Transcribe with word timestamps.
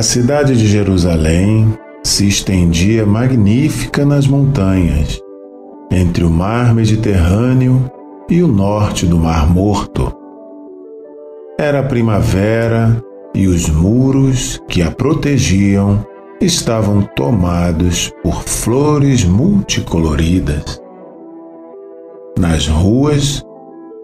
A 0.00 0.02
cidade 0.02 0.56
de 0.56 0.66
Jerusalém 0.66 1.78
se 2.02 2.26
estendia 2.26 3.04
magnífica 3.04 4.02
nas 4.02 4.26
montanhas, 4.26 5.20
entre 5.90 6.24
o 6.24 6.30
mar 6.30 6.74
Mediterrâneo 6.74 7.84
e 8.26 8.42
o 8.42 8.48
norte 8.48 9.04
do 9.04 9.18
Mar 9.18 9.46
Morto. 9.46 10.10
Era 11.58 11.82
primavera 11.82 13.04
e 13.34 13.46
os 13.46 13.68
muros 13.68 14.58
que 14.70 14.80
a 14.80 14.90
protegiam 14.90 16.02
estavam 16.40 17.02
tomados 17.14 18.10
por 18.22 18.42
flores 18.44 19.22
multicoloridas. 19.26 20.80
Nas 22.38 22.66
ruas, 22.66 23.44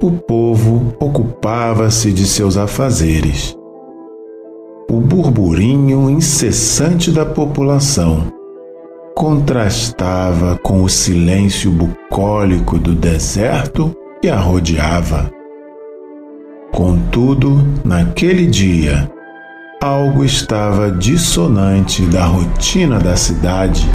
o 0.03 0.11
povo 0.11 0.95
ocupava-se 1.01 2.13
de 2.13 2.27
seus 2.27 2.59
afazeres 2.59 3.57
o 4.89 5.01
burburinho 5.01 6.09
incessante 6.09 7.11
da 7.11 7.27
população 7.27 8.33
contrastava 9.17 10.57
com 10.63 10.83
o 10.83 10.89
silêncio 10.89 11.71
bucólico 11.73 12.79
do 12.79 12.95
deserto 12.95 13.97
que 14.23 14.29
a 14.29 14.37
rodeava. 14.37 15.31
Contudo, 16.73 17.67
naquele 17.85 18.47
dia, 18.47 19.11
algo 19.83 20.25
estava 20.25 20.91
dissonante 20.91 22.03
da 22.03 22.25
rotina 22.27 22.99
da 22.99 23.17
cidade. 23.17 23.91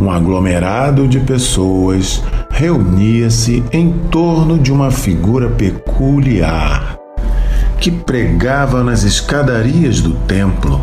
Um 0.00 0.10
aglomerado 0.10 1.06
de 1.06 1.20
pessoas 1.20 2.22
reunia-se 2.48 3.62
em 3.72 3.92
torno 4.10 4.58
de 4.58 4.72
uma 4.72 4.90
figura 4.90 5.50
peculiar 5.50 7.01
que 7.82 7.90
pregava 7.90 8.84
nas 8.84 9.02
escadarias 9.02 10.00
do 10.00 10.14
templo. 10.14 10.80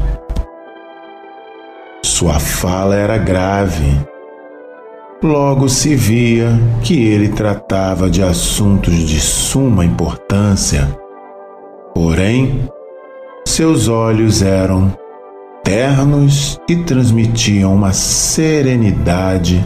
Sua 2.03 2.41
fala 2.41 2.93
era 2.93 3.17
grave. 3.17 4.05
Logo 5.23 5.69
se 5.69 5.95
via 5.95 6.49
que 6.83 7.01
ele 7.07 7.29
tratava 7.29 8.09
de 8.09 8.21
assuntos 8.21 8.93
de 8.95 9.17
suma 9.21 9.85
importância. 9.85 10.93
Porém, 11.95 12.69
seus 13.47 13.87
olhos 13.87 14.41
eram 14.41 14.93
ternos 15.63 16.59
e 16.67 16.75
transmitiam 16.83 17.75
uma 17.75 17.93
serenidade 17.93 19.65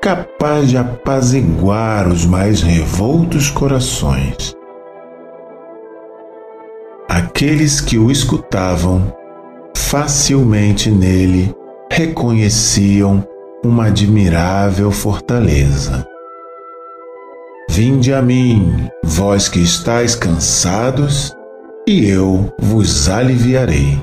capaz 0.00 0.70
de 0.70 0.78
apaziguar 0.78 2.08
os 2.08 2.24
mais 2.24 2.62
revoltos 2.62 3.50
corações. 3.50 4.58
Aqueles 7.10 7.80
que 7.80 7.98
o 7.98 8.08
escutavam 8.08 9.12
facilmente 9.76 10.92
nele 10.92 11.52
reconheciam 11.90 13.26
uma 13.64 13.86
admirável 13.86 14.92
fortaleza. 14.92 16.06
Vinde 17.68 18.14
a 18.14 18.22
mim, 18.22 18.88
vós 19.02 19.48
que 19.48 19.58
estáis 19.58 20.14
cansados, 20.14 21.34
e 21.84 22.08
eu 22.08 22.54
vos 22.60 23.08
aliviarei. 23.08 24.00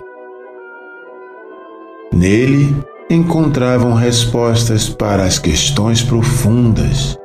Nele 2.12 2.76
encontravam 3.10 3.94
respostas 3.94 4.90
para 4.90 5.24
as 5.24 5.40
questões 5.40 6.04
profundas. 6.04 7.18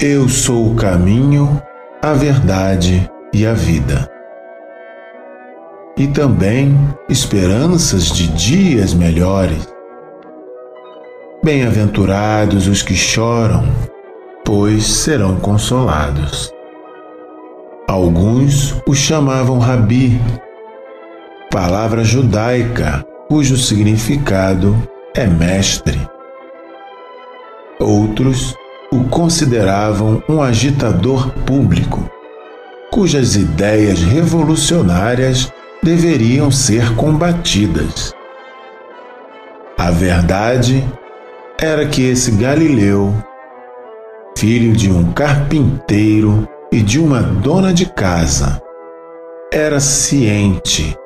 Eu 0.00 0.30
sou 0.30 0.72
o 0.72 0.76
caminho, 0.76 1.62
a 2.00 2.14
verdade 2.14 3.06
e 3.32 3.46
a 3.46 3.52
vida. 3.52 4.10
E 5.96 6.06
também 6.06 6.76
esperanças 7.08 8.06
de 8.06 8.28
dias 8.28 8.94
melhores. 8.94 9.66
Bem-aventurados 11.42 12.66
os 12.66 12.82
que 12.82 12.94
choram, 12.94 13.64
pois 14.44 14.86
serão 14.86 15.36
consolados. 15.36 16.52
Alguns 17.88 18.74
o 18.86 18.94
chamavam 18.94 19.58
Rabi, 19.58 20.20
palavra 21.50 22.04
judaica 22.04 23.04
cujo 23.28 23.56
significado 23.56 24.76
é 25.14 25.26
mestre. 25.26 25.98
Outros 27.80 28.54
o 28.90 29.04
consideravam 29.04 30.22
um 30.28 30.42
agitador 30.42 31.30
público 31.44 32.17
cujas 32.90 33.36
ideias 33.36 34.00
revolucionárias 34.00 35.52
deveriam 35.82 36.50
ser 36.50 36.94
combatidas. 36.94 38.14
A 39.76 39.90
verdade 39.90 40.84
era 41.60 41.86
que 41.86 42.02
esse 42.02 42.32
Galileu, 42.32 43.14
filho 44.36 44.72
de 44.72 44.90
um 44.90 45.12
carpinteiro 45.12 46.48
e 46.72 46.80
de 46.80 46.98
uma 46.98 47.22
dona 47.22 47.72
de 47.72 47.86
casa, 47.86 48.60
era 49.52 49.80
ciente, 49.80 50.96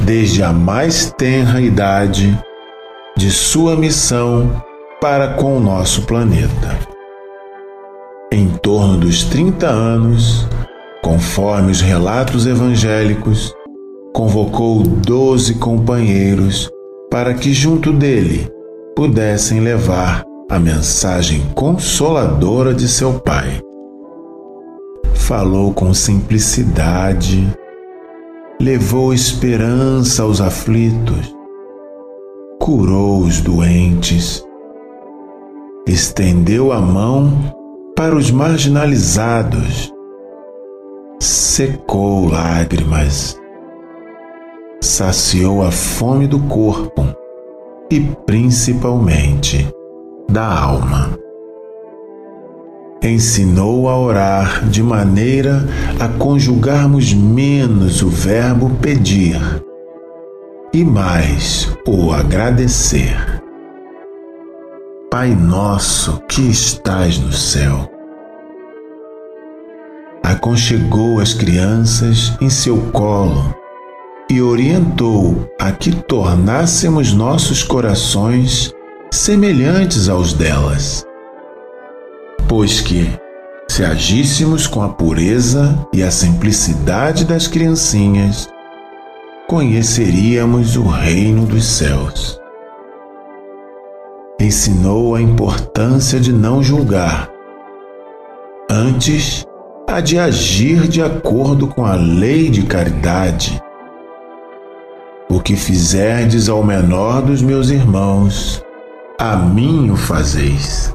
desde 0.00 0.42
a 0.42 0.52
mais 0.52 1.12
tenra 1.16 1.60
idade, 1.60 2.38
de 3.16 3.30
sua 3.30 3.76
missão 3.76 4.62
para 5.00 5.34
com 5.34 5.56
o 5.56 5.60
nosso 5.60 6.02
planeta. 6.02 6.78
Em 8.32 8.48
torno 8.48 8.98
dos 8.98 9.24
30 9.24 9.66
anos, 9.66 10.48
Conforme 11.04 11.70
os 11.70 11.82
relatos 11.82 12.46
evangélicos, 12.46 13.54
convocou 14.14 14.82
doze 14.82 15.56
companheiros 15.56 16.70
para 17.10 17.34
que 17.34 17.52
junto 17.52 17.92
dele 17.92 18.50
pudessem 18.96 19.60
levar 19.60 20.24
a 20.50 20.58
mensagem 20.58 21.42
consoladora 21.54 22.72
de 22.72 22.88
seu 22.88 23.20
pai. 23.20 23.60
Falou 25.12 25.74
com 25.74 25.92
simplicidade, 25.92 27.54
levou 28.58 29.12
esperança 29.12 30.22
aos 30.22 30.40
aflitos, 30.40 31.36
curou 32.58 33.18
os 33.18 33.42
doentes, 33.42 34.42
estendeu 35.86 36.72
a 36.72 36.80
mão 36.80 37.54
para 37.94 38.16
os 38.16 38.30
marginalizados 38.30 39.93
secou 41.24 42.28
lágrimas, 42.28 43.40
saciou 44.80 45.62
a 45.62 45.70
fome 45.70 46.26
do 46.26 46.38
corpo 46.40 47.06
e 47.90 48.00
principalmente 48.26 49.66
da 50.30 50.46
alma. 50.46 51.18
Ensinou 53.02 53.88
a 53.88 53.98
orar 53.98 54.68
de 54.68 54.82
maneira 54.82 55.66
a 55.98 56.08
conjugarmos 56.08 57.14
menos 57.14 58.02
o 58.02 58.10
verbo 58.10 58.68
pedir 58.82 59.40
e 60.74 60.84
mais 60.84 61.74
o 61.86 62.12
agradecer. 62.12 63.42
Pai 65.10 65.34
nosso 65.34 66.20
que 66.28 66.42
estás 66.42 67.18
no 67.18 67.32
céu, 67.32 67.93
aconchegou 70.24 71.20
as 71.20 71.34
crianças 71.34 72.32
em 72.40 72.48
seu 72.48 72.78
colo 72.92 73.54
e 74.30 74.40
orientou 74.40 75.46
a 75.60 75.70
que 75.70 75.94
tornássemos 75.94 77.12
nossos 77.12 77.62
corações 77.62 78.72
semelhantes 79.12 80.08
aos 80.08 80.32
delas. 80.32 81.04
Pois 82.48 82.80
que, 82.80 83.06
se 83.68 83.84
agíssemos 83.84 84.66
com 84.66 84.82
a 84.82 84.88
pureza 84.88 85.78
e 85.92 86.02
a 86.02 86.10
simplicidade 86.10 87.26
das 87.26 87.46
criancinhas, 87.46 88.48
conheceríamos 89.46 90.74
o 90.76 90.84
reino 90.84 91.44
dos 91.44 91.66
céus. 91.66 92.40
Ensinou 94.40 95.14
a 95.14 95.20
importância 95.20 96.18
de 96.18 96.32
não 96.32 96.62
julgar, 96.62 97.30
antes 98.70 99.46
a 99.86 100.00
de 100.00 100.18
agir 100.18 100.88
de 100.88 101.02
acordo 101.02 101.68
com 101.68 101.84
a 101.84 101.94
lei 101.94 102.48
de 102.48 102.62
caridade. 102.62 103.60
O 105.28 105.40
que 105.40 105.56
fizerdes 105.56 106.48
ao 106.48 106.62
menor 106.62 107.22
dos 107.22 107.42
meus 107.42 107.70
irmãos, 107.70 108.62
a 109.18 109.36
mim 109.36 109.90
o 109.90 109.96
fazeis. 109.96 110.94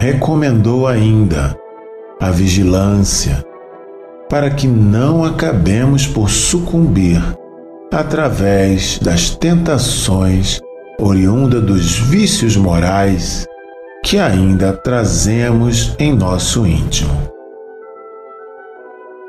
Recomendou 0.00 0.86
ainda 0.86 1.56
a 2.20 2.30
vigilância, 2.30 3.44
para 4.28 4.50
que 4.50 4.66
não 4.66 5.24
acabemos 5.24 6.06
por 6.06 6.28
sucumbir 6.28 7.22
através 7.92 8.98
das 8.98 9.30
tentações 9.30 10.60
oriunda 10.98 11.60
dos 11.60 11.98
vícios 11.98 12.56
morais 12.56 13.46
que 14.04 14.18
ainda 14.18 14.74
trazemos 14.74 15.96
em 15.98 16.14
nosso 16.14 16.66
íntimo. 16.66 17.32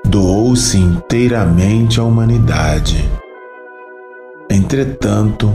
Doou-se 0.05 0.77
inteiramente 0.77 1.97
à 1.97 2.03
humanidade. 2.03 3.09
Entretanto, 4.51 5.49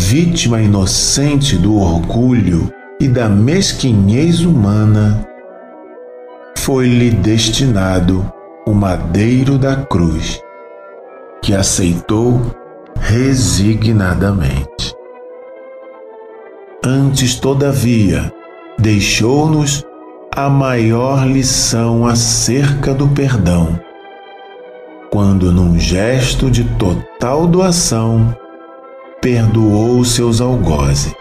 vítima 0.00 0.62
inocente 0.62 1.58
do 1.58 1.78
orgulho 1.78 2.72
e 2.98 3.06
da 3.06 3.28
mesquinhez 3.28 4.40
humana, 4.40 5.28
foi-lhe 6.56 7.10
destinado 7.10 8.32
o 8.66 8.72
madeiro 8.72 9.58
da 9.58 9.76
cruz, 9.76 10.40
que 11.42 11.54
aceitou 11.54 12.40
resignadamente. 12.96 14.96
Antes, 16.82 17.34
todavia, 17.34 18.32
deixou-nos 18.78 19.84
a 20.34 20.48
maior 20.48 21.26
lição 21.26 22.06
acerca 22.06 22.94
do 22.94 23.08
perdão, 23.08 23.78
quando, 25.10 25.50
num 25.50 25.78
gesto 25.78 26.48
de 26.48 26.62
total 26.62 27.46
doação, 27.46 28.36
perdoou 29.20 30.04
seus 30.04 30.40
algozes. 30.40 31.12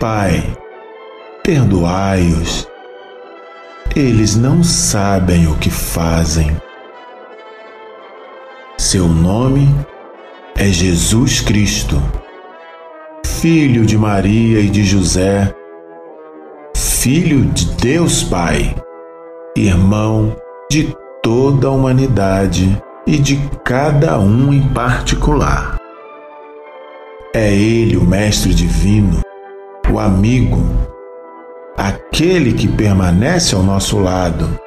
Pai, 0.00 0.42
perdoai-os, 1.44 2.68
eles 3.94 4.34
não 4.34 4.64
sabem 4.64 5.46
o 5.46 5.56
que 5.56 5.70
fazem. 5.70 6.56
Seu 8.76 9.06
nome 9.06 9.68
é 10.56 10.66
Jesus 10.66 11.40
Cristo, 11.40 12.02
Filho 13.24 13.86
de 13.86 13.96
Maria 13.96 14.60
e 14.60 14.68
de 14.68 14.82
José 14.82 15.55
Filho 17.06 17.44
de 17.52 17.66
Deus 17.76 18.24
Pai, 18.24 18.74
irmão 19.56 20.36
de 20.68 20.92
toda 21.22 21.68
a 21.68 21.70
humanidade 21.70 22.82
e 23.06 23.16
de 23.16 23.36
cada 23.64 24.18
um 24.18 24.52
em 24.52 24.60
particular. 24.70 25.78
É 27.32 27.54
Ele 27.54 27.96
o 27.96 28.04
Mestre 28.04 28.52
Divino, 28.52 29.20
o 29.88 30.00
amigo, 30.00 30.60
aquele 31.76 32.52
que 32.54 32.66
permanece 32.66 33.54
ao 33.54 33.62
nosso 33.62 34.00
lado, 34.00 34.58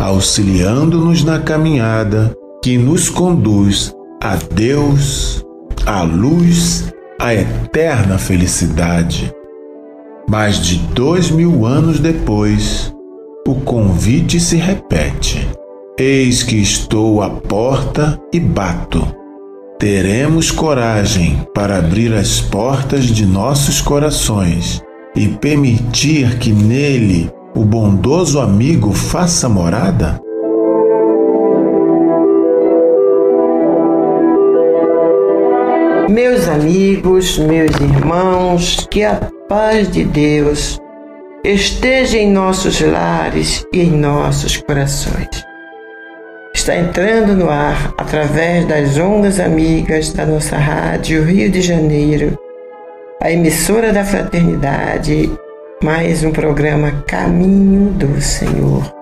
auxiliando-nos 0.00 1.24
na 1.24 1.40
caminhada 1.40 2.34
que 2.64 2.78
nos 2.78 3.10
conduz 3.10 3.94
a 4.22 4.36
Deus, 4.36 5.44
à 5.84 6.02
luz, 6.04 6.90
à 7.20 7.34
eterna 7.34 8.16
felicidade. 8.16 9.35
Mais 10.28 10.56
de 10.56 10.78
dois 10.92 11.30
mil 11.30 11.64
anos 11.64 12.00
depois, 12.00 12.92
o 13.46 13.54
convite 13.54 14.40
se 14.40 14.56
repete. 14.56 15.48
Eis 15.96 16.42
que 16.42 16.56
estou 16.56 17.22
à 17.22 17.30
porta 17.30 18.20
e 18.32 18.40
bato. 18.40 19.06
Teremos 19.78 20.50
coragem 20.50 21.46
para 21.54 21.78
abrir 21.78 22.12
as 22.12 22.40
portas 22.40 23.04
de 23.04 23.24
nossos 23.24 23.80
corações 23.80 24.82
e 25.14 25.28
permitir 25.28 26.38
que 26.38 26.50
nele 26.50 27.30
o 27.54 27.64
bondoso 27.64 28.40
amigo 28.40 28.92
faça 28.92 29.48
morada? 29.48 30.20
Meus 36.10 36.48
amigos, 36.48 37.38
meus 37.38 37.74
irmãos, 37.80 38.86
que 38.90 39.04
a 39.04 39.35
paz 39.48 39.88
de 39.90 40.04
Deus 40.04 40.80
esteja 41.44 42.18
em 42.18 42.30
nossos 42.30 42.80
lares 42.80 43.64
e 43.72 43.80
em 43.80 43.90
nossos 43.90 44.56
corações. 44.56 45.28
Está 46.52 46.74
entrando 46.76 47.34
no 47.34 47.48
ar 47.48 47.94
através 47.96 48.66
das 48.66 48.98
ondas 48.98 49.38
amigas 49.38 50.12
da 50.12 50.26
nossa 50.26 50.56
rádio 50.56 51.22
Rio 51.22 51.48
de 51.48 51.60
Janeiro, 51.60 52.36
a 53.22 53.30
emissora 53.30 53.92
da 53.92 54.04
fraternidade, 54.04 55.30
mais 55.82 56.24
um 56.24 56.32
programa 56.32 57.04
Caminho 57.06 57.92
do 57.92 58.20
Senhor. 58.20 58.92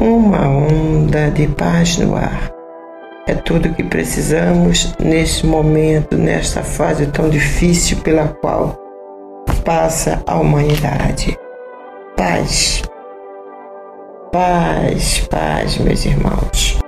Uma 0.00 0.48
onda 0.48 1.30
de 1.30 1.48
paz 1.48 1.96
no 1.96 2.14
ar 2.14 2.52
é 3.26 3.34
tudo 3.34 3.70
o 3.70 3.74
que 3.74 3.82
precisamos 3.82 4.94
neste 5.02 5.44
momento, 5.44 6.16
nesta 6.16 6.62
fase 6.62 7.06
tão 7.06 7.28
difícil 7.28 7.96
pela 7.98 8.28
qual 8.28 8.85
passa 9.66 10.22
a 10.28 10.36
humanidade. 10.36 11.36
Paz. 12.16 12.82
Paz, 14.32 15.26
paz, 15.28 15.76
meus 15.78 16.06
irmãos. 16.06 16.78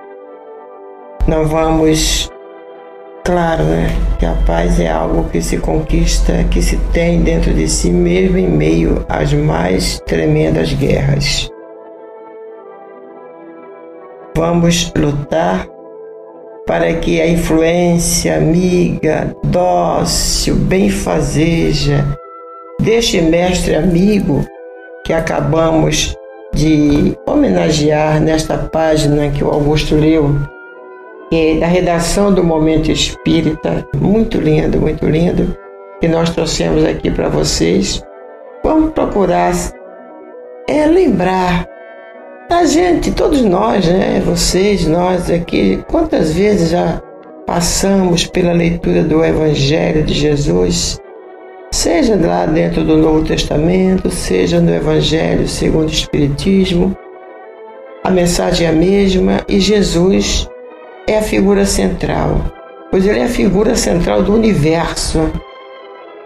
Não 1.27 1.45
vamos. 1.47 2.31
Claro, 3.25 3.64
né? 3.64 3.88
Que 4.19 4.25
a 4.25 4.35
paz 4.47 4.79
é 4.79 4.88
algo 4.88 5.29
que 5.29 5.43
se 5.43 5.59
conquista, 5.59 6.45
que 6.45 6.62
se 6.62 6.76
tem 6.93 7.21
dentro 7.21 7.52
de 7.52 7.69
si 7.69 7.91
mesmo 7.91 8.38
em 8.38 8.49
meio 8.49 9.05
às 9.09 9.33
mais 9.33 10.00
tremendas 10.07 10.73
guerras. 10.73 11.50
Vamos 14.37 14.93
lutar 14.97 15.67
para 16.64 16.95
que 16.95 17.21
a 17.21 17.26
influência 17.26 18.37
amiga, 18.37 19.37
dócil, 19.43 20.55
benfazeja 20.55 22.07
deste 22.80 23.20
mestre 23.20 23.75
amigo 23.75 24.44
que 25.04 25.12
acabamos 25.12 26.16
de 26.54 27.16
homenagear 27.26 28.20
nesta 28.20 28.58
página 28.58 29.30
que 29.30 29.44
o 29.44 29.50
Augusto 29.50 29.94
leu, 29.94 30.35
é 31.30 31.56
da 31.56 31.66
redação 31.66 32.32
do 32.32 32.42
Momento 32.42 32.90
Espírita, 32.90 33.87
muito 33.97 34.40
lindo, 34.40 34.80
muito 34.80 35.06
lindo, 35.06 35.56
que 36.00 36.08
nós 36.08 36.30
trouxemos 36.30 36.85
aqui 36.85 37.11
para 37.11 37.28
vocês. 37.28 38.02
Vamos 38.64 38.92
procurar 38.92 39.52
é 40.68 40.87
lembrar 40.87 41.66
a 42.50 42.64
gente, 42.64 43.12
todos 43.12 43.42
nós, 43.42 43.87
né? 43.87 44.23
Vocês, 44.25 44.87
nós 44.87 45.30
aqui, 45.30 45.82
quantas 45.90 46.32
vezes 46.32 46.70
já 46.70 47.00
passamos 47.47 48.26
pela 48.26 48.52
leitura 48.52 49.02
do 49.02 49.25
Evangelho 49.25 50.02
de 50.02 50.14
Jesus, 50.14 50.99
seja 51.71 52.17
lá 52.17 52.47
dentro 52.47 52.85
do 52.85 52.97
Novo 52.97 53.25
Testamento, 53.25 54.11
seja 54.11 54.61
no 54.61 54.75
Evangelho 54.75 55.47
segundo 55.47 55.89
o 55.89 55.93
Espiritismo, 55.93 56.97
a 58.03 58.11
mensagem 58.11 58.67
é 58.67 58.71
a 58.71 58.73
mesma 58.73 59.41
e 59.49 59.61
Jesus 59.61 60.49
é 61.07 61.19
a 61.19 61.23
figura 61.23 61.65
central, 61.67 62.41
pois 62.91 63.07
ele 63.07 63.19
é 63.19 63.25
a 63.25 63.29
figura 63.29 63.75
central 63.75 64.23
do 64.23 64.33
universo. 64.33 65.31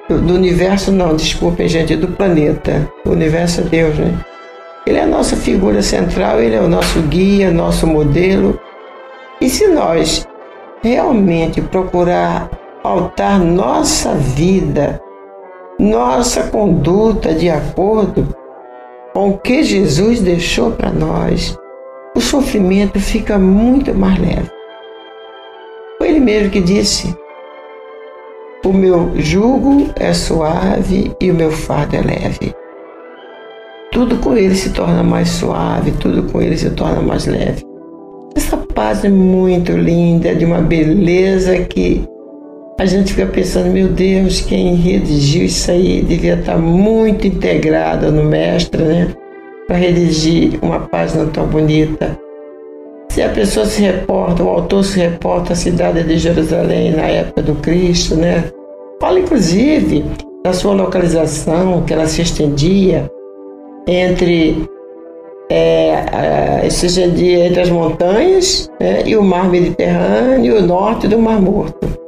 Do, 0.08 0.34
universo, 0.34 0.92
não, 0.92 1.16
desculpem, 1.16 1.68
gente, 1.68 1.96
do 1.96 2.08
planeta. 2.08 2.88
O 3.06 3.10
universo 3.10 3.62
é 3.62 3.64
Deus, 3.64 3.98
né? 3.98 4.18
Ele 4.86 4.98
é 4.98 5.02
a 5.02 5.06
nossa 5.06 5.36
figura 5.36 5.80
central, 5.80 6.40
ele 6.40 6.56
é 6.56 6.60
o 6.60 6.68
nosso 6.68 7.00
guia, 7.02 7.50
nosso 7.50 7.86
modelo. 7.86 8.60
E 9.40 9.48
se 9.48 9.68
nós 9.68 10.26
realmente 10.82 11.60
procurar 11.60 12.50
pautar 12.82 13.38
nossa 13.38 14.14
vida, 14.14 15.00
nossa 15.82 16.44
conduta 16.44 17.34
de 17.34 17.50
acordo 17.50 18.28
com 19.12 19.30
o 19.30 19.38
que 19.38 19.64
Jesus 19.64 20.20
deixou 20.20 20.70
para 20.70 20.92
nós, 20.92 21.58
o 22.14 22.20
sofrimento 22.20 23.00
fica 23.00 23.36
muito 23.36 23.92
mais 23.92 24.16
leve. 24.18 24.50
Foi 25.98 26.08
ele 26.08 26.20
mesmo 26.20 26.50
que 26.50 26.60
disse: 26.60 27.14
O 28.64 28.72
meu 28.72 29.10
jugo 29.16 29.90
é 29.96 30.12
suave 30.12 31.12
e 31.20 31.30
o 31.32 31.34
meu 31.34 31.50
fardo 31.50 31.96
é 31.96 32.00
leve. 32.00 32.54
Tudo 33.90 34.16
com 34.18 34.36
ele 34.36 34.54
se 34.54 34.70
torna 34.70 35.02
mais 35.02 35.28
suave, 35.28 35.90
tudo 35.92 36.22
com 36.30 36.40
ele 36.40 36.56
se 36.56 36.70
torna 36.70 37.02
mais 37.02 37.26
leve. 37.26 37.64
Essa 38.36 38.56
paz 38.56 39.04
é 39.04 39.08
muito 39.10 39.72
linda, 39.72 40.34
de 40.34 40.44
uma 40.44 40.62
beleza 40.62 41.58
que 41.64 42.08
a 42.78 42.84
gente 42.86 43.12
fica 43.12 43.26
pensando, 43.26 43.70
meu 43.70 43.88
Deus, 43.88 44.40
quem 44.40 44.74
redigiu 44.74 45.44
isso 45.44 45.70
aí 45.70 46.02
devia 46.02 46.34
estar 46.34 46.58
muito 46.58 47.26
integrado 47.26 48.10
no 48.10 48.24
mestre, 48.24 48.82
né? 48.82 49.08
Para 49.66 49.76
redigir 49.76 50.58
uma 50.62 50.80
página 50.80 51.26
tão 51.26 51.46
bonita. 51.46 52.18
Se 53.10 53.22
a 53.22 53.28
pessoa 53.28 53.66
se 53.66 53.82
reporta, 53.82 54.42
o 54.42 54.48
autor 54.48 54.84
se 54.84 54.98
reporta 54.98 55.52
à 55.52 55.56
cidade 55.56 56.02
de 56.02 56.16
Jerusalém 56.16 56.92
na 56.92 57.02
época 57.02 57.42
do 57.42 57.54
Cristo, 57.56 58.16
né? 58.16 58.44
Fala 59.00 59.20
inclusive 59.20 60.04
da 60.42 60.52
sua 60.52 60.72
localização, 60.72 61.82
que 61.82 61.92
ela 61.92 62.06
se 62.06 62.22
estendia 62.22 63.10
entre 63.86 64.66
é, 65.50 66.66
se 66.70 66.86
estendia 66.86 67.46
entre 67.46 67.60
as 67.60 67.68
montanhas 67.68 68.70
né, 68.80 69.02
e 69.04 69.14
o 69.16 69.22
mar 69.22 69.50
Mediterrâneo, 69.50 70.58
o 70.58 70.62
norte 70.62 71.06
do 71.06 71.18
Mar 71.18 71.40
Morto. 71.40 72.01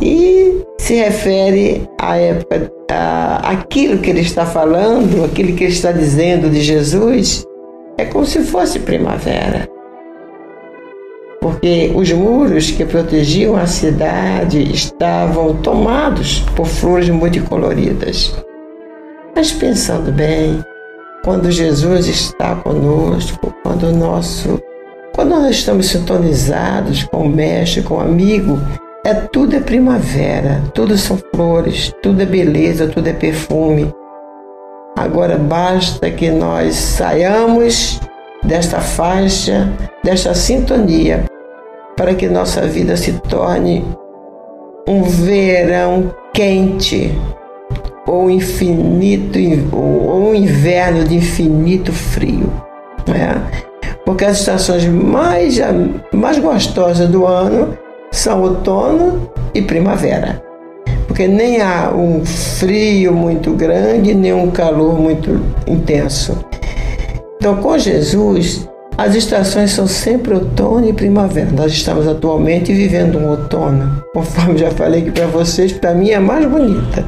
E 0.00 0.64
se 0.78 0.94
refere 0.94 1.88
à 1.98 2.16
época, 2.16 2.72
a, 2.90 3.50
aquilo 3.50 3.98
que 3.98 4.10
ele 4.10 4.20
está 4.20 4.46
falando, 4.46 5.24
aquilo 5.24 5.54
que 5.54 5.64
ele 5.64 5.72
está 5.72 5.92
dizendo 5.92 6.48
de 6.48 6.60
Jesus, 6.62 7.44
é 7.98 8.04
como 8.04 8.24
se 8.24 8.40
fosse 8.42 8.78
primavera. 8.78 9.68
Porque 11.40 11.90
os 11.94 12.12
muros 12.12 12.70
que 12.70 12.84
protegiam 12.84 13.56
a 13.56 13.66
cidade 13.66 14.62
estavam 14.72 15.54
tomados 15.56 16.40
por 16.54 16.66
flores 16.66 17.08
multicoloridas. 17.08 18.34
Mas 19.34 19.52
pensando 19.52 20.12
bem, 20.12 20.62
quando 21.24 21.50
Jesus 21.50 22.06
está 22.06 22.56
conosco, 22.56 23.54
quando 23.62 23.92
nosso 23.92 24.60
quando 25.14 25.30
nós 25.30 25.50
estamos 25.50 25.88
sintonizados 25.88 27.04
com 27.04 27.24
o 27.24 27.28
mestre, 27.28 27.82
com 27.82 27.96
o 27.96 28.00
amigo, 28.00 28.58
é 29.04 29.14
tudo 29.14 29.56
é 29.56 29.60
primavera, 29.60 30.62
tudo 30.74 30.96
são 30.98 31.18
flores, 31.34 31.92
tudo 32.02 32.22
é 32.22 32.26
beleza, 32.26 32.86
tudo 32.86 33.08
é 33.08 33.12
perfume. 33.12 33.92
Agora 34.96 35.38
basta 35.38 36.10
que 36.10 36.30
nós 36.30 36.74
saiamos 36.74 37.98
desta 38.42 38.80
faixa, 38.80 39.72
desta 40.04 40.34
sintonia, 40.34 41.24
para 41.96 42.14
que 42.14 42.28
nossa 42.28 42.66
vida 42.66 42.96
se 42.96 43.12
torne 43.20 43.84
um 44.86 45.04
verão 45.04 46.14
quente, 46.34 47.16
ou 48.06 48.30
infinito, 48.30 49.38
ou 49.72 50.30
um 50.30 50.34
inverno 50.34 51.04
de 51.04 51.16
infinito 51.16 51.92
frio. 51.92 52.52
Né? 53.08 53.40
Porque 54.04 54.24
as 54.24 54.40
estações 54.40 54.84
mais, 54.84 55.58
mais 56.12 56.38
gostosas 56.38 57.08
do 57.08 57.26
ano 57.26 57.78
são 58.10 58.42
outono 58.42 59.30
e 59.54 59.62
primavera 59.62 60.50
porque 61.10 61.26
nem 61.26 61.60
há 61.60 61.90
um 61.92 62.24
frio 62.24 63.12
muito 63.12 63.50
grande, 63.50 64.14
nem 64.14 64.32
um 64.32 64.48
calor 64.48 64.96
muito 64.96 65.40
intenso. 65.66 66.38
Então, 67.34 67.56
com 67.56 67.76
Jesus, 67.76 68.68
as 68.96 69.16
estações 69.16 69.72
são 69.72 69.88
sempre 69.88 70.34
outono 70.34 70.88
e 70.88 70.92
primavera. 70.92 71.50
Nós 71.50 71.72
estamos 71.72 72.06
atualmente 72.06 72.72
vivendo 72.72 73.18
um 73.18 73.28
outono, 73.28 74.04
conforme 74.14 74.58
já 74.58 74.70
falei 74.70 75.00
aqui 75.00 75.10
para 75.10 75.26
vocês, 75.26 75.72
para 75.72 75.92
mim 75.92 76.10
é 76.10 76.20
mais 76.20 76.46
bonita. 76.46 77.04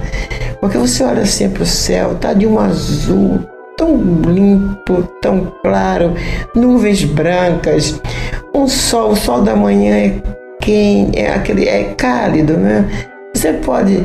Porque 0.60 0.76
você 0.76 1.04
olha 1.04 1.22
para 1.54 1.62
o 1.62 1.66
céu, 1.66 2.16
tá 2.16 2.34
de 2.34 2.44
um 2.44 2.58
azul 2.58 3.38
tão 3.76 3.96
limpo, 4.26 5.04
tão 5.22 5.52
claro, 5.62 6.14
nuvens 6.56 7.04
brancas, 7.04 8.00
um 8.52 8.66
sol, 8.66 9.12
o 9.12 9.16
sol 9.16 9.42
da 9.42 9.54
manhã 9.54 9.94
é 9.94 10.41
quente, 10.62 11.18
é 11.18 11.34
aquele 11.34 11.68
é 11.68 11.92
cálido, 11.94 12.56
né? 12.56 12.88
Você 13.34 13.52
pode 13.54 14.02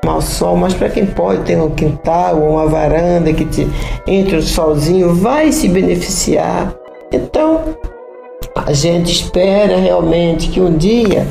tomar 0.00 0.20
sol, 0.22 0.56
mas 0.56 0.72
para 0.72 0.88
quem 0.88 1.04
pode 1.04 1.42
ter 1.42 1.60
um 1.60 1.70
quintal 1.70 2.40
ou 2.40 2.52
uma 2.52 2.66
varanda 2.66 3.32
que 3.32 3.44
te 3.44 3.68
entre 4.06 4.36
o 4.36 4.42
solzinho, 4.42 5.14
vai 5.14 5.50
se 5.50 5.68
beneficiar. 5.68 6.72
Então, 7.12 7.76
a 8.54 8.72
gente 8.72 9.12
espera 9.12 9.76
realmente 9.76 10.48
que 10.48 10.60
um 10.60 10.76
dia 10.76 11.26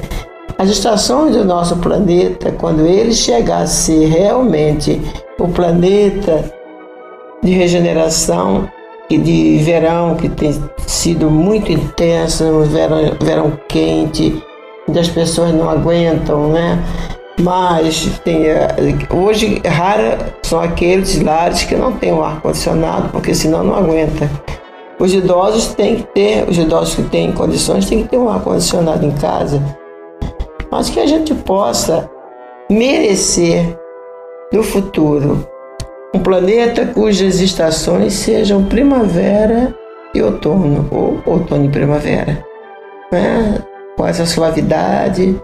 as 0.58 0.70
estações 0.70 1.36
do 1.36 1.44
nosso 1.44 1.76
planeta, 1.78 2.52
quando 2.52 2.86
ele 2.86 3.14
chegar 3.14 3.64
a 3.64 3.68
ser 3.68 4.08
realmente 4.08 5.02
o 5.38 5.48
planeta 5.50 6.46
de 7.44 7.52
regeneração 7.52 8.70
e 9.10 9.18
de 9.18 9.58
verão 9.58 10.16
que 10.16 10.30
tem 10.30 10.54
sido 10.88 11.30
muito 11.30 11.72
intenso, 11.72 12.46
um 12.46 12.64
verão, 12.64 12.98
verão 13.22 13.60
quente, 13.68 14.42
onde 14.88 15.00
as 15.00 15.08
pessoas 15.08 15.54
não 15.54 15.70
aguentam, 15.70 16.50
né? 16.50 16.84
Mas 17.40 18.20
tem, 18.24 18.46
é, 18.46 18.68
hoje 19.14 19.62
rara 19.66 20.34
são 20.42 20.60
aqueles 20.60 21.22
lares 21.22 21.64
que 21.64 21.76
não 21.76 21.92
têm 21.92 22.14
o 22.14 22.24
ar 22.24 22.40
condicionado, 22.42 23.10
porque 23.10 23.36
senão 23.36 23.64
não 23.64 23.76
aguenta. 23.76 24.30
Os 24.98 25.14
idosos 25.14 25.74
têm 25.76 25.98
que 25.98 26.04
ter, 26.04 26.50
os 26.50 26.58
idosos 26.58 26.96
que 26.96 27.04
têm 27.04 27.34
condições 27.34 27.90
têm 27.90 28.04
que 28.04 28.10
ter 28.10 28.18
um 28.18 28.30
ar 28.30 28.42
condicionado 28.42 29.06
em 29.06 29.12
casa. 29.12 29.62
Mas 30.72 30.90
que 30.90 31.00
a 31.00 31.06
gente 31.06 31.34
possa 31.34 32.10
merecer 32.70 33.78
no 34.54 34.64
futuro 34.64 35.46
um 36.14 36.20
planeta 36.20 36.86
cujas 36.86 37.42
estações 37.42 38.14
sejam 38.14 38.64
primavera 38.64 39.76
e 40.14 40.22
outono, 40.22 40.88
ou 40.90 41.22
outono 41.26 41.66
e 41.66 41.70
primavera. 41.70 42.46
Né? 43.12 43.62
Com 43.98 44.08
essa 44.08 44.26
suavidade, 44.26 45.40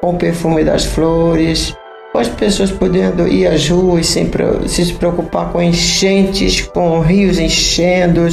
com 0.00 0.10
o 0.10 0.18
perfume 0.18 0.64
das 0.64 0.84
flores, 0.84 1.76
com 2.12 2.18
as 2.18 2.28
pessoas 2.28 2.70
podendo 2.70 3.28
ir 3.28 3.46
às 3.46 3.68
ruas 3.68 4.06
sem 4.06 4.30
se 4.66 4.92
preocupar 4.94 5.52
com 5.52 5.62
enchentes, 5.62 6.62
com 6.62 7.00
rios 7.00 7.38
enchendo, 7.38 8.26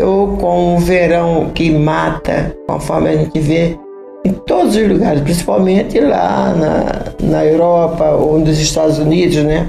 ou 0.00 0.36
com 0.36 0.76
o 0.76 0.78
verão 0.78 1.50
que 1.54 1.70
mata, 1.70 2.56
conforme 2.66 3.10
a 3.10 3.16
gente 3.16 3.38
vê 3.40 3.76
em 4.24 4.32
todos 4.32 4.76
os 4.76 4.88
lugares, 4.88 5.20
principalmente 5.22 5.98
lá 5.98 6.54
na, 6.54 7.28
na 7.28 7.44
Europa 7.44 8.10
ou 8.12 8.38
nos 8.38 8.58
Estados 8.58 8.98
Unidos, 8.98 9.42
né? 9.42 9.68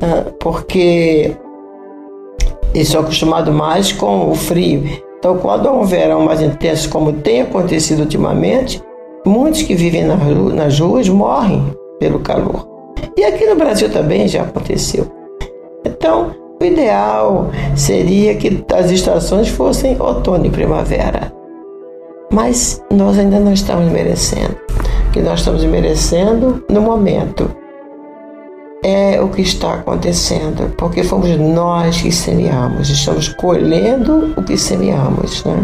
Ah, 0.00 0.24
porque 0.38 1.36
eles 2.72 2.88
são 2.88 3.00
acostumados 3.00 3.52
mais 3.52 3.92
com 3.92 4.30
o 4.30 4.34
frio. 4.34 5.07
Então, 5.18 5.36
quando 5.38 5.68
há 5.68 5.72
um 5.72 5.84
verão 5.84 6.22
mais 6.22 6.40
intenso, 6.40 6.88
como 6.88 7.12
tem 7.12 7.42
acontecido 7.42 8.00
ultimamente, 8.00 8.82
Muitos 9.28 9.62
que 9.62 9.74
vivem 9.74 10.04
nas 10.04 10.80
ruas 10.80 11.06
morrem 11.08 11.62
pelo 11.98 12.20
calor. 12.20 12.66
E 13.16 13.24
aqui 13.24 13.46
no 13.46 13.56
Brasil 13.56 13.90
também 13.90 14.28
já 14.28 14.42
aconteceu. 14.42 15.06
Então, 15.84 16.34
o 16.60 16.64
ideal 16.64 17.50
seria 17.76 18.34
que 18.36 18.64
as 18.72 18.90
estações 18.90 19.48
fossem 19.48 20.00
outono 20.00 20.46
e 20.46 20.50
primavera. 20.50 21.32
Mas 22.32 22.82
nós 22.90 23.18
ainda 23.18 23.38
não 23.38 23.52
estamos 23.52 23.92
merecendo. 23.92 24.56
O 25.08 25.10
que 25.10 25.20
nós 25.20 25.40
estamos 25.40 25.64
merecendo 25.64 26.64
no 26.70 26.80
momento 26.80 27.50
é 28.82 29.20
o 29.20 29.28
que 29.28 29.42
está 29.42 29.74
acontecendo, 29.74 30.74
porque 30.76 31.02
fomos 31.02 31.36
nós 31.36 32.00
que 32.00 32.12
semeamos, 32.12 32.88
estamos 32.88 33.28
colhendo 33.28 34.34
o 34.36 34.42
que 34.42 34.56
semeamos. 34.56 35.44
Né? 35.44 35.56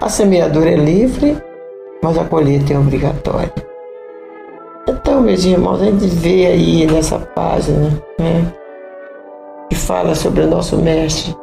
A 0.00 0.08
semeadura 0.08 0.70
é 0.70 0.76
livre, 0.76 1.36
mas 2.02 2.18
a 2.18 2.24
colheita 2.24 2.74
é 2.74 2.78
obrigatória. 2.78 3.52
Então, 4.88 5.20
meus 5.20 5.44
irmãos, 5.44 5.80
a 5.80 5.84
gente 5.84 6.06
vê 6.06 6.46
aí 6.46 6.86
nessa 6.86 7.18
página, 7.18 8.02
né, 8.18 8.52
que 9.68 9.76
fala 9.76 10.14
sobre 10.14 10.42
o 10.42 10.50
nosso 10.50 10.76
mestre, 10.76 11.34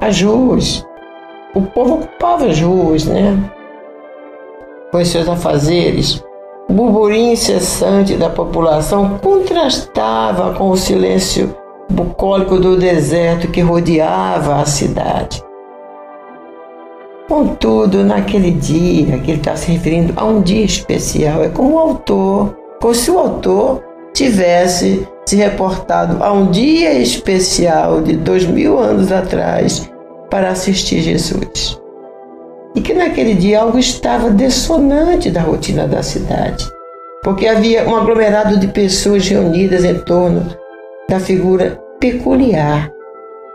as 0.00 0.20
ruas. 0.20 0.84
O 1.54 1.62
povo 1.62 1.94
ocupava 1.94 2.46
as 2.46 2.60
ruas, 2.60 3.04
né, 3.04 3.38
com 4.90 5.04
seus 5.04 5.28
afazeres. 5.28 6.22
O 6.72 6.74
burburinho 6.74 7.32
incessante 7.34 8.16
da 8.16 8.30
população 8.30 9.18
contrastava 9.18 10.54
com 10.54 10.70
o 10.70 10.76
silêncio 10.76 11.54
bucólico 11.90 12.58
do 12.58 12.78
deserto 12.78 13.48
que 13.48 13.60
rodeava 13.60 14.54
a 14.54 14.64
cidade. 14.64 15.44
Contudo, 17.28 18.02
naquele 18.02 18.52
dia 18.52 19.18
que 19.18 19.32
ele 19.32 19.40
está 19.40 19.54
se 19.54 19.70
referindo 19.70 20.14
a 20.16 20.24
um 20.24 20.40
dia 20.40 20.64
especial, 20.64 21.42
é 21.42 21.50
como 21.50 21.74
o 21.74 21.78
autor, 21.78 22.56
como 22.80 22.94
se 22.94 23.10
o 23.10 23.18
autor 23.18 23.84
tivesse 24.14 25.06
se 25.26 25.36
reportado 25.36 26.24
a 26.24 26.32
um 26.32 26.50
dia 26.50 26.94
especial 26.94 28.00
de 28.00 28.16
dois 28.16 28.46
mil 28.46 28.78
anos 28.78 29.12
atrás 29.12 29.90
para 30.30 30.48
assistir 30.48 31.02
Jesus. 31.02 31.81
E 32.74 32.80
que 32.80 32.94
naquele 32.94 33.34
dia 33.34 33.60
algo 33.60 33.78
estava 33.78 34.30
dissonante 34.30 35.30
da 35.30 35.42
rotina 35.42 35.86
da 35.86 36.02
cidade, 36.02 36.64
porque 37.22 37.46
havia 37.46 37.86
um 37.86 37.94
aglomerado 37.94 38.58
de 38.58 38.68
pessoas 38.68 39.28
reunidas 39.28 39.84
em 39.84 39.98
torno 39.98 40.56
da 41.08 41.20
figura 41.20 41.78
peculiar 42.00 42.90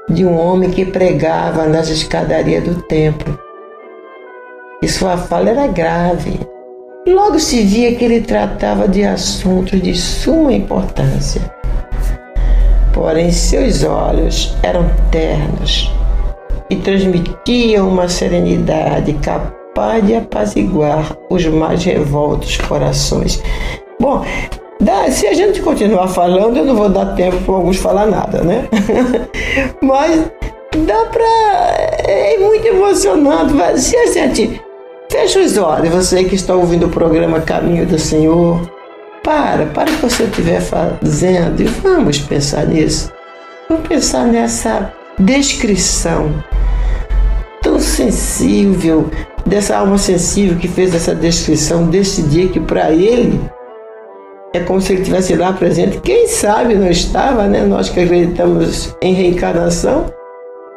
de 0.10 0.26
um 0.26 0.38
homem 0.38 0.70
que 0.70 0.86
pregava 0.86 1.66
nas 1.66 1.90
escadarias 1.90 2.64
do 2.64 2.82
templo. 2.84 3.38
E 4.82 4.88
sua 4.88 5.18
fala 5.18 5.50
era 5.50 5.68
grave. 5.68 6.40
Logo 7.08 7.40
se 7.40 7.64
via 7.64 7.96
que 7.96 8.06
ele 8.06 8.22
tratava 8.22 8.88
de 8.88 9.04
assuntos 9.04 9.82
de 9.82 9.96
suma 9.96 10.54
importância. 10.54 11.42
Porém, 12.94 13.32
seus 13.32 13.84
olhos 13.84 14.56
eram 14.62 14.90
ternos 15.12 15.92
e 16.70 16.76
transmitiam 16.76 17.88
uma 17.88 18.08
serenidade 18.08 19.14
capaz 19.14 20.06
de 20.06 20.16
apaziguar 20.16 21.18
os 21.30 21.46
mais 21.46 21.84
revoltos 21.84 22.58
corações. 22.58 23.42
Bom, 24.00 24.24
Dá, 24.80 25.10
se 25.10 25.26
a 25.26 25.34
gente 25.34 25.60
continuar 25.62 26.08
falando, 26.08 26.58
eu 26.58 26.66
não 26.66 26.76
vou 26.76 26.88
dar 26.88 27.16
tempo 27.16 27.38
para 27.38 27.56
alguns 27.56 27.78
falar 27.78 28.06
nada, 28.06 28.44
né? 28.44 28.68
Mas 29.82 30.32
dá 30.86 31.06
para. 31.06 31.26
É 32.06 32.38
muito 32.38 32.68
emocionante. 32.68 33.80
Se 33.80 33.98
a 33.98 34.06
gente 34.06 34.62
fecha 35.12 35.40
os 35.40 35.58
olhos, 35.58 35.90
você 35.90 36.24
que 36.24 36.36
está 36.36 36.54
ouvindo 36.54 36.86
o 36.86 36.90
programa 36.90 37.42
Caminho 37.42 37.88
do 37.88 37.98
Senhor, 37.98 38.70
para, 39.24 39.66
para 39.66 39.90
o 39.90 39.96
que 39.96 40.02
você 40.02 40.24
estiver 40.24 40.62
fazendo 40.62 41.60
e 41.60 41.66
vamos 41.66 42.20
pensar 42.20 42.68
nisso. 42.68 43.12
Vamos 43.68 43.88
pensar 43.88 44.28
nessa 44.28 44.94
descrição 45.18 46.32
sensível, 47.80 49.10
dessa 49.46 49.78
alma 49.78 49.98
sensível 49.98 50.58
que 50.58 50.68
fez 50.68 50.94
essa 50.94 51.16
descrição 51.16 51.88
desse 51.88 52.22
dia 52.24 52.48
que 52.50 52.60
para 52.60 52.92
ele 52.92 53.40
é 54.54 54.60
como 54.62 54.82
se 54.82 54.94
ele 54.94 55.02
estivesse 55.02 55.36
lá 55.36 55.54
presente. 55.54 56.00
Quem 56.00 56.28
sabe 56.28 56.76
não 56.76 56.90
estava, 56.90 57.48
né? 57.48 57.66
Nós 57.66 57.90
que 57.90 58.00
acreditamos 58.00 58.96
em 59.02 59.14
reencarnação, 59.14 60.06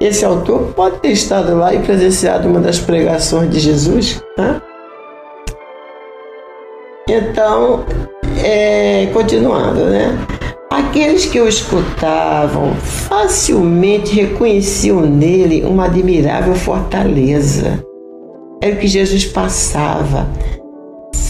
esse 0.01 0.25
autor 0.25 0.73
pode 0.75 0.99
ter 1.01 1.13
estado 1.13 1.57
lá 1.57 1.75
e 1.75 1.79
presenciado 1.81 2.49
uma 2.49 2.61
das 2.61 2.79
pregações 2.79 3.51
de 3.51 3.61
Jesus. 3.61 4.23
Né? 4.37 4.61
Então, 7.09 7.85
é, 8.43 9.07
continuando, 9.13 9.85
né? 9.85 10.19
Aqueles 10.81 11.27
que 11.27 11.39
o 11.39 11.47
escutavam 11.47 12.75
facilmente 12.75 14.15
reconheciam 14.15 15.03
nele 15.03 15.63
uma 15.63 15.85
admirável 15.85 16.55
fortaleza. 16.55 17.85
Era 18.63 18.75
o 18.75 18.79
que 18.79 18.87
Jesus 18.87 19.27
passava 19.27 20.27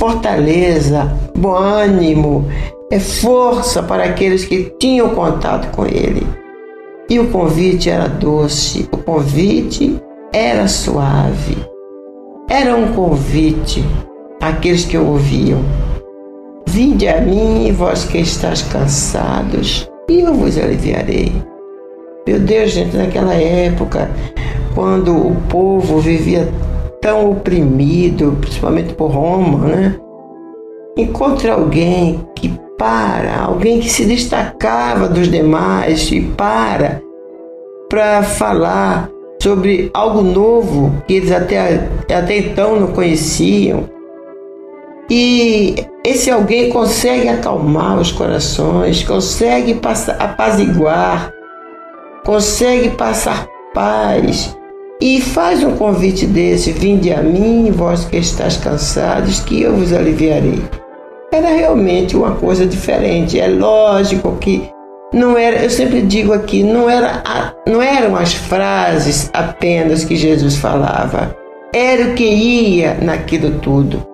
fortaleza, 0.00 1.12
bom 1.36 1.54
ânimo, 1.54 2.46
é 2.90 2.98
força 2.98 3.82
para 3.82 4.04
aqueles 4.04 4.46
que 4.46 4.72
tinham 4.78 5.10
contato 5.10 5.74
com 5.76 5.84
ele. 5.84 6.26
E 7.08 7.18
o 7.18 7.28
convite 7.28 7.90
era 7.90 8.08
doce, 8.08 8.88
o 8.90 8.96
convite 8.96 10.00
era 10.32 10.66
suave. 10.68 11.56
Era 12.48 12.74
um 12.76 12.94
convite 12.94 13.84
àqueles 14.40 14.86
que 14.86 14.96
o 14.96 15.06
ouviam. 15.06 15.60
Vinde 16.70 17.08
a 17.08 17.20
mim, 17.20 17.72
vós 17.72 18.04
que 18.04 18.18
estáis 18.18 18.62
cansados, 18.62 19.90
e 20.08 20.20
eu 20.20 20.32
vos 20.32 20.56
aliviarei. 20.56 21.32
Meu 22.24 22.38
Deus, 22.38 22.70
gente, 22.70 22.96
naquela 22.96 23.34
época, 23.34 24.08
quando 24.72 25.16
o 25.16 25.34
povo 25.48 25.98
vivia 25.98 26.48
tão 27.00 27.32
oprimido, 27.32 28.38
principalmente 28.40 28.94
por 28.94 29.10
Roma, 29.10 29.66
né? 29.66 29.96
Encontre 30.96 31.50
alguém 31.50 32.20
que 32.36 32.56
para, 32.78 33.40
alguém 33.42 33.80
que 33.80 33.90
se 33.90 34.04
destacava 34.04 35.08
dos 35.08 35.28
demais 35.28 36.08
e 36.12 36.20
para 36.20 37.02
para 37.88 38.22
falar 38.22 39.10
sobre 39.42 39.90
algo 39.92 40.22
novo 40.22 40.92
que 41.08 41.14
eles 41.14 41.32
até, 41.32 41.88
até 42.08 42.38
então 42.38 42.78
não 42.78 42.92
conheciam. 42.92 43.88
E 45.10 45.74
esse 46.04 46.30
alguém 46.30 46.70
consegue 46.70 47.28
acalmar 47.28 47.98
os 47.98 48.12
corações, 48.12 49.02
consegue 49.02 49.76
apaziguar, 50.18 51.32
consegue 52.24 52.90
passar 52.90 53.48
paz 53.74 54.56
e 55.00 55.20
faz 55.20 55.64
um 55.64 55.76
convite 55.76 56.26
desse: 56.26 56.70
Vinde 56.70 57.12
a 57.12 57.22
mim, 57.22 57.72
vós 57.72 58.04
que 58.04 58.18
estáis 58.18 58.56
cansados, 58.56 59.40
que 59.40 59.62
eu 59.62 59.76
vos 59.76 59.92
aliviarei. 59.92 60.62
Era 61.32 61.48
realmente 61.48 62.16
uma 62.16 62.36
coisa 62.36 62.64
diferente. 62.64 63.38
É 63.38 63.48
lógico 63.48 64.36
que 64.36 64.70
não 65.12 65.36
era, 65.36 65.56
eu 65.62 65.70
sempre 65.70 66.02
digo 66.02 66.32
aqui, 66.32 66.62
não, 66.62 66.88
era, 66.88 67.54
não 67.66 67.82
eram 67.82 68.14
as 68.14 68.32
frases 68.32 69.28
apenas 69.32 70.04
que 70.04 70.14
Jesus 70.14 70.56
falava, 70.56 71.36
era 71.74 72.10
o 72.10 72.14
que 72.14 72.24
ia 72.24 72.94
naquilo 72.94 73.58
tudo. 73.58 74.09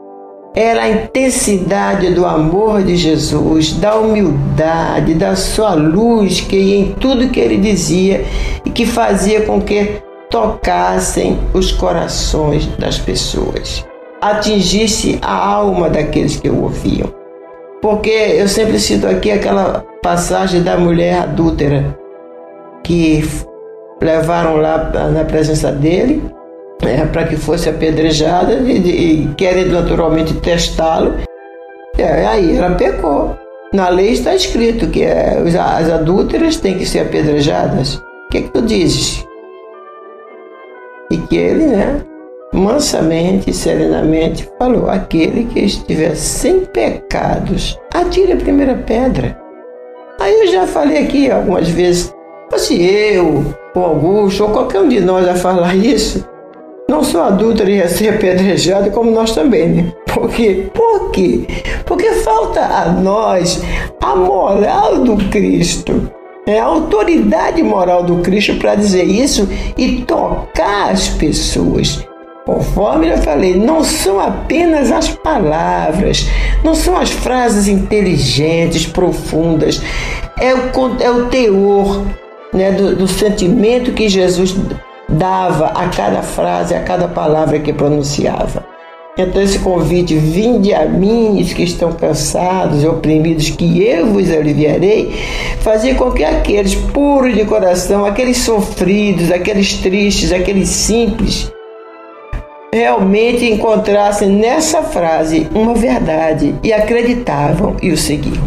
Era 0.56 0.84
a 0.84 0.88
intensidade 0.88 2.14
do 2.14 2.24
amor 2.24 2.82
de 2.82 2.96
Jesus, 2.96 3.74
da 3.74 3.94
humildade, 3.96 5.12
da 5.12 5.36
sua 5.36 5.74
luz 5.74 6.40
que 6.40 6.56
ia 6.56 6.76
em 6.76 6.92
tudo 6.92 7.28
que 7.28 7.38
ele 7.38 7.58
dizia 7.58 8.24
e 8.64 8.70
que 8.70 8.86
fazia 8.86 9.42
com 9.42 9.60
que 9.60 10.00
tocassem 10.30 11.38
os 11.52 11.72
corações 11.72 12.66
das 12.78 12.98
pessoas, 12.98 13.84
atingisse 14.18 15.18
a 15.20 15.36
alma 15.36 15.90
daqueles 15.90 16.36
que 16.36 16.48
o 16.48 16.62
ouviam. 16.62 17.12
Porque 17.82 18.08
eu 18.08 18.48
sempre 18.48 18.80
cito 18.80 19.06
aqui 19.06 19.30
aquela 19.30 19.84
passagem 20.02 20.62
da 20.62 20.78
mulher 20.78 21.18
adúltera 21.18 21.98
que 22.82 23.22
levaram 24.00 24.56
lá 24.56 24.90
na 25.12 25.22
presença 25.22 25.70
dele 25.70 26.22
é, 26.82 27.04
para 27.06 27.24
que 27.24 27.36
fosse 27.36 27.68
apedrejada 27.68 28.54
e, 28.54 29.22
e 29.22 29.34
querem 29.34 29.66
naturalmente 29.66 30.34
testá-lo. 30.34 31.14
É, 31.98 32.26
aí 32.26 32.56
ela 32.56 32.74
pecou. 32.74 33.36
Na 33.72 33.88
lei 33.88 34.10
está 34.10 34.34
escrito 34.34 34.88
que 34.88 35.02
é, 35.02 35.38
as 35.38 35.90
adúlteras 35.90 36.56
têm 36.56 36.78
que 36.78 36.86
ser 36.86 37.00
apedrejadas. 37.00 37.96
O 37.96 38.28
que, 38.30 38.38
é 38.38 38.42
que 38.42 38.50
tu 38.50 38.62
dizes? 38.62 39.26
E 41.10 41.16
que 41.18 41.36
ele, 41.36 41.66
né, 41.66 42.02
mansamente 42.52 43.50
e 43.50 43.54
serenamente 43.54 44.48
falou: 44.58 44.88
Aquele 44.88 45.44
que 45.44 45.60
estiver 45.60 46.14
sem 46.14 46.60
pecados, 46.60 47.78
atire 47.92 48.32
a 48.32 48.36
primeira 48.36 48.74
pedra. 48.74 49.38
Aí 50.20 50.40
eu 50.40 50.46
já 50.48 50.66
falei 50.66 51.04
aqui 51.04 51.30
algumas 51.30 51.68
vezes, 51.68 52.12
se 52.56 52.82
eu, 52.82 53.44
ou 53.74 53.84
Augusto, 53.84 54.44
ou 54.44 54.50
qualquer 54.50 54.80
um 54.80 54.88
de 54.88 55.00
nós 55.00 55.28
a 55.28 55.34
falar 55.34 55.74
isso, 55.74 56.26
não 56.88 57.02
sou 57.02 57.22
adúltero 57.22 57.68
ia 57.68 57.88
ser 57.88 58.14
apedrejado 58.14 58.90
como 58.90 59.10
nós 59.10 59.34
também, 59.34 59.68
né? 59.68 59.92
Por 60.06 60.30
quê? 60.30 60.68
Por 60.72 61.10
quê? 61.10 61.46
Porque 61.84 62.12
falta 62.12 62.60
a 62.60 62.92
nós 62.92 63.60
a 64.00 64.14
moral 64.14 65.00
do 65.00 65.16
Cristo. 65.28 66.10
É 66.46 66.60
a 66.60 66.64
autoridade 66.64 67.60
moral 67.60 68.04
do 68.04 68.18
Cristo 68.18 68.54
para 68.54 68.76
dizer 68.76 69.02
isso 69.02 69.48
e 69.76 70.02
tocar 70.02 70.92
as 70.92 71.08
pessoas. 71.08 72.06
Conforme 72.44 73.08
eu 73.08 73.18
falei, 73.18 73.56
não 73.56 73.82
são 73.82 74.20
apenas 74.20 74.92
as 74.92 75.08
palavras, 75.08 76.28
não 76.62 76.76
são 76.76 76.96
as 76.96 77.10
frases 77.10 77.66
inteligentes, 77.66 78.86
profundas, 78.86 79.82
é 80.40 80.54
o, 80.54 80.70
é 81.00 81.10
o 81.10 81.26
teor 81.26 82.06
né, 82.52 82.70
do, 82.70 82.94
do 82.94 83.08
sentimento 83.08 83.90
que 83.90 84.08
Jesus 84.08 84.54
dava 85.08 85.66
a 85.66 85.88
cada 85.88 86.22
frase, 86.22 86.74
a 86.74 86.82
cada 86.82 87.08
palavra 87.08 87.58
que 87.58 87.72
pronunciava. 87.72 88.64
Então, 89.18 89.40
esse 89.40 89.58
convite, 89.60 90.14
vinde 90.14 90.74
a 90.74 90.84
mim, 90.84 91.40
os 91.40 91.54
que 91.54 91.62
estão 91.62 91.90
cansados 91.92 92.82
e 92.82 92.86
oprimidos, 92.86 93.48
que 93.48 93.82
eu 93.82 94.08
vos 94.12 94.30
aliviarei, 94.30 95.14
fazia 95.60 95.94
com 95.94 96.10
que 96.12 96.22
aqueles 96.22 96.74
puros 96.74 97.34
de 97.34 97.46
coração, 97.46 98.04
aqueles 98.04 98.36
sofridos, 98.38 99.32
aqueles 99.32 99.78
tristes, 99.78 100.32
aqueles 100.32 100.68
simples, 100.68 101.50
realmente 102.70 103.46
encontrassem 103.46 104.28
nessa 104.28 104.82
frase 104.82 105.48
uma 105.54 105.74
verdade 105.74 106.54
e 106.62 106.70
acreditavam 106.70 107.74
e 107.80 107.90
o 107.92 107.96
seguiam. 107.96 108.44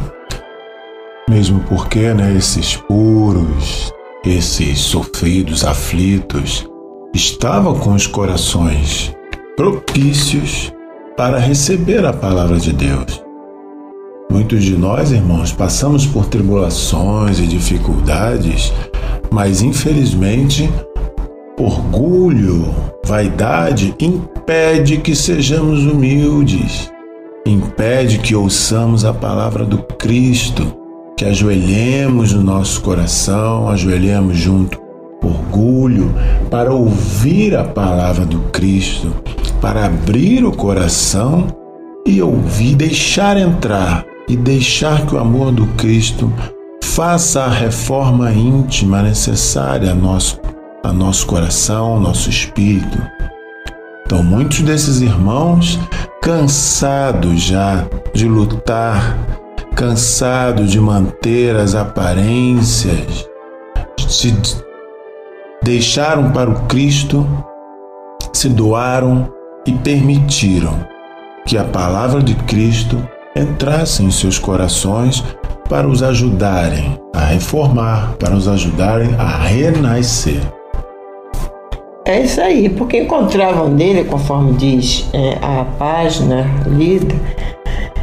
Mesmo 1.27 1.61
porque, 1.67 2.13
né, 2.13 2.35
esses 2.37 2.75
puros, 2.75 3.91
esses 4.25 4.79
sofridos, 4.79 5.63
aflitos, 5.63 6.67
estavam 7.13 7.79
com 7.79 7.93
os 7.93 8.05
corações 8.05 9.15
propícios 9.55 10.73
para 11.15 11.39
receber 11.39 12.05
a 12.05 12.13
palavra 12.13 12.57
de 12.57 12.73
Deus. 12.73 13.23
Muitos 14.31 14.63
de 14.63 14.77
nós, 14.77 15.11
irmãos, 15.11 15.51
passamos 15.51 16.05
por 16.05 16.25
tribulações 16.25 17.39
e 17.39 17.47
dificuldades, 17.47 18.71
mas 19.31 19.61
infelizmente, 19.61 20.69
orgulho, 21.57 22.73
vaidade 23.05 23.95
impede 23.99 24.97
que 24.97 25.15
sejamos 25.15 25.85
humildes, 25.85 26.91
impede 27.45 28.19
que 28.19 28.35
ouçamos 28.35 29.03
a 29.03 29.13
palavra 29.13 29.65
do 29.65 29.79
Cristo, 29.79 30.78
que 31.19 31.25
ajoelhemos 31.25 32.31
no 32.31 32.41
nosso 32.41 32.79
coração, 32.79 33.67
ajoelhemos 33.67 34.37
junto 34.37 34.79
orgulho 35.21 36.15
para 36.49 36.71
ouvir 36.71 37.57
a 37.57 37.65
palavra 37.65 38.25
do 38.25 38.39
Cristo, 38.53 39.13
para 39.59 39.87
abrir 39.87 40.45
o 40.45 40.53
coração 40.53 41.47
e 42.07 42.21
ouvir, 42.21 42.73
deixar 42.73 43.35
entrar 43.35 44.05
e 44.29 44.37
deixar 44.37 45.05
que 45.05 45.13
o 45.13 45.19
amor 45.19 45.51
do 45.51 45.67
Cristo 45.75 46.31
faça 46.81 47.43
a 47.43 47.49
reforma 47.49 48.31
íntima 48.31 49.03
necessária 49.03 49.91
a 49.91 49.95
nosso, 49.95 50.39
a 50.81 50.93
nosso 50.93 51.25
coração, 51.25 51.85
ao 51.85 51.99
nosso 51.99 52.29
espírito. 52.29 52.97
Então, 54.05 54.23
muitos 54.23 54.61
desses 54.61 55.01
irmãos, 55.01 55.77
cansados 56.21 57.41
já 57.41 57.85
de 58.13 58.25
lutar, 58.25 59.17
cansados 59.79 60.71
de 60.71 60.77
manter 60.77 61.55
as 61.55 61.73
aparências, 61.73 63.29
se 64.09 64.35
deixaram 65.63 66.33
para 66.33 66.49
o 66.49 66.65
Cristo, 66.65 67.25
se 68.33 68.49
doaram 68.49 69.31
e 69.65 69.71
permitiram 69.71 70.85
que 71.45 71.57
a 71.57 71.63
palavra 71.63 72.21
de 72.21 72.35
Cristo 72.35 73.01
entrassem 73.33 74.07
em 74.07 74.11
seus 74.11 74.37
corações 74.37 75.23
para 75.69 75.87
os 75.87 76.03
ajudarem 76.03 76.99
a 77.15 77.23
reformar, 77.23 78.17
para 78.19 78.35
os 78.35 78.49
ajudarem 78.49 79.15
a 79.17 79.37
renascer. 79.37 80.41
É 82.05 82.19
isso 82.19 82.41
aí, 82.41 82.67
porque 82.67 83.03
encontravam 83.03 83.69
nele, 83.69 84.03
conforme 84.03 84.57
diz 84.57 85.09
é, 85.13 85.37
a 85.41 85.63
página 85.63 86.45
lida, 86.67 87.15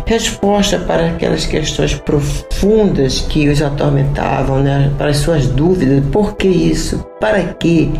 resposta 0.06 0.78
para 0.78 1.08
aquelas 1.08 1.44
questões 1.44 1.94
profundas 1.94 3.20
que 3.28 3.48
os 3.48 3.60
atormentavam, 3.60 4.62
né? 4.62 4.90
para 4.96 5.10
as 5.10 5.18
suas 5.18 5.46
dúvidas: 5.46 6.02
por 6.10 6.36
que 6.36 6.48
isso? 6.48 7.04
Para 7.20 7.42
quê? 7.54 7.90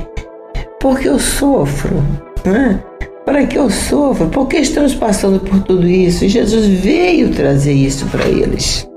Por 0.81 0.99
que 0.99 1.09
eu 1.09 1.19
sofro? 1.19 2.03
Né? 2.45 2.81
Para 3.25 3.45
que 3.45 3.59
eu 3.59 3.69
sofro? 3.69 4.29
Por 4.29 4.47
que 4.47 4.59
estamos 4.59 4.95
passando 4.95 5.41
por 5.41 5.61
tudo 5.65 5.87
isso? 5.87 6.25
E 6.25 6.29
Jesus 6.29 6.67
veio 6.67 7.33
trazer 7.33 7.73
isso 7.73 8.07
para 8.07 8.25
eles. 8.25 8.89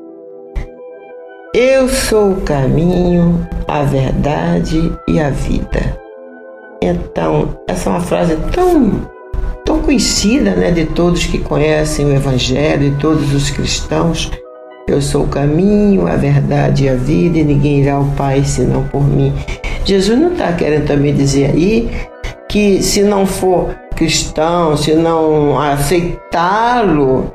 Eu 1.56 1.89
sou 1.89 2.34
o 2.34 2.41
caminho, 2.41 3.48
a 3.67 3.82
verdade 3.82 4.93
e 5.08 5.19
a 5.19 5.32
vida. 5.32 6.00
Então, 6.80 7.58
essa 7.67 7.89
é 7.89 7.93
uma 7.93 8.02
frase 8.02 8.38
tão, 8.54 9.02
tão 9.70 9.84
conhecida 9.84 10.56
né, 10.56 10.72
de 10.72 10.86
todos 10.86 11.28
que 11.28 11.38
conhecem 11.38 12.08
o 12.08 12.12
Evangelho, 12.12 12.90
de 12.90 12.98
todos 12.98 13.32
os 13.36 13.52
cristãos. 13.52 14.32
Eu 14.88 15.00
sou 15.00 15.26
o 15.26 15.28
caminho, 15.28 16.08
a 16.08 16.16
verdade 16.16 16.86
e 16.86 16.90
a 16.90 16.96
vida, 16.96 17.38
e 17.38 17.44
ninguém 17.44 17.82
irá 17.82 17.94
ao 17.94 18.06
Pai 18.18 18.44
senão 18.44 18.84
por 18.86 19.04
mim. 19.04 19.32
Jesus 19.86 20.18
não 20.18 20.32
está 20.32 20.52
querendo 20.54 20.88
também 20.88 21.14
dizer 21.14 21.52
aí 21.52 21.88
que 22.50 22.82
se 22.82 23.04
não 23.04 23.28
for 23.28 23.76
cristão, 23.96 24.76
se 24.76 24.96
não 24.96 25.60
aceitá-lo 25.60 27.32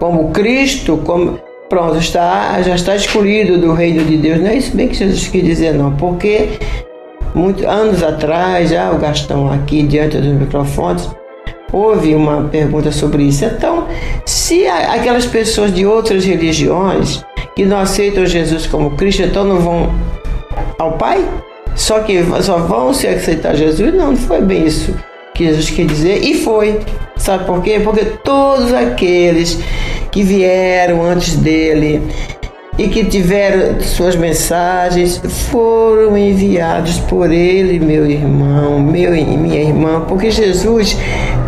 como 0.00 0.30
Cristo, 0.30 0.96
como 1.04 1.38
pronto, 1.68 1.98
está, 1.98 2.62
já 2.62 2.74
está 2.74 2.96
excluído 2.96 3.58
do 3.58 3.74
reino 3.74 4.02
de 4.02 4.16
Deus. 4.16 4.40
Não 4.40 4.48
é 4.48 4.56
isso 4.56 4.74
bem 4.74 4.88
que 4.88 4.94
Jesus 4.94 5.28
quis 5.28 5.44
dizer, 5.44 5.74
não, 5.74 5.94
porque 5.94 6.48
muitos 7.34 7.66
anos 7.66 8.02
atrás, 8.02 8.70
já 8.70 8.90
o 8.90 8.98
Gastão 8.98 9.52
aqui 9.52 9.82
diante 9.82 10.16
dos 10.16 10.32
microfones, 10.32 11.06
houve 11.72 12.14
uma 12.14 12.44
pergunta 12.44 12.92
sobre 12.92 13.24
isso. 13.24 13.44
Então, 13.44 13.86
se 14.24 14.66
aquelas 14.66 15.26
pessoas 15.26 15.74
de 15.74 15.86
outras 15.86 16.24
religiões 16.24 17.24
que 17.54 17.64
não 17.64 17.78
aceitam 17.78 18.26
Jesus 18.26 18.66
como 18.66 18.92
Cristo, 18.92 19.22
então 19.22 19.44
não 19.44 19.60
vão 19.60 19.94
ao 20.78 20.92
Pai? 20.92 21.24
Só 21.74 22.00
que 22.00 22.22
só 22.42 22.58
vão 22.58 22.94
se 22.94 23.06
aceitar 23.06 23.54
Jesus? 23.54 23.94
Não, 23.94 24.12
não 24.12 24.16
foi 24.16 24.40
bem 24.40 24.66
isso 24.66 24.94
que 25.34 25.44
Jesus 25.44 25.70
quer 25.70 25.86
dizer, 25.86 26.24
e 26.24 26.34
foi. 26.34 26.80
Sabe 27.16 27.44
por 27.44 27.62
quê? 27.62 27.80
Porque 27.82 28.04
todos 28.24 28.72
aqueles 28.72 29.58
que 30.10 30.22
vieram 30.22 31.02
antes 31.02 31.36
dele 31.36 32.02
e 32.78 32.88
que 32.88 33.04
tiveram 33.04 33.80
suas 33.80 34.14
mensagens 34.16 35.20
foram 35.50 36.16
enviados 36.16 36.98
por 36.98 37.30
ele, 37.30 37.78
meu 37.78 38.06
irmão, 38.06 38.78
meu 38.78 39.14
e 39.14 39.24
minha 39.24 39.60
irmã, 39.60 40.04
porque 40.06 40.30
Jesus 40.30 40.96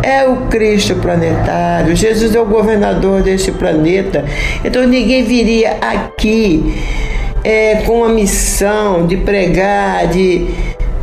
é 0.01 0.25
o 0.25 0.47
Cristo 0.47 0.95
planetário, 0.95 1.95
Jesus 1.95 2.33
é 2.33 2.41
o 2.41 2.45
governador 2.45 3.21
desse 3.21 3.51
planeta. 3.51 4.25
Então 4.63 4.87
ninguém 4.87 5.23
viria 5.23 5.77
aqui 5.81 6.73
é, 7.43 7.75
com 7.85 8.03
a 8.03 8.09
missão 8.09 9.05
de 9.05 9.17
pregar, 9.17 10.07
de 10.07 10.47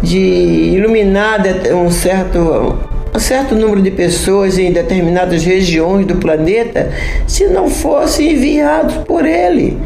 de 0.02 0.18
iluminar 0.18 1.42
um 1.74 1.90
certo, 1.90 2.78
um 3.14 3.18
certo 3.18 3.54
número 3.54 3.82
de 3.82 3.90
pessoas 3.90 4.58
em 4.58 4.72
determinadas 4.72 5.44
regiões 5.44 6.06
do 6.06 6.16
planeta 6.16 6.92
se 7.26 7.46
não 7.46 7.68
fossem 7.68 8.32
enviados 8.32 8.96
por 8.98 9.24
ele. 9.24 9.78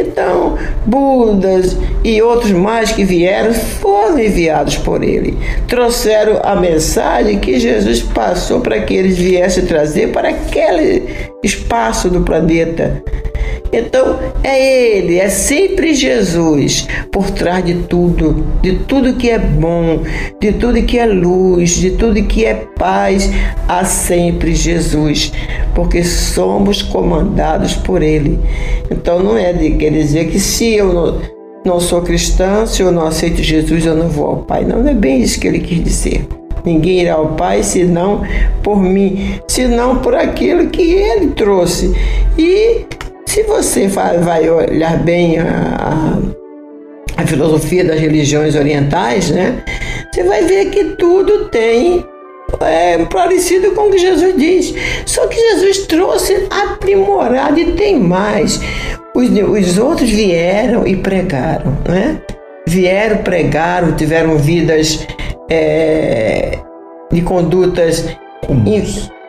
Então, 0.00 0.58
Budas 0.84 1.76
e 2.02 2.20
outros 2.20 2.52
mais 2.52 2.92
que 2.92 3.04
vieram 3.04 3.52
foram 3.54 4.18
enviados 4.18 4.76
por 4.76 5.02
ele. 5.02 5.38
Trouxeram 5.68 6.40
a 6.42 6.54
mensagem 6.56 7.38
que 7.38 7.58
Jesus 7.58 8.02
passou 8.02 8.60
para 8.60 8.80
que 8.80 8.94
eles 8.94 9.16
viessem 9.16 9.66
trazer 9.66 10.12
para 10.12 10.28
aquele 10.30 11.02
espaço 11.42 12.08
do 12.08 12.22
planeta. 12.22 13.02
Então 13.74 14.18
é 14.42 14.96
Ele, 14.96 15.18
é 15.18 15.28
sempre 15.28 15.94
Jesus 15.94 16.86
por 17.10 17.30
trás 17.30 17.64
de 17.64 17.74
tudo, 17.74 18.46
de 18.62 18.76
tudo 18.80 19.14
que 19.14 19.30
é 19.30 19.38
bom, 19.38 20.00
de 20.40 20.52
tudo 20.52 20.82
que 20.82 20.98
é 20.98 21.06
luz, 21.06 21.76
de 21.76 21.90
tudo 21.90 22.22
que 22.22 22.44
é 22.44 22.54
paz, 22.78 23.30
há 23.68 23.84
sempre 23.84 24.54
Jesus, 24.54 25.32
porque 25.74 26.04
somos 26.04 26.82
comandados 26.82 27.74
por 27.74 28.02
Ele. 28.02 28.38
Então 28.90 29.22
não 29.22 29.36
é 29.36 29.52
de 29.52 29.70
querer 29.72 30.02
dizer 30.02 30.30
que 30.30 30.38
se 30.38 30.74
eu 30.74 30.92
não, 30.92 31.20
não 31.64 31.80
sou 31.80 32.02
cristã, 32.02 32.66
se 32.66 32.82
eu 32.82 32.92
não 32.92 33.06
aceito 33.06 33.42
Jesus, 33.42 33.84
eu 33.84 33.96
não 33.96 34.08
vou 34.08 34.26
ao 34.26 34.36
Pai. 34.38 34.64
Não, 34.64 34.82
não 34.82 34.90
é 34.90 34.94
bem 34.94 35.20
isso 35.20 35.40
que 35.40 35.48
ele 35.48 35.60
quis 35.60 35.82
dizer. 35.82 36.26
Ninguém 36.64 37.00
irá 37.00 37.14
ao 37.14 37.28
Pai 37.28 37.62
senão 37.62 38.22
por 38.62 38.80
mim, 38.80 39.38
senão 39.46 39.98
por 39.98 40.14
aquilo 40.14 40.68
que 40.68 40.82
Ele 40.82 41.28
trouxe. 41.28 41.94
E 42.38 42.86
se 43.34 43.42
você 43.42 43.88
vai 43.88 44.48
olhar 44.48 44.96
bem 45.02 45.40
a, 45.40 46.22
a, 47.16 47.22
a 47.22 47.26
filosofia 47.26 47.84
das 47.84 47.98
religiões 47.98 48.54
orientais, 48.54 49.32
né, 49.32 49.60
você 50.12 50.22
vai 50.22 50.44
ver 50.44 50.66
que 50.66 50.84
tudo 50.96 51.46
tem 51.46 52.04
é, 52.60 53.04
parecido 53.06 53.72
com 53.72 53.88
o 53.88 53.90
que 53.90 53.98
Jesus 53.98 54.36
diz. 54.36 54.74
Só 55.04 55.26
que 55.26 55.34
Jesus 55.34 55.78
trouxe 55.88 56.46
aprimorado 56.48 57.58
e 57.58 57.72
tem 57.72 57.98
mais. 57.98 58.60
Os, 59.16 59.28
os 59.28 59.78
outros 59.78 60.08
vieram 60.08 60.86
e 60.86 60.94
pregaram, 60.94 61.76
né? 61.88 62.22
Vieram, 62.68 63.16
pregaram, 63.24 63.96
tiveram 63.96 64.38
vidas 64.38 65.04
é, 65.50 66.56
de 67.10 67.20
condutas. 67.20 68.06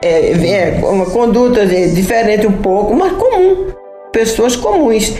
É, 0.04 0.32
é, 0.32 0.80
uma 0.84 1.08
conduta 1.08 1.66
diferente 1.66 2.46
um 2.46 2.52
pouco, 2.52 2.94
mas 2.94 3.12
comum 3.14 3.74
pessoas 4.16 4.56
comuns. 4.56 5.14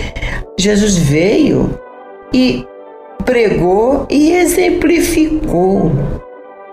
Jesus 0.58 0.96
veio 0.96 1.78
e 2.34 2.66
pregou 3.26 4.08
e 4.10 4.32
exemplificou. 4.32 5.92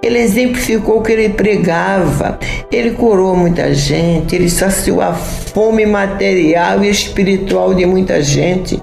Ele 0.00 0.18
exemplificou 0.20 0.98
o 0.98 1.02
que 1.02 1.12
ele 1.12 1.30
pregava. 1.30 2.38
Ele 2.70 2.92
curou 2.92 3.34
muita 3.34 3.74
gente, 3.74 4.36
ele 4.36 4.48
saciou 4.48 5.00
a 5.00 5.12
fome 5.12 5.84
material 5.84 6.84
e 6.84 6.88
espiritual 6.88 7.74
de 7.74 7.84
muita 7.84 8.22
gente. 8.22 8.80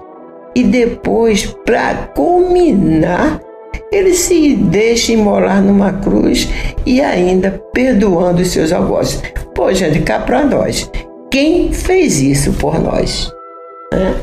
E 0.53 0.61
depois, 0.61 1.45
para 1.65 1.95
culminar, 2.13 3.39
ele 3.89 4.13
se 4.15 4.53
deixa 4.55 5.13
imolar 5.13 5.61
numa 5.61 5.93
cruz 5.93 6.49
e 6.85 7.01
ainda 7.01 7.63
perdoando 7.73 8.41
os 8.41 8.49
seus 8.49 8.73
algozes. 8.73 9.21
Pô, 9.55 9.73
gente, 9.73 10.01
cá 10.01 10.19
para 10.19 10.43
nós. 10.43 10.89
Quem 11.29 11.71
fez 11.71 12.19
isso 12.19 12.53
por 12.53 12.79
nós? 12.79 13.31
Né? 13.93 14.15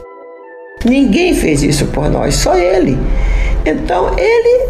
Ninguém 0.85 1.35
fez 1.35 1.63
isso 1.63 1.87
por 1.87 2.11
nós, 2.11 2.35
só 2.35 2.57
Ele. 2.57 2.99
Então, 3.65 4.11
Ele, 4.19 4.69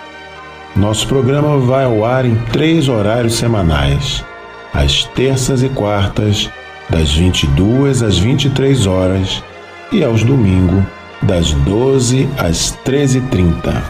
Nosso 0.74 1.06
programa 1.06 1.58
vai 1.58 1.84
ao 1.84 2.06
ar 2.06 2.26
em 2.26 2.36
três 2.52 2.88
horários 2.88 3.36
semanais, 3.36 4.24
às 4.74 5.04
terças 5.06 5.64
e 5.64 5.70
quartas, 5.70 6.50
das 6.90 7.14
22 7.14 8.04
às 8.04 8.18
23 8.18 8.88
horas, 8.88 9.44
e 9.92 10.04
aos 10.04 10.24
domingos, 10.24 10.84
das 11.22 11.52
12 11.54 12.28
às 12.38 12.78
13h30. 12.86 13.82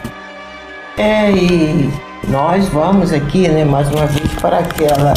É, 0.98 1.30
e 1.30 1.90
nós 2.28 2.68
vamos 2.68 3.12
aqui, 3.12 3.48
né, 3.48 3.64
mais 3.64 3.88
uma 3.90 4.06
vez 4.06 4.32
para 4.34 4.58
aquela 4.58 5.14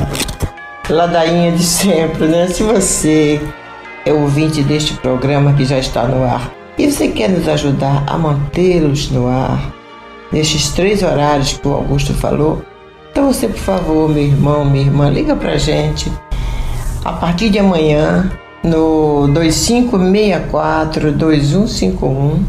ladainha 0.89 1.51
de 1.51 1.63
sempre, 1.63 2.28
né? 2.28 2.47
Se 2.47 2.63
você 2.63 3.41
é 4.06 4.13
ouvinte 4.13 4.63
deste 4.63 4.93
programa 4.95 5.54
que 5.54 5.65
já 5.65 5.78
está 5.78 6.08
no 6.08 6.23
ar 6.23 6.51
e 6.78 6.91
você 6.91 7.08
quer 7.08 7.30
nos 7.30 7.47
ajudar 7.47 8.04
a 8.08 8.17
mantê-los 8.17 9.10
no 9.10 9.28
ar, 9.28 9.73
nestes 10.32 10.69
três 10.69 11.01
horários 11.01 11.54
que 11.54 11.67
o 11.67 11.73
Augusto 11.73 12.13
falou, 12.13 12.63
então 13.15 13.32
você, 13.32 13.47
por 13.47 13.60
favor, 13.60 14.10
meu 14.10 14.23
irmão, 14.23 14.65
minha 14.65 14.84
irmã, 14.84 15.10
liga 15.10 15.38
pra 15.38 15.58
gente. 15.58 16.12
A 17.06 17.13
partir 17.13 17.49
de 17.49 17.58
amanhã, 17.58 18.30
no 18.62 19.30
2564 19.30 21.13
2151 21.13 22.43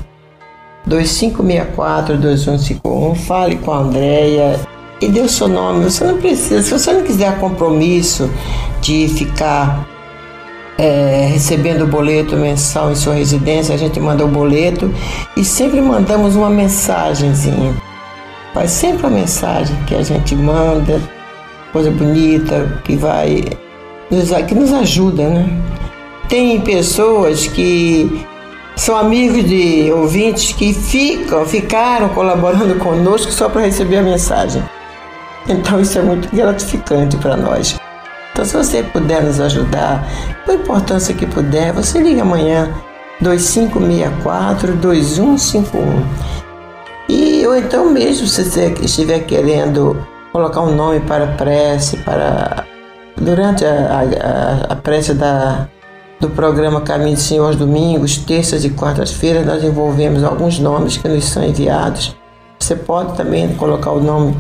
2564 0.84 2.16
2151 2.16 3.14
fale 3.14 3.54
com 3.58 3.70
a 3.70 3.78
Andrea 3.78 4.58
e 5.00 5.06
dê 5.06 5.20
o 5.20 5.28
seu 5.28 5.46
nome. 5.46 5.84
Você 5.84 6.02
não 6.02 6.16
precisa, 6.18 6.60
se 6.60 6.72
você 6.72 6.92
não 6.92 7.04
quiser 7.04 7.38
compromisso 7.38 8.28
de 8.80 9.06
ficar 9.06 9.88
é, 10.76 11.28
recebendo 11.32 11.82
o 11.82 11.86
boleto 11.86 12.36
mensal 12.36 12.90
em 12.90 12.96
sua 12.96 13.14
residência, 13.14 13.72
a 13.72 13.78
gente 13.78 14.00
manda 14.00 14.24
o 14.24 14.28
boleto 14.28 14.92
e 15.36 15.44
sempre 15.44 15.80
mandamos 15.80 16.34
uma 16.34 16.50
mensagenzinha. 16.50 17.85
Faz 18.56 18.70
sempre 18.70 19.06
uma 19.06 19.10
mensagem 19.10 19.76
que 19.86 19.94
a 19.94 20.02
gente 20.02 20.34
manda, 20.34 20.98
coisa 21.74 21.90
bonita, 21.90 22.80
que 22.84 22.96
vai 22.96 23.44
que 24.48 24.54
nos 24.54 24.72
ajuda, 24.72 25.28
né? 25.28 25.46
Tem 26.26 26.58
pessoas 26.62 27.46
que 27.46 28.26
são 28.74 28.96
amigos 28.96 29.44
de 29.44 29.92
ouvintes 29.92 30.52
que 30.52 30.72
ficam, 30.72 31.44
ficaram 31.44 32.08
colaborando 32.08 32.76
conosco 32.76 33.30
só 33.30 33.46
para 33.50 33.60
receber 33.60 33.98
a 33.98 34.02
mensagem. 34.02 34.62
Então 35.46 35.78
isso 35.78 35.98
é 35.98 36.02
muito 36.02 36.34
gratificante 36.34 37.14
para 37.18 37.36
nós. 37.36 37.78
Então 38.32 38.42
se 38.42 38.56
você 38.56 38.82
puder 38.82 39.22
nos 39.22 39.38
ajudar, 39.38 40.02
com 40.46 40.52
a 40.52 40.54
importância 40.54 41.12
que 41.12 41.26
puder, 41.26 41.74
você 41.74 41.98
liga 41.98 42.22
amanhã 42.22 42.74
2564 43.20 44.76
2151. 44.76 46.35
Ou 47.46 47.56
então 47.56 47.90
mesmo 47.90 48.26
se 48.26 48.44
você 48.44 48.74
estiver 48.82 49.20
querendo 49.20 49.96
colocar 50.32 50.62
um 50.62 50.74
nome 50.74 51.00
para 51.00 51.28
prece, 51.28 51.96
para 51.98 52.66
durante 53.16 53.64
a, 53.64 54.00
a, 54.00 54.72
a 54.72 54.76
prece 54.76 55.14
da 55.14 55.68
do 56.18 56.30
programa 56.30 56.80
Caminho 56.80 57.14
do 57.14 57.20
Senhor 57.20 57.46
aos 57.46 57.56
domingos, 57.56 58.16
terças 58.16 58.64
e 58.64 58.70
quartas-feiras, 58.70 59.46
nós 59.46 59.62
envolvemos 59.62 60.24
alguns 60.24 60.58
nomes 60.58 60.96
que 60.96 61.06
nos 61.06 61.24
são 61.26 61.44
enviados. 61.44 62.16
Você 62.58 62.74
pode 62.74 63.14
também 63.16 63.54
colocar 63.54 63.90
o 63.92 64.00
nome 64.00 64.34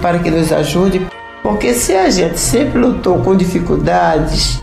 para 0.00 0.18
que 0.18 0.30
nos 0.30 0.52
ajude, 0.52 1.06
porque 1.42 1.74
se 1.74 1.94
a 1.94 2.10
gente 2.10 2.38
sempre 2.38 2.78
lutou 2.78 3.20
com 3.20 3.36
dificuldades, 3.36 4.60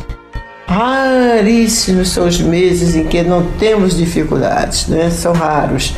raríssimos 0.69 2.09
são 2.09 2.27
os 2.27 2.39
meses 2.39 2.95
em 2.95 3.05
que 3.05 3.23
não 3.23 3.43
temos 3.57 3.97
dificuldades, 3.97 4.87
né? 4.87 5.09
São 5.09 5.33
raros. 5.33 5.95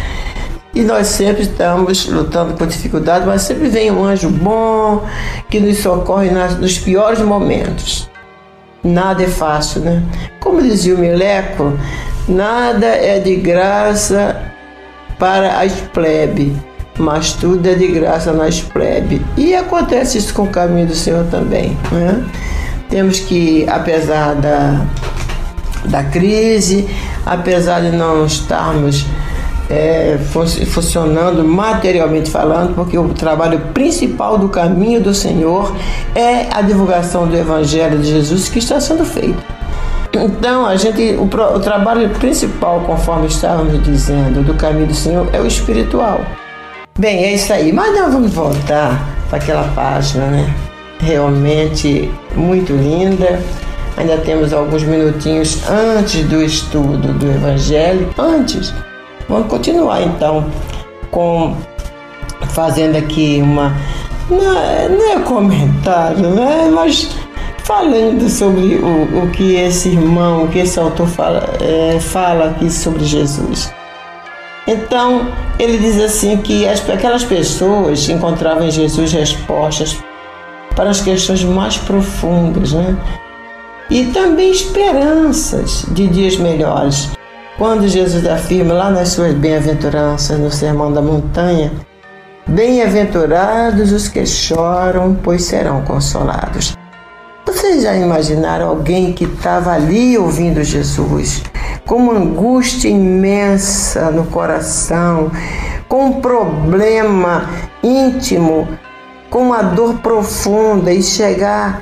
E 0.74 0.82
nós 0.82 1.08
sempre 1.08 1.42
estamos 1.42 2.08
lutando 2.08 2.54
com 2.54 2.66
dificuldades, 2.66 3.28
mas 3.28 3.42
sempre 3.42 3.68
vem 3.68 3.92
um 3.92 4.06
anjo 4.06 4.30
bom 4.30 5.06
que 5.50 5.60
nos 5.60 5.80
socorre 5.80 6.30
nos 6.32 6.80
piores 6.80 7.20
momentos. 7.20 8.10
Nada 8.82 9.24
é 9.24 9.28
fácil, 9.28 9.82
né? 9.82 10.02
Como 10.40 10.62
dizia 10.62 10.96
o 10.96 10.98
Mileco, 10.98 11.74
nada 12.28 12.88
é 12.88 13.20
de 13.20 13.36
graça 13.36 14.42
para 15.20 15.62
a 15.62 15.70
plebe, 15.94 16.56
mas 16.98 17.34
tudo 17.34 17.68
é 17.68 17.76
de 17.76 17.88
graça 17.88 18.32
na 18.32 18.46
plebe. 18.72 19.22
E 19.36 19.54
acontece 19.54 20.18
isso 20.18 20.34
com 20.34 20.44
o 20.44 20.48
caminho 20.48 20.88
do 20.88 20.96
Senhor 20.96 21.26
também. 21.26 21.78
Né? 21.92 22.26
Temos 22.92 23.20
que, 23.22 23.66
apesar 23.68 24.36
da, 24.36 24.86
da 25.86 26.04
crise, 26.04 26.88
apesar 27.26 27.82
de 27.82 27.90
não 27.90 28.26
estarmos 28.26 29.06
é, 29.70 30.20
funcionando 30.68 31.46
materialmente 31.46 32.30
falando, 32.30 32.76
porque 32.76 32.98
o 32.98 33.08
trabalho 33.10 33.60
principal 33.74 34.38
do 34.38 34.50
caminho 34.50 35.02
do 35.02 35.14
Senhor 35.14 35.74
é 36.14 36.54
a 36.54 36.62
divulgação 36.62 37.26
do 37.26 37.36
Evangelho 37.36 37.98
de 37.98 38.10
Jesus 38.10 38.50
que 38.50 38.60
está 38.60 38.82
sendo 38.82 39.06
feito. 39.06 39.42
Então, 40.14 40.66
a 40.66 40.76
gente, 40.76 41.16
o, 41.18 41.24
o 41.24 41.60
trabalho 41.62 42.10
principal, 42.10 42.82
conforme 42.82 43.28
estávamos 43.28 43.82
dizendo, 43.82 44.44
do 44.44 44.54
caminho 44.56 44.88
do 44.88 44.94
Senhor 44.94 45.30
é 45.32 45.40
o 45.40 45.48
espiritual. 45.48 46.20
Bem, 47.00 47.24
é 47.24 47.36
isso 47.36 47.54
aí. 47.54 47.72
Mas 47.72 47.98
nós 47.98 48.12
vamos 48.12 48.34
voltar 48.34 49.08
para 49.30 49.38
aquela 49.38 49.64
página, 49.70 50.26
né? 50.26 50.54
Realmente 51.02 52.12
muito 52.36 52.74
linda. 52.74 53.42
Ainda 53.98 54.18
temos 54.18 54.54
alguns 54.54 54.84
minutinhos 54.84 55.62
antes 55.70 56.24
do 56.26 56.42
estudo 56.42 57.14
do 57.14 57.30
Evangelho. 57.30 58.10
Antes, 58.18 58.74
vamos 59.28 59.48
continuar 59.48 60.02
então 60.02 60.50
com 61.10 61.56
fazendo 62.50 62.98
aqui 62.98 63.40
uma 63.42 63.76
não 64.30 64.58
é, 64.58 64.90
não 64.90 65.12
é 65.12 65.20
comentário, 65.24 66.30
né? 66.30 66.70
Mas 66.74 67.10
falando 67.64 68.30
sobre 68.30 68.76
o, 68.76 69.24
o 69.24 69.32
que 69.32 69.56
esse 69.56 69.90
irmão, 69.90 70.44
o 70.44 70.48
que 70.48 70.60
esse 70.60 70.80
autor 70.80 71.08
fala, 71.08 71.44
é, 71.60 72.00
fala 72.00 72.52
aqui 72.52 72.70
sobre 72.70 73.04
Jesus. 73.04 73.72
Então, 74.68 75.28
ele 75.60 75.78
diz 75.78 76.00
assim 76.00 76.38
que 76.38 76.68
as, 76.68 76.88
aquelas 76.90 77.24
pessoas 77.24 78.08
encontravam 78.08 78.64
em 78.64 78.72
Jesus 78.72 79.12
respostas 79.12 79.98
para 80.76 80.90
as 80.90 81.02
questões 81.02 81.44
mais 81.44 81.78
profundas, 81.78 82.74
né? 82.74 82.96
E 83.90 84.06
também 84.06 84.52
esperanças 84.52 85.86
de 85.90 86.08
dias 86.08 86.38
melhores. 86.38 87.12
Quando 87.58 87.88
Jesus 87.88 88.26
afirma 88.26 88.74
lá 88.74 88.90
nas 88.90 89.10
suas 89.10 89.34
bem-aventuranças, 89.34 90.40
no 90.40 90.50
Sermão 90.50 90.92
da 90.92 91.02
Montanha, 91.02 91.72
Bem-aventurados 92.48 93.92
os 93.92 94.08
que 94.08 94.26
choram, 94.26 95.16
pois 95.24 95.44
serão 95.44 95.84
consolados. 95.84 96.76
Vocês 97.46 97.84
já 97.84 97.96
imaginaram 97.96 98.68
alguém 98.68 99.14
que 99.14 99.26
estava 99.26 99.72
ali 99.72 100.18
ouvindo 100.18 100.64
Jesus, 100.64 101.44
com 101.86 101.96
uma 101.96 102.14
angústia 102.14 102.90
imensa 102.90 104.10
no 104.12 104.26
coração, 104.26 105.32
com 105.88 106.08
um 106.08 106.14
problema 106.20 107.50
íntimo, 107.84 108.68
com 109.32 109.44
uma 109.44 109.64
dor 109.64 109.96
profunda 110.00 110.94
e 110.94 111.02
chegar, 111.02 111.82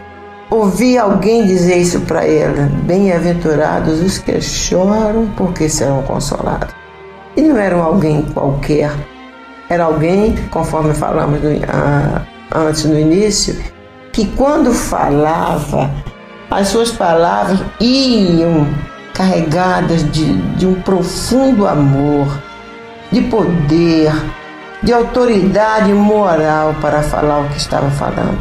ouvir 0.49 0.99
alguém 0.99 1.45
dizer 1.45 1.77
isso 1.77 1.99
para 2.01 2.25
ele: 2.25 2.61
Bem-aventurados 2.83 3.99
os 3.99 4.19
que 4.19 4.39
choram, 4.39 5.27
porque 5.35 5.67
serão 5.67 6.03
consolados. 6.03 6.73
E 7.35 7.41
não 7.41 7.57
era 7.57 7.75
alguém 7.75 8.21
qualquer, 8.21 8.91
era 9.67 9.83
alguém, 9.83 10.35
conforme 10.51 10.93
falamos 10.93 11.41
no, 11.41 11.49
ah, 11.67 12.21
antes 12.55 12.85
no 12.85 12.97
início, 12.97 13.59
que 14.13 14.27
quando 14.27 14.71
falava, 14.71 15.89
as 16.51 16.67
suas 16.67 16.91
palavras 16.91 17.59
iam 17.79 18.67
carregadas 19.13 20.09
de, 20.11 20.33
de 20.55 20.67
um 20.67 20.75
profundo 20.81 21.67
amor, 21.67 22.41
de 23.11 23.21
poder, 23.21 24.11
de 24.81 24.93
autoridade 24.93 25.93
moral 25.93 26.75
para 26.81 27.03
falar 27.03 27.41
o 27.41 27.49
que 27.49 27.57
estava 27.57 27.89
falando. 27.91 28.39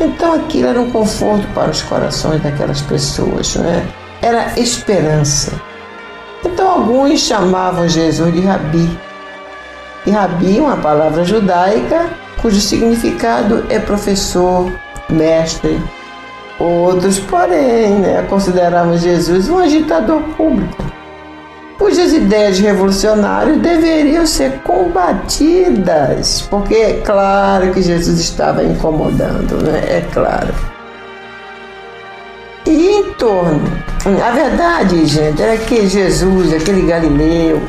Então 0.00 0.34
aquilo 0.34 0.68
era 0.68 0.80
um 0.80 0.90
conforto 0.90 1.46
para 1.54 1.70
os 1.70 1.82
corações 1.82 2.42
daquelas 2.42 2.82
pessoas, 2.82 3.54
não 3.56 3.64
é? 3.64 3.82
Era 4.20 4.58
esperança. 4.58 5.52
Então 6.44 6.70
alguns 6.70 7.20
chamavam 7.20 7.88
Jesus 7.88 8.32
de 8.32 8.40
Rabi. 8.40 8.98
E 10.06 10.10
Rabi, 10.10 10.60
uma 10.60 10.76
palavra 10.76 11.24
judaica, 11.24 12.10
cujo 12.42 12.60
significado 12.60 13.64
é 13.70 13.78
professor, 13.78 14.70
mestre. 15.08 15.80
Outros, 16.58 17.18
porém, 17.18 17.94
né, 17.98 18.26
consideravam 18.28 18.96
Jesus 18.96 19.48
um 19.48 19.58
agitador 19.58 20.20
público, 20.36 20.84
cujas 21.78 22.12
ideias 22.12 22.58
revolucionárias 22.58 23.58
deveriam 23.58 24.26
ser 24.26 24.60
combatidas, 24.60 26.42
porque 26.50 26.74
é 26.74 27.02
claro 27.04 27.72
que 27.72 27.82
Jesus 27.82 28.20
estava 28.20 28.62
incomodando, 28.62 29.62
né? 29.62 29.82
é 29.88 30.00
claro. 30.12 30.54
E 32.66 32.88
em 32.88 33.12
torno, 33.14 33.70
a 34.24 34.30
verdade, 34.30 35.04
gente, 35.04 35.42
era 35.42 35.56
que 35.56 35.86
Jesus, 35.86 36.52
aquele 36.54 36.86
galileu, 36.86 37.60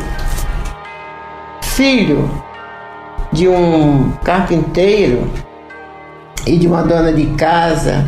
filho 1.61 2.31
de 3.33 3.47
um 3.47 4.13
carpinteiro, 4.23 5.29
e 6.45 6.57
de 6.57 6.67
uma 6.67 6.83
dona 6.83 7.11
de 7.11 7.25
casa, 7.35 8.05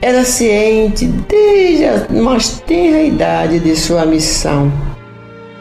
era 0.00 0.24
ciente 0.24 1.06
desde 1.06 1.84
a 1.84 2.22
mais 2.22 2.60
tenra 2.60 3.02
idade 3.02 3.58
de 3.58 3.76
sua 3.76 4.06
missão 4.06 4.72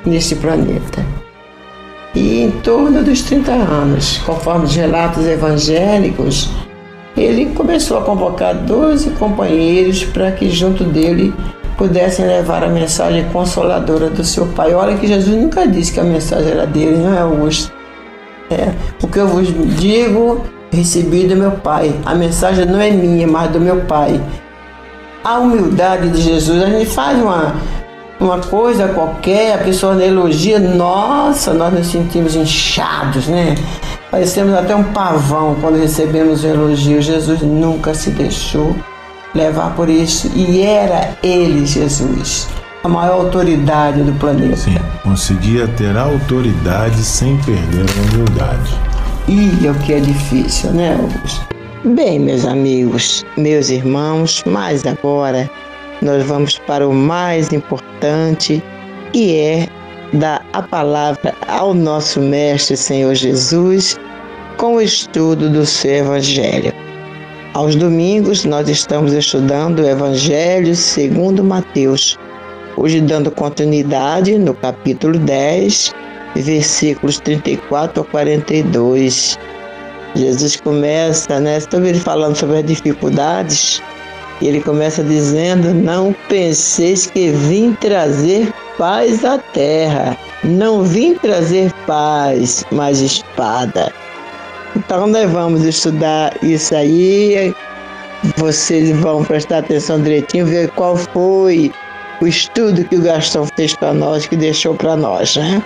neste 0.06 0.36
planeta. 0.36 1.06
E 2.14 2.42
em 2.42 2.52
torno 2.52 3.04
dos 3.04 3.22
30 3.22 3.52
anos, 3.52 4.18
conforme 4.26 4.66
os 4.66 4.76
relatos 4.76 5.26
evangélicos, 5.26 6.50
ele 7.16 7.48
começou 7.54 7.98
a 7.98 8.02
convocar 8.02 8.54
12 8.54 9.12
companheiros 9.12 10.04
para 10.04 10.32
que 10.32 10.50
junto 10.50 10.84
dele 10.84 11.34
pudessem 11.78 12.25
levar 12.25 12.63
a 12.63 12.69
mensagem 12.69 13.25
consoladora 13.30 14.10
do 14.10 14.23
seu 14.23 14.46
pai. 14.48 14.73
Olha 14.73 14.98
que 14.98 15.08
Jesus 15.08 15.36
nunca 15.36 15.67
disse 15.67 15.94
que 15.94 16.00
a 16.00 16.04
mensagem 16.04 16.52
era 16.52 16.67
dele, 16.67 16.98
não 16.98 17.13
é, 17.13 17.19
Augusto? 17.19 17.71
É, 18.50 18.73
o 19.02 19.08
que 19.08 19.17
eu 19.17 19.28
vos 19.28 19.48
digo 19.80 20.44
recebi 20.71 21.25
do 21.25 21.36
meu 21.36 21.52
Pai. 21.52 21.94
A 22.06 22.15
mensagem 22.15 22.65
não 22.65 22.80
é 22.80 22.92
minha, 22.92 23.28
mas 23.28 23.52
do 23.52 23.60
meu 23.60 23.82
Pai. 23.82 24.21
A 25.23 25.40
humildade 25.40 26.10
de 26.10 26.21
Jesus, 26.21 26.62
a 26.62 26.67
gente 26.67 26.90
faz 26.90 27.21
uma, 27.21 27.56
uma 28.22 28.38
coisa 28.38 28.88
qualquer, 28.90 29.56
a 29.56 29.58
pessoa 29.58 29.96
não 29.96 30.02
elogia, 30.04 30.60
nossa, 30.60 31.54
nós 31.56 31.74
nos 31.74 31.88
sentimos 31.88 32.36
inchados, 32.36 33.28
né? 33.28 33.56
Parecemos 34.12 34.54
até 34.54 34.76
um 34.76 34.84
pavão 34.84 35.56
quando 35.60 35.80
recebemos 35.80 36.44
um 36.44 36.50
elogio. 36.50 37.02
Jesus 37.02 37.42
nunca 37.42 37.96
se 37.96 38.12
deixou 38.12 38.76
levar 39.34 39.76
por 39.76 39.90
isso 39.90 40.32
e 40.36 40.62
era 40.62 41.17
Ele, 41.24 41.65
Jesus, 41.65 42.48
a 42.84 42.88
maior 42.88 43.22
autoridade 43.22 44.04
do 44.04 44.13
planeta. 44.19 44.56
Sim, 44.56 44.78
conseguia 45.02 45.67
ter 45.69 45.98
autoridade 45.98 47.04
sem 47.04 47.38
perder 47.38 47.86
a 47.90 48.13
humildade. 48.13 48.78
E 49.28 49.65
é 49.65 49.72
o 49.72 49.76
que 49.76 49.94
é 49.94 50.00
difícil, 50.00 50.69
né, 50.72 50.96
Augusto? 51.00 51.48
Bem, 51.84 52.19
meus 52.19 52.46
amigos, 52.46 53.26
meus 53.36 53.69
irmãos, 53.69 54.44
mas 54.46 54.86
agora 54.86 55.50
nós 56.02 56.23
vamos 56.25 56.58
para 56.60 56.87
o 56.87 56.93
mais 56.93 57.54
importante, 57.54 58.62
que 59.13 59.37
é 59.37 59.67
dar 60.13 60.45
a 60.52 60.62
palavra 60.62 61.33
ao 61.47 61.73
nosso 61.73 62.19
Mestre 62.19 62.75
Senhor 62.75 63.13
Jesus 63.15 63.99
com 64.58 64.75
o 64.75 64.81
estudo 64.81 65.49
do 65.49 65.65
seu 65.65 65.91
Evangelho. 65.91 66.73
Aos 67.54 67.75
domingos 67.75 68.45
nós 68.45 68.67
estamos 68.69 69.13
estudando 69.13 69.79
o 69.79 69.87
Evangelho 69.87 70.75
segundo 70.75 71.43
Mateus, 71.43 72.17
hoje 72.77 73.02
dando 73.02 73.29
continuidade 73.29 74.37
no 74.37 74.54
capítulo 74.54 75.19
10, 75.19 75.93
versículos 76.35 77.19
34 77.19 78.02
a 78.02 78.06
42. 78.06 79.37
Jesus 80.15 80.58
começa, 80.58 81.39
né? 81.39 81.58
Estou 81.58 81.83
ele 81.83 81.99
falando 81.99 82.35
sobre 82.35 82.58
as 82.58 82.65
dificuldades. 82.65 83.81
E 84.42 84.48
ele 84.48 84.62
começa 84.62 85.04
dizendo: 85.04 85.73
Não 85.73 86.15
penseis 86.27 87.06
que 87.08 87.29
vim 87.29 87.73
trazer 87.73 88.52
paz 88.77 89.23
à 89.23 89.37
terra. 89.37 90.17
Não 90.44 90.83
vim 90.83 91.13
trazer 91.13 91.71
paz, 91.85 92.65
mas 92.71 93.00
espada. 93.00 93.94
Então 94.75 95.06
nós 95.08 95.29
vamos 95.29 95.63
estudar 95.63 96.35
isso 96.44 96.75
aí. 96.75 97.54
Vocês 98.37 98.89
vão 99.00 99.23
prestar 99.23 99.60
atenção 99.60 100.02
direitinho, 100.02 100.46
ver 100.46 100.69
qual 100.71 100.96
foi 100.96 101.71
o 102.21 102.27
estudo 102.27 102.83
que 102.85 102.96
o 102.96 103.02
Gastão 103.02 103.48
fez 103.56 103.75
para 103.75 103.94
nós, 103.94 104.25
que 104.25 104.35
deixou 104.35 104.75
para 104.75 104.96
nós, 104.96 105.35
né? 105.35 105.62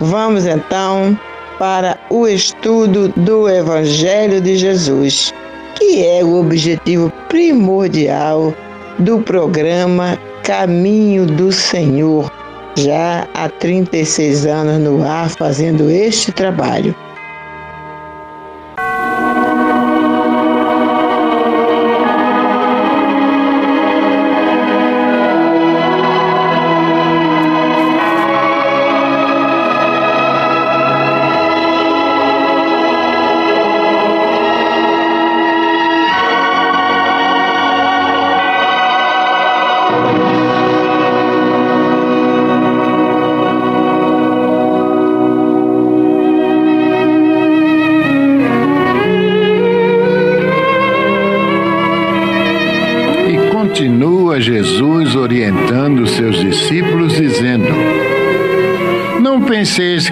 Vamos 0.00 0.46
então 0.46 1.18
para 1.58 1.96
o 2.10 2.26
estudo 2.26 3.08
do 3.08 3.48
Evangelho 3.48 4.40
de 4.40 4.56
Jesus, 4.56 5.32
que 5.74 6.04
é 6.04 6.24
o 6.24 6.40
objetivo 6.40 7.12
primordial 7.28 8.54
do 8.98 9.20
programa 9.20 10.18
Caminho 10.42 11.24
do 11.26 11.52
Senhor, 11.52 12.30
já 12.76 13.26
há 13.34 13.48
36 13.48 14.46
anos 14.46 14.78
no 14.80 15.04
ar 15.06 15.30
fazendo 15.30 15.90
este 15.90 16.32
trabalho. 16.32 16.94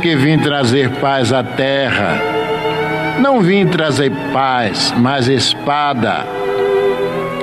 Que 0.01 0.17
vim 0.17 0.39
trazer 0.39 0.89
paz 0.93 1.33
à 1.33 1.43
terra. 1.43 2.19
Não 3.21 3.41
vim 3.41 3.67
trazer 3.67 4.11
paz, 4.33 4.95
mas 4.97 5.29
espada. 5.29 6.25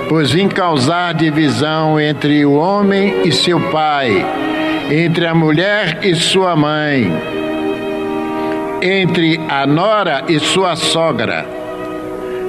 Pois 0.10 0.32
vim 0.32 0.47
causar 0.47 1.14
divisão 1.14 1.99
entre 1.99 2.45
o 2.45 2.53
homem 2.53 3.22
e 3.24 3.32
seu 3.32 3.60
pai, 3.70 4.26
entre 4.89 5.28
a 5.28 5.36
mulher 5.36 5.99
e 6.01 6.16
sua 6.16 6.55
mãe, 6.55 7.12
entre 8.82 9.39
a 9.47 9.68
nora 9.68 10.24
e 10.28 10.39
sua 10.39 10.76
sogra. 10.76 11.45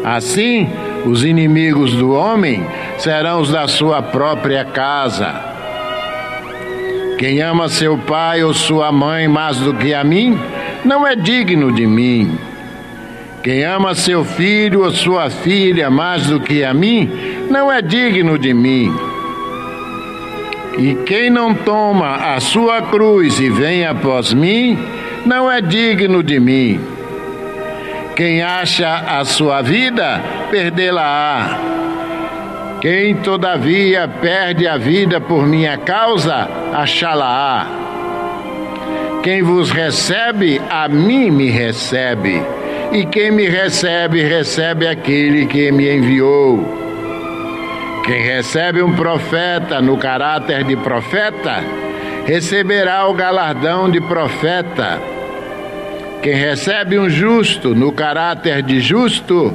Assim, 0.04 0.70
os 1.04 1.24
inimigos 1.24 1.92
do 1.94 2.12
homem 2.12 2.66
serão 2.96 3.40
os 3.40 3.50
da 3.50 3.68
sua 3.68 4.00
própria 4.00 4.64
casa. 4.64 5.47
Quem 7.18 7.42
ama 7.42 7.68
seu 7.68 7.98
pai 7.98 8.44
ou 8.44 8.54
sua 8.54 8.92
mãe 8.92 9.26
mais 9.26 9.58
do 9.58 9.74
que 9.74 9.92
a 9.92 10.04
mim, 10.04 10.38
não 10.84 11.04
é 11.04 11.16
digno 11.16 11.72
de 11.72 11.84
mim. 11.84 12.38
Quem 13.42 13.64
ama 13.64 13.92
seu 13.96 14.24
filho 14.24 14.84
ou 14.84 14.92
sua 14.92 15.28
filha 15.28 15.90
mais 15.90 16.28
do 16.28 16.38
que 16.38 16.62
a 16.62 16.72
mim, 16.72 17.10
não 17.50 17.72
é 17.72 17.82
digno 17.82 18.38
de 18.38 18.54
mim. 18.54 18.94
E 20.78 20.94
quem 21.06 21.28
não 21.28 21.52
toma 21.54 22.34
a 22.34 22.38
sua 22.38 22.82
cruz 22.82 23.40
e 23.40 23.50
vem 23.50 23.84
após 23.84 24.32
mim, 24.32 24.78
não 25.26 25.50
é 25.50 25.60
digno 25.60 26.22
de 26.22 26.38
mim. 26.38 26.80
Quem 28.14 28.42
acha 28.42 28.94
a 28.94 29.24
sua 29.24 29.60
vida, 29.60 30.22
perdê-la-á. 30.52 31.77
Quem 32.80 33.16
todavia 33.16 34.06
perde 34.06 34.68
a 34.68 34.76
vida 34.76 35.20
por 35.20 35.44
minha 35.44 35.76
causa, 35.78 36.48
achá-la-á. 36.72 37.66
Quem 39.22 39.42
vos 39.42 39.72
recebe, 39.72 40.60
a 40.70 40.88
mim 40.88 41.28
me 41.30 41.50
recebe. 41.50 42.40
E 42.92 43.04
quem 43.04 43.32
me 43.32 43.48
recebe, 43.48 44.22
recebe 44.22 44.86
aquele 44.86 45.46
que 45.46 45.72
me 45.72 45.92
enviou. 45.92 46.78
Quem 48.04 48.22
recebe 48.22 48.80
um 48.80 48.94
profeta 48.94 49.82
no 49.82 49.98
caráter 49.98 50.62
de 50.62 50.76
profeta, 50.76 51.62
receberá 52.26 53.08
o 53.08 53.12
galardão 53.12 53.90
de 53.90 54.00
profeta. 54.00 55.00
Quem 56.22 56.34
recebe 56.34 56.96
um 56.96 57.10
justo 57.10 57.74
no 57.74 57.90
caráter 57.90 58.62
de 58.62 58.80
justo, 58.80 59.54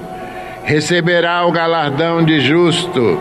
receberá 0.63 1.45
o 1.45 1.51
galardão 1.51 2.23
de 2.23 2.39
justo. 2.39 3.19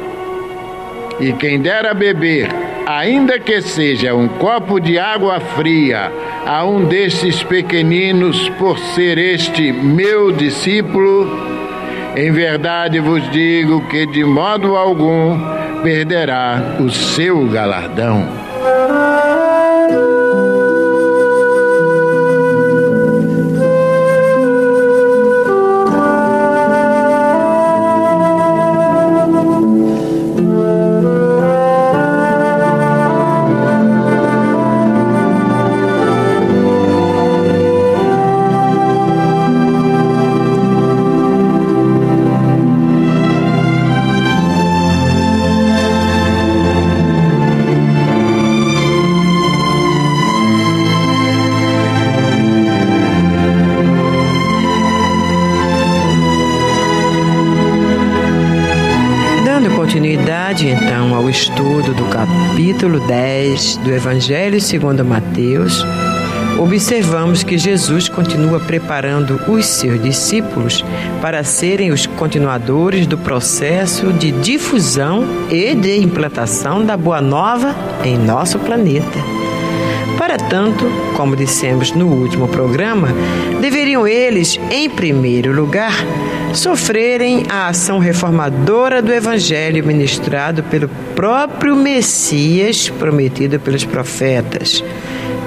E 1.21 1.33
quem 1.33 1.61
der 1.61 1.87
a 1.87 1.95
beber, 1.95 2.49
ainda 2.87 3.39
que 3.39 3.61
seja 3.61 4.15
um 4.15 4.29
copo 4.29 4.81
de 4.81 4.99
água 4.99 5.39
fria, 5.41 6.11
a 6.47 6.65
um 6.65 6.85
destes 6.85 7.43
pequeninos, 7.43 8.49
por 8.59 8.79
ser 8.79 9.19
este 9.19 9.73
meu 9.73 10.33
discípulo, 10.33 11.31
em 12.17 12.31
verdade 12.31 12.99
vos 12.99 13.31
digo 13.31 13.87
que 13.89 14.07
de 14.07 14.25
modo 14.25 14.77
algum 14.77 15.39
perderá 15.83 16.77
o 16.81 16.91
seu 16.91 17.47
galardão. 17.47 18.52
Estudo 61.33 61.95
do 61.95 62.05
capítulo 62.11 63.01
10 63.07 63.79
do 63.79 63.91
Evangelho 63.91 64.61
segundo 64.61 65.03
Mateus, 65.03 65.83
observamos 66.61 67.43
que 67.43 67.57
Jesus 67.57 68.07
continua 68.07 68.61
preparando 68.61 69.41
os 69.49 69.65
seus 69.65 70.01
discípulos 70.03 70.85
para 71.23 71.43
serem 71.43 71.91
os 71.91 72.05
continuadores 72.05 73.07
do 73.07 73.17
processo 73.17 74.13
de 74.13 74.31
difusão 74.31 75.25
e 75.51 75.75
de 75.75 75.97
implantação 75.97 76.85
da 76.85 76.99
Boa 76.99 77.23
Nova 77.23 77.75
em 78.05 78.19
nosso 78.19 78.59
planeta. 78.59 79.32
Para 80.33 80.49
tanto, 80.49 80.87
como 81.15 81.37
dissemos 81.37 81.93
no 81.93 82.07
último 82.07 82.49
programa, 82.49 83.09
deveriam 83.61 84.09
eles, 84.09 84.59
em 84.71 84.89
primeiro 84.89 85.53
lugar, 85.53 85.93
sofrerem 86.55 87.45
a 87.51 87.69
ação 87.69 87.99
reformadora 87.99 89.03
do 89.03 89.13
Evangelho 89.13 89.85
ministrado 89.85 90.63
pelo 90.63 90.89
próprio 91.15 91.77
Messias 91.77 92.89
prometido 92.89 93.61
pelos 93.61 93.85
profetas, 93.85 94.83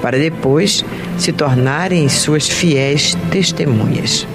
para 0.04 0.20
depois 0.20 0.86
se 1.18 1.32
tornarem 1.32 2.08
suas 2.08 2.48
fiéis 2.48 3.18
testemunhas. 3.32 4.28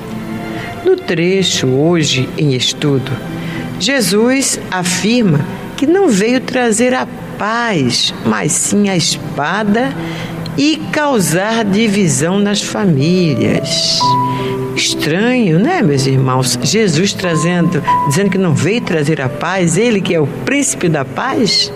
No 0.84 0.96
trecho 0.96 1.68
hoje 1.68 2.28
em 2.36 2.54
estudo, 2.54 3.12
Jesus 3.78 4.58
afirma 4.68 5.38
que 5.76 5.86
não 5.86 6.08
veio 6.08 6.40
trazer 6.40 6.92
a 6.92 7.06
paz, 7.38 8.12
mas 8.26 8.52
sim 8.52 8.90
a 8.90 8.96
espada 8.96 9.94
e 10.56 10.76
causar 10.92 11.64
divisão 11.64 12.38
nas 12.38 12.62
famílias. 12.62 14.00
Estranho, 14.74 15.58
né, 15.58 15.82
meus 15.82 16.06
irmãos? 16.06 16.58
Jesus 16.62 17.12
trazendo, 17.12 17.82
dizendo 18.08 18.30
que 18.30 18.38
não 18.38 18.54
veio 18.54 18.80
trazer 18.80 19.20
a 19.20 19.28
paz, 19.28 19.76
ele 19.76 20.00
que 20.00 20.14
é 20.14 20.20
o 20.20 20.26
príncipe 20.26 20.88
da 20.88 21.04
paz. 21.04 21.72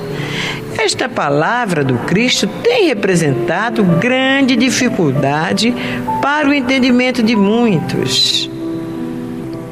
Esta 0.79 1.09
palavra 1.09 1.85
do 1.85 1.95
Cristo 1.99 2.47
tem 2.63 2.89
representado 2.89 3.85
grande 3.85 4.57
dificuldade 4.57 5.75
para 6.21 6.49
o 6.49 6.55
entendimento 6.55 7.23
de 7.23 7.37
muitos. 7.37 8.51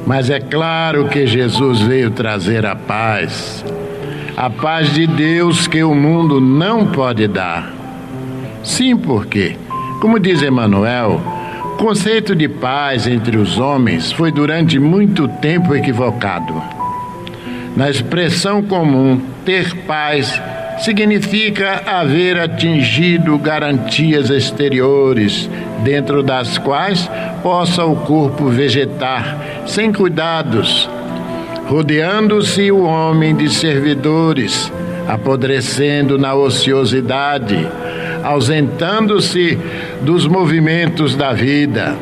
Mas 0.05 0.29
é 0.29 0.39
claro 0.39 1.07
que 1.07 1.25
Jesus 1.25 1.81
veio 1.81 2.11
trazer 2.11 2.65
a 2.65 2.75
paz, 2.75 3.63
a 4.35 4.49
paz 4.49 4.93
de 4.93 5.07
Deus 5.07 5.65
que 5.65 5.83
o 5.83 5.95
mundo 5.95 6.41
não 6.41 6.87
pode 6.87 7.27
dar. 7.27 7.82
Sim, 8.63 8.95
porque, 8.95 9.57
como 9.99 10.17
diz 10.17 10.41
Emmanuel, 10.41 11.21
o 11.65 11.75
conceito 11.75 12.33
de 12.33 12.47
paz 12.47 13.05
entre 13.07 13.35
os 13.35 13.59
homens 13.59 14.11
foi 14.11 14.31
durante 14.31 14.79
muito 14.79 15.27
tempo 15.27 15.75
equivocado. 15.75 16.53
Na 17.75 17.89
expressão 17.89 18.61
comum, 18.63 19.19
ter 19.43 19.75
paz 19.85 20.41
significa 20.79 21.83
haver 21.85 22.39
atingido 22.39 23.37
garantias 23.37 24.29
exteriores, 24.29 25.49
dentro 25.83 26.23
das 26.23 26.57
quais 26.57 27.09
possa 27.41 27.83
o 27.83 27.95
corpo 27.97 28.45
vegetar 28.45 29.37
sem 29.65 29.91
cuidados, 29.91 30.89
rodeando-se 31.67 32.71
o 32.71 32.83
homem 32.83 33.35
de 33.35 33.53
servidores, 33.53 34.71
apodrecendo 35.07 36.17
na 36.17 36.33
ociosidade, 36.33 37.67
ausentando-se 38.23 39.57
dos 40.01 40.25
movimentos 40.25 41.15
da 41.15 41.33
vida. 41.33 41.95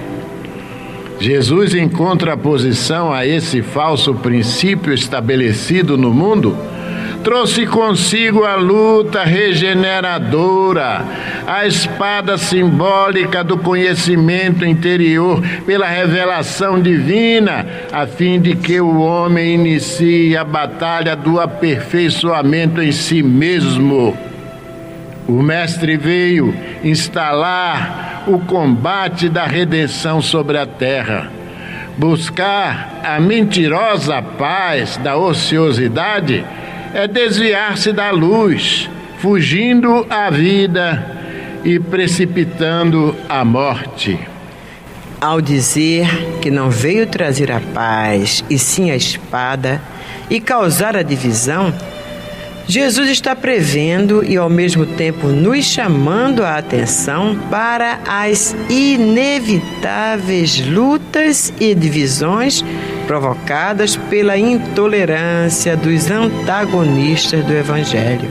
Jesus, 1.19 1.75
em 1.75 1.87
contraposição 1.87 3.13
a 3.13 3.25
esse 3.25 3.61
falso 3.61 4.13
princípio 4.15 4.91
estabelecido 4.91 5.95
no 5.95 6.11
mundo, 6.11 6.57
trouxe 7.23 7.67
consigo 7.67 8.43
a 8.43 8.55
luta 8.55 9.23
regeneradora, 9.23 11.05
a 11.45 11.67
espada 11.67 12.37
simbólica 12.39 13.43
do 13.43 13.57
conhecimento 13.57 14.65
interior 14.65 15.41
pela 15.65 15.87
revelação 15.87 16.81
divina, 16.81 17.67
a 17.91 18.07
fim 18.07 18.41
de 18.41 18.55
que 18.55 18.81
o 18.81 18.99
homem 18.99 19.53
inicie 19.53 20.35
a 20.35 20.43
batalha 20.43 21.15
do 21.15 21.39
aperfeiçoamento 21.39 22.81
em 22.81 22.91
si 22.91 23.21
mesmo. 23.21 24.30
O 25.31 25.41
Mestre 25.41 25.97
veio 25.97 26.53
instalar 26.83 28.23
o 28.27 28.39
combate 28.39 29.29
da 29.29 29.45
redenção 29.45 30.21
sobre 30.21 30.57
a 30.57 30.65
terra 30.65 31.41
buscar 31.97 32.99
a 33.03 33.19
mentirosa 33.19 34.21
paz 34.21 34.97
da 34.97 35.17
ociosidade 35.17 36.43
é 36.93 37.07
desviar-se 37.07 37.91
da 37.93 38.11
luz, 38.11 38.89
fugindo 39.19 40.05
à 40.09 40.29
vida 40.29 41.05
e 41.63 41.79
precipitando 41.79 43.15
a 43.29 43.45
morte. 43.45 44.19
Ao 45.19 45.39
dizer 45.39 46.07
que 46.41 46.49
não 46.49 46.69
veio 46.71 47.05
trazer 47.05 47.51
a 47.51 47.59
paz 47.59 48.43
e 48.49 48.57
sim 48.57 48.89
a 48.89 48.95
espada 48.95 49.79
e 50.29 50.39
causar 50.41 50.97
a 50.97 51.03
divisão, 51.03 51.71
Jesus 52.71 53.09
está 53.09 53.35
prevendo 53.35 54.23
e 54.23 54.37
ao 54.37 54.49
mesmo 54.49 54.85
tempo 54.85 55.27
nos 55.27 55.65
chamando 55.65 56.41
a 56.41 56.55
atenção 56.55 57.37
para 57.49 57.99
as 58.07 58.55
inevitáveis 58.69 60.65
lutas 60.65 61.51
e 61.59 61.75
divisões 61.75 62.63
provocadas 63.05 63.97
pela 63.97 64.37
intolerância 64.37 65.75
dos 65.75 66.09
antagonistas 66.09 67.43
do 67.43 67.51
Evangelho. 67.51 68.29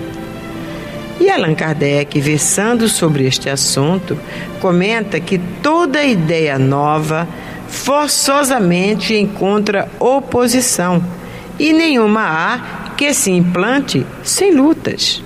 E 1.20 1.28
Allan 1.28 1.54
Kardec, 1.54 2.18
versando 2.18 2.88
sobre 2.88 3.26
este 3.26 3.50
assunto, 3.50 4.18
comenta 4.58 5.20
que 5.20 5.36
toda 5.62 6.02
ideia 6.02 6.58
nova 6.58 7.28
forçosamente 7.68 9.14
encontra 9.14 9.86
oposição 10.00 11.04
e 11.58 11.74
nenhuma 11.74 12.22
há 12.22 12.79
que 13.00 13.14
se 13.14 13.30
implante 13.30 14.06
sem 14.22 14.54
lutas. 14.54 15.22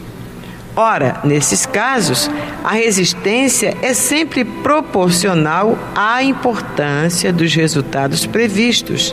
Ora, 0.76 1.18
nesses 1.24 1.66
casos, 1.66 2.30
a 2.62 2.70
resistência 2.74 3.76
é 3.82 3.92
sempre 3.92 4.44
proporcional 4.44 5.76
à 5.92 6.22
importância 6.22 7.32
dos 7.32 7.52
resultados 7.52 8.26
previstos, 8.26 9.12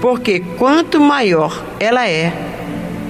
porque 0.00 0.40
quanto 0.58 1.00
maior 1.00 1.64
ela 1.78 2.04
é, 2.08 2.32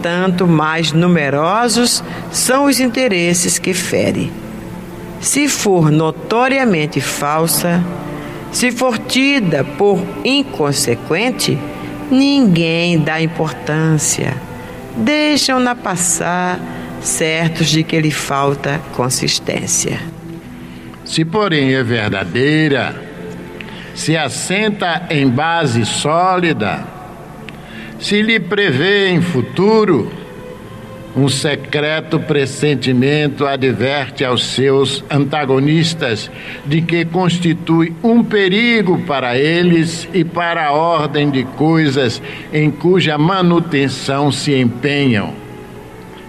tanto 0.03 0.47
mais 0.47 0.93
numerosos 0.93 2.05
são 2.31 2.67
os 2.67 2.79
interesses 2.79 3.59
que 3.59 3.73
fere. 3.73 4.31
Se 5.19 5.49
for 5.49 5.91
notoriamente 5.91 7.01
falsa, 7.01 7.83
se 8.53 8.71
for 8.71 8.99
tida 8.99 9.65
por 9.65 9.99
inconsequente, 10.23 11.59
ninguém 12.11 12.99
dá 12.99 13.19
importância 13.23 14.53
deixam-na 14.97 15.75
passar, 15.75 16.59
certos 17.01 17.69
de 17.69 17.83
que 17.83 18.01
lhe 18.01 18.11
falta 18.11 18.81
consistência. 18.95 20.01
Se, 21.05 21.25
porém, 21.25 21.75
é 21.75 21.83
verdadeira, 21.83 22.95
se 23.95 24.17
assenta 24.17 25.07
em 25.11 25.29
base 25.29 25.85
sólida, 25.85 26.85
se 28.01 28.23
lhe 28.23 28.41
prevê 28.41 29.11
em 29.11 29.21
futuro, 29.21 30.11
um 31.17 31.29
secreto 31.29 32.19
pressentimento 32.19 33.47
adverte 33.47 34.25
aos 34.25 34.45
seus 34.45 35.05
antagonistas 35.09 36.31
de 36.67 36.83
que 36.83 37.05
constitui 37.05 37.95
um 38.03 38.25
perigo 38.25 38.99
para 39.03 39.39
eles 39.39 40.09
e 40.13 40.25
para 40.25 40.67
a 40.67 40.73
ordem 40.73 41.31
de 41.31 41.45
coisas 41.45 42.21
em 42.53 42.71
cuja 42.71 43.17
manutenção 43.17 44.33
se 44.33 44.55
empenham. 44.55 45.33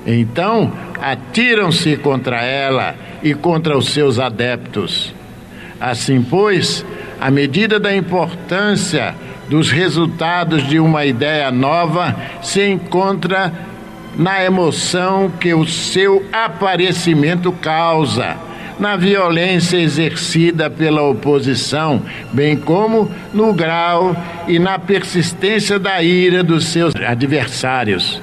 Então, 0.05 0.71
atiram-se 1.01 1.97
contra 1.97 2.43
ela 2.43 2.95
e 3.23 3.33
contra 3.33 3.75
os 3.75 3.89
seus 3.89 4.19
adeptos. 4.19 5.13
Assim, 5.81 6.21
pois, 6.21 6.85
à 7.19 7.31
medida 7.31 7.79
da 7.79 7.95
importância 7.95 9.15
dos 9.49 9.71
resultados 9.71 10.67
de 10.67 10.79
uma 10.79 11.05
ideia 11.05 11.51
nova, 11.51 12.15
se 12.41 12.67
encontra 12.67 13.51
na 14.17 14.43
emoção 14.43 15.29
que 15.29 15.53
o 15.53 15.65
seu 15.65 16.25
aparecimento 16.31 17.51
causa, 17.51 18.35
na 18.79 18.95
violência 18.95 19.77
exercida 19.77 20.69
pela 20.69 21.01
oposição, 21.03 22.01
bem 22.31 22.57
como 22.57 23.11
no 23.33 23.53
grau 23.53 24.15
e 24.47 24.59
na 24.59 24.77
persistência 24.77 25.79
da 25.79 26.01
ira 26.01 26.43
dos 26.43 26.65
seus 26.65 26.93
adversários. 26.95 28.21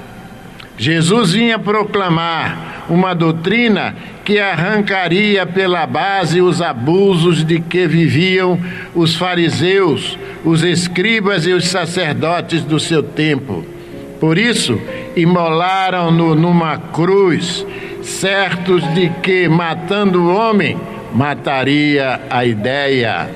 Jesus 0.76 1.32
vinha 1.32 1.58
proclamar 1.58 2.84
uma 2.88 3.14
doutrina 3.14 3.94
que 4.24 4.38
arrancaria 4.38 5.46
pela 5.46 5.86
base 5.86 6.40
os 6.40 6.60
abusos 6.60 7.44
de 7.44 7.60
que 7.60 7.86
viviam 7.86 8.58
os 8.94 9.14
fariseus, 9.14 10.18
os 10.44 10.62
escribas 10.62 11.46
e 11.46 11.52
os 11.52 11.68
sacerdotes 11.68 12.62
do 12.62 12.78
seu 12.78 13.02
tempo. 13.02 13.64
Por 14.20 14.38
isso, 14.38 14.80
imolaram-no 15.16 16.34
numa 16.34 16.78
cruz, 16.78 17.66
certos 18.02 18.82
de 18.94 19.08
que, 19.22 19.48
matando 19.48 20.22
o 20.22 20.34
homem, 20.34 20.78
mataria 21.12 22.20
a 22.30 22.44
ideia. 22.44 23.30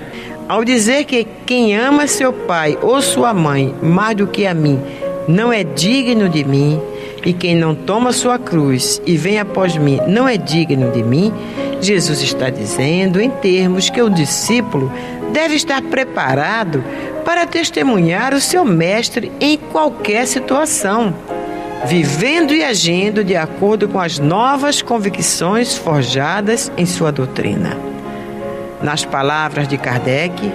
Ao 0.48 0.64
dizer 0.64 1.04
que 1.04 1.26
quem 1.44 1.76
ama 1.76 2.06
seu 2.06 2.32
pai 2.32 2.78
ou 2.80 3.02
sua 3.02 3.34
mãe 3.34 3.74
mais 3.82 4.16
do 4.16 4.26
que 4.26 4.46
a 4.46 4.54
mim 4.54 4.80
não 5.28 5.52
é 5.52 5.64
digno 5.64 6.28
de 6.28 6.44
mim, 6.44 6.80
E 7.26 7.32
quem 7.32 7.56
não 7.56 7.74
toma 7.74 8.12
sua 8.12 8.38
cruz 8.38 9.02
e 9.04 9.16
vem 9.16 9.40
após 9.40 9.76
mim 9.76 9.98
não 10.06 10.28
é 10.28 10.36
digno 10.36 10.92
de 10.92 11.02
mim, 11.02 11.32
Jesus 11.80 12.22
está 12.22 12.48
dizendo 12.50 13.20
em 13.20 13.28
termos 13.28 13.90
que 13.90 14.00
o 14.00 14.08
discípulo 14.08 14.92
deve 15.32 15.56
estar 15.56 15.82
preparado 15.82 16.84
para 17.24 17.44
testemunhar 17.44 18.32
o 18.32 18.40
seu 18.40 18.64
mestre 18.64 19.32
em 19.40 19.58
qualquer 19.58 20.24
situação, 20.28 21.12
vivendo 21.84 22.54
e 22.54 22.64
agindo 22.64 23.22
de 23.22 23.36
acordo 23.36 23.88
com 23.88 24.00
as 24.00 24.18
novas 24.18 24.82
convicções 24.82 25.76
forjadas 25.76 26.72
em 26.76 26.86
sua 26.86 27.12
doutrina. 27.12 27.76
Nas 28.82 29.04
palavras 29.04 29.68
de 29.68 29.76
Kardec, 29.76 30.52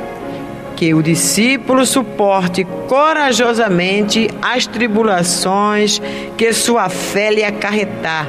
que 0.75 0.93
o 0.93 1.03
discípulo 1.03 1.85
suporte 1.85 2.65
corajosamente 2.87 4.29
as 4.41 4.65
tribulações 4.65 6.01
que 6.35 6.51
sua 6.53 6.89
fé 6.89 7.31
lhe 7.31 7.43
acarretar, 7.43 8.27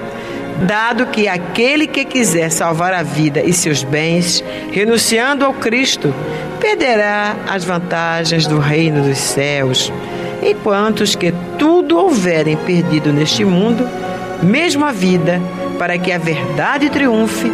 dado 0.66 1.06
que 1.06 1.26
aquele 1.26 1.86
que 1.86 2.04
quiser 2.04 2.50
salvar 2.50 2.92
a 2.92 3.02
vida 3.02 3.42
e 3.42 3.52
seus 3.52 3.82
bens, 3.82 4.44
renunciando 4.70 5.44
ao 5.44 5.54
Cristo, 5.54 6.14
perderá 6.60 7.36
as 7.48 7.64
vantagens 7.64 8.46
do 8.46 8.58
reino 8.58 9.02
dos 9.02 9.18
céus, 9.18 9.90
enquanto 10.42 11.00
os 11.00 11.14
que 11.14 11.32
tudo 11.58 11.96
houverem 11.96 12.56
perdido 12.56 13.12
neste 13.12 13.44
mundo, 13.44 13.88
mesmo 14.42 14.84
a 14.84 14.92
vida, 14.92 15.40
para 15.78 15.96
que 15.98 16.10
a 16.10 16.18
verdade 16.18 16.90
triunfe, 16.90 17.50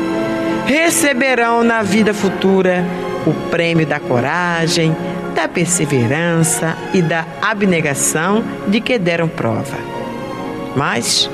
receberão 0.66 1.62
na 1.62 1.82
vida 1.82 2.14
futura 2.14 2.84
o 3.26 3.32
prêmio 3.50 3.86
da 3.86 4.00
coragem, 4.00 4.96
da 5.34 5.46
perseverança 5.46 6.76
e 6.94 7.02
da 7.02 7.26
abnegação 7.42 8.42
de 8.66 8.80
que 8.80 8.98
deram 8.98 9.28
prova. 9.28 9.76
Mas, 10.74 11.30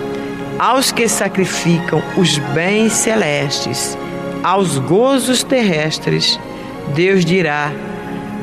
aos 0.59 0.93
que 0.93 1.09
sacrificam 1.09 2.03
os 2.17 2.39
bens 2.39 2.93
celestes, 2.93 3.97
aos 4.43 4.79
gozos 4.79 5.43
terrestres, 5.43 6.39
Deus 6.95 7.25
dirá: 7.25 7.73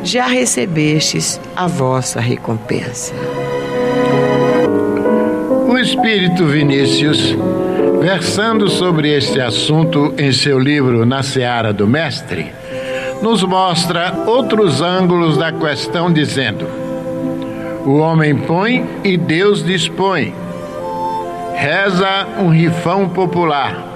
já 0.04 0.28
recebestes 0.28 1.39
a 1.56 1.68
vossa 1.68 2.20
recompensa. 2.20 3.14
O 5.68 5.78
Espírito 5.78 6.45
Vinícius, 6.45 7.36
versando 8.02 8.70
sobre 8.70 9.16
este 9.16 9.39
assunto 9.39 10.14
em 10.18 10.32
seu 10.32 10.60
livro 10.60 11.06
Na 11.06 11.24
Seara 11.24 11.72
do 11.72 11.88
Mestre, 11.88 12.52
nos 13.22 13.43
mostra 13.43 14.24
outros 14.26 14.82
ângulos 14.82 15.38
da 15.38 15.52
questão, 15.52 16.12
dizendo: 16.12 16.68
O 17.86 17.97
homem 17.97 18.36
põe 18.36 18.86
e 19.04 19.16
Deus 19.16 19.64
dispõe. 19.64 20.34
Reza 21.56 22.28
um 22.39 22.49
rifão 22.49 23.08
popular. 23.08 23.88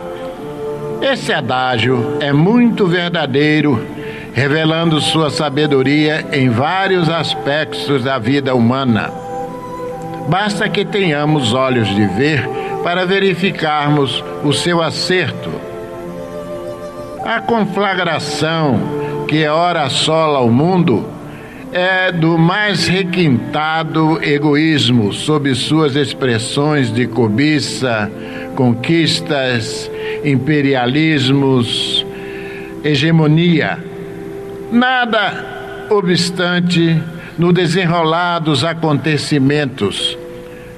Esse 1.02 1.34
adágio 1.34 2.18
é 2.20 2.32
muito 2.32 2.86
verdadeiro, 2.88 3.95
revelando 4.36 5.00
sua 5.00 5.30
sabedoria 5.30 6.28
em 6.34 6.50
vários 6.50 7.08
aspectos 7.08 8.04
da 8.04 8.20
vida 8.20 8.54
humana. 8.54 9.10
Basta 10.28 10.68
que 10.68 10.84
tenhamos 10.84 11.54
olhos 11.54 11.88
de 11.96 12.06
ver 12.06 12.46
para 12.84 13.06
verificarmos 13.06 14.22
o 14.44 14.52
seu 14.52 14.82
acerto. 14.82 15.50
A 17.24 17.40
conflagração 17.40 19.26
que 19.26 19.48
ora 19.48 19.84
assola 19.84 20.42
o 20.42 20.52
mundo 20.52 21.08
é 21.72 22.12
do 22.12 22.38
mais 22.38 22.88
requintado 22.88 24.22
egoísmo, 24.22 25.14
sob 25.14 25.56
suas 25.56 25.96
expressões 25.96 26.94
de 26.94 27.08
cobiça, 27.08 28.12
conquistas, 28.54 29.90
imperialismos, 30.26 32.06
hegemonia. 32.84 33.95
Nada 34.72 35.88
obstante, 35.90 37.02
no 37.38 37.54
desenrolar 37.54 38.40
dos 38.40 38.64
acontecimentos, 38.64 40.18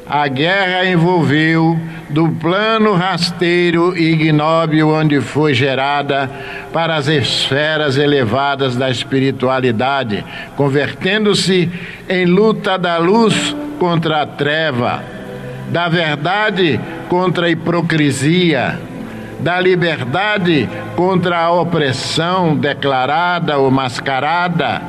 a 0.10 0.28
guerra 0.28 0.86
envolveu 0.86 1.80
do 2.10 2.30
plano 2.30 2.94
rasteiro 2.94 3.98
e 3.98 4.12
ignóbil 4.14 4.90
onde 4.90 5.20
foi 5.20 5.54
gerada 5.54 6.30
para 6.72 6.96
as 6.96 7.08
esferas 7.08 7.98
elevadas 7.98 8.76
da 8.76 8.90
espiritualidade, 8.90 10.24
convertendo-se 10.56 11.70
em 12.08 12.26
luta 12.26 12.78
da 12.78 12.98
luz 12.98 13.56
contra 13.78 14.22
a 14.22 14.26
treva, 14.26 15.04
da 15.70 15.90
verdade 15.90 16.80
contra 17.10 17.48
a 17.48 17.50
hipocrisia, 17.50 18.80
da 19.40 19.60
liberdade 19.60 20.70
contra 20.96 21.40
a 21.40 21.52
opressão 21.52 22.56
declarada 22.56 23.58
ou 23.58 23.70
mascarada, 23.70 24.82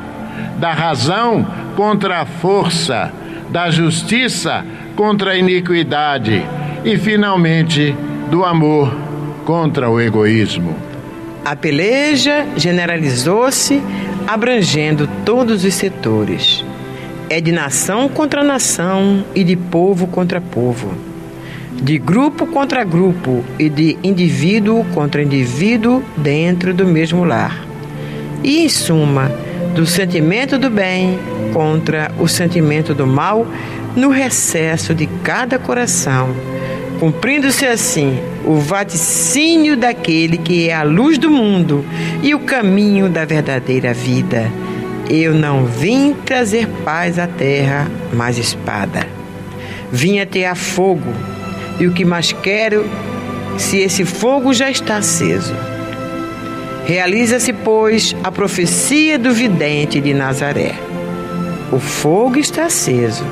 da 0.58 0.72
razão 0.72 1.46
contra 1.76 2.20
a 2.20 2.26
força, 2.26 3.12
da 3.50 3.70
justiça 3.70 4.64
contra 4.96 5.32
a 5.32 5.36
iniquidade 5.36 6.44
e, 6.84 6.96
finalmente, 6.96 7.94
do 8.30 8.44
amor 8.44 8.94
contra 9.44 9.88
o 9.88 10.00
egoísmo. 10.00 10.76
A 11.44 11.56
peleja 11.56 12.46
generalizou-se, 12.56 13.82
abrangendo 14.26 15.08
todos 15.24 15.64
os 15.64 15.74
setores. 15.74 16.64
É 17.30 17.40
de 17.40 17.52
nação 17.52 18.08
contra 18.08 18.42
nação 18.42 19.24
e 19.34 19.44
de 19.44 19.56
povo 19.56 20.06
contra 20.06 20.40
povo, 20.40 20.94
de 21.82 21.98
grupo 21.98 22.46
contra 22.46 22.84
grupo 22.84 23.44
e 23.58 23.68
de 23.68 23.98
indivíduo 24.02 24.84
contra 24.94 25.22
indivíduo 25.22 26.02
dentro 26.16 26.74
do 26.74 26.86
mesmo 26.86 27.24
lar. 27.24 27.64
E, 28.42 28.64
em 28.64 28.68
suma, 28.68 29.30
do 29.74 29.86
sentimento 29.86 30.58
do 30.58 30.70
bem 30.70 31.18
contra 31.52 32.10
o 32.18 32.28
sentimento 32.28 32.94
do 32.94 33.06
mal 33.06 33.46
no 33.96 34.10
recesso 34.10 34.94
de 34.94 35.06
cada 35.22 35.58
coração 35.58 36.34
cumprindo-se 36.98 37.66
assim 37.66 38.18
o 38.44 38.56
vaticínio 38.56 39.76
daquele 39.76 40.36
que 40.36 40.68
é 40.68 40.74
a 40.74 40.82
luz 40.82 41.16
do 41.16 41.30
mundo 41.30 41.84
e 42.22 42.34
o 42.34 42.40
caminho 42.40 43.08
da 43.08 43.24
verdadeira 43.24 43.94
vida. 43.94 44.50
Eu 45.08 45.32
não 45.32 45.64
vim 45.64 46.14
trazer 46.24 46.66
paz 46.84 47.18
à 47.18 47.26
terra, 47.26 47.88
mas 48.12 48.36
espada. 48.36 49.06
Vim 49.90 50.18
a 50.18 50.54
fogo, 50.54 51.12
e 51.78 51.86
o 51.86 51.92
que 51.92 52.04
mais 52.04 52.32
quero, 52.32 52.84
se 53.56 53.78
esse 53.78 54.04
fogo 54.04 54.52
já 54.52 54.70
está 54.70 54.96
aceso. 54.96 55.54
Realiza-se, 56.86 57.52
pois, 57.52 58.16
a 58.24 58.32
profecia 58.32 59.18
do 59.18 59.32
vidente 59.32 60.00
de 60.00 60.14
Nazaré. 60.14 60.74
O 61.70 61.78
fogo 61.78 62.38
está 62.38 62.64
aceso 62.64 63.24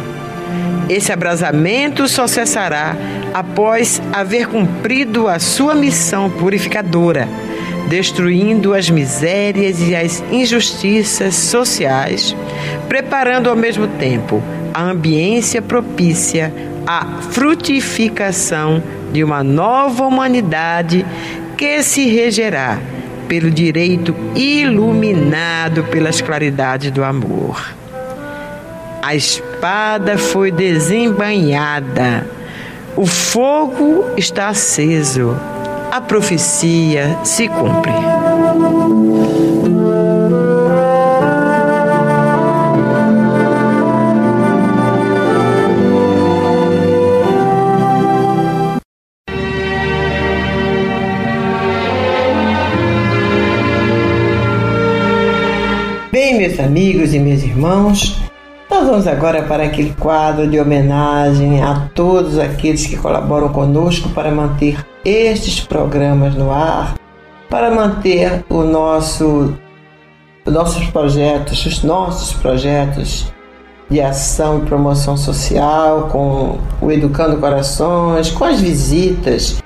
esse 0.89 1.13
abrasamento 1.13 2.07
só 2.07 2.29
cessará 2.29 2.97
após 3.35 4.01
haver 4.13 4.47
cumprido 4.47 5.27
a 5.27 5.41
sua 5.41 5.75
missão 5.75 6.31
purificadora, 6.31 7.29
destruindo 7.89 8.73
as 8.73 8.89
misérias 8.89 9.81
e 9.81 9.97
as 9.97 10.23
injustiças 10.31 11.35
sociais, 11.35 12.37
preparando 12.89 13.51
ao 13.51 13.57
mesmo 13.57 13.89
tempo 13.89 14.41
a 14.73 14.85
ambiência 14.85 15.61
propícia 15.61 16.53
à 16.87 17.05
frutificação 17.31 18.83
de 19.13 19.25
uma 19.25 19.43
nova 19.43 20.05
humanidade 20.05 21.05
que 21.57 21.83
se 21.83 22.07
regerá 22.07 22.79
pelo 23.29 23.51
direito 23.51 24.15
iluminado 24.35 25.85
pelas 25.85 26.21
claridades 26.21 26.91
do 26.91 27.03
amor. 27.03 27.75
A 29.03 29.15
espada 29.15 30.17
foi 30.17 30.51
desembanhada. 30.51 32.27
O 32.97 33.07
fogo 33.07 34.05
está 34.17 34.49
aceso. 34.49 35.37
A 35.91 36.01
profecia 36.01 37.19
se 37.23 37.49
cumpre. 37.49 37.93
Amigos 56.67 57.15
e 57.15 57.21
meus 57.21 57.45
irmãos, 57.45 58.21
nós 58.69 58.87
vamos 58.87 59.07
agora 59.07 59.45
para 59.45 59.63
aquele 59.63 59.95
quadro 59.95 60.49
de 60.49 60.59
homenagem 60.59 61.63
a 61.63 61.89
todos 61.95 62.39
aqueles 62.41 62.85
que 62.85 62.97
colaboram 62.97 63.49
conosco 63.51 64.09
para 64.09 64.33
manter 64.33 64.85
estes 65.05 65.61
programas 65.61 66.35
no 66.35 66.51
ar, 66.51 66.97
para 67.49 67.71
manter 67.71 68.45
o 68.51 68.65
nosso, 68.65 69.55
os 70.45 70.53
nossos 70.53 70.85
projetos, 70.89 71.65
os 71.65 71.85
nossos 71.85 72.33
projetos 72.33 73.33
de 73.89 74.01
ação 74.01 74.59
e 74.59 74.67
promoção 74.67 75.17
social, 75.17 76.09
com 76.11 76.59
o 76.83 76.91
Educando 76.91 77.37
Corações, 77.37 78.33
com 78.33 78.45
as 78.45 78.61
visitas. 78.61 79.63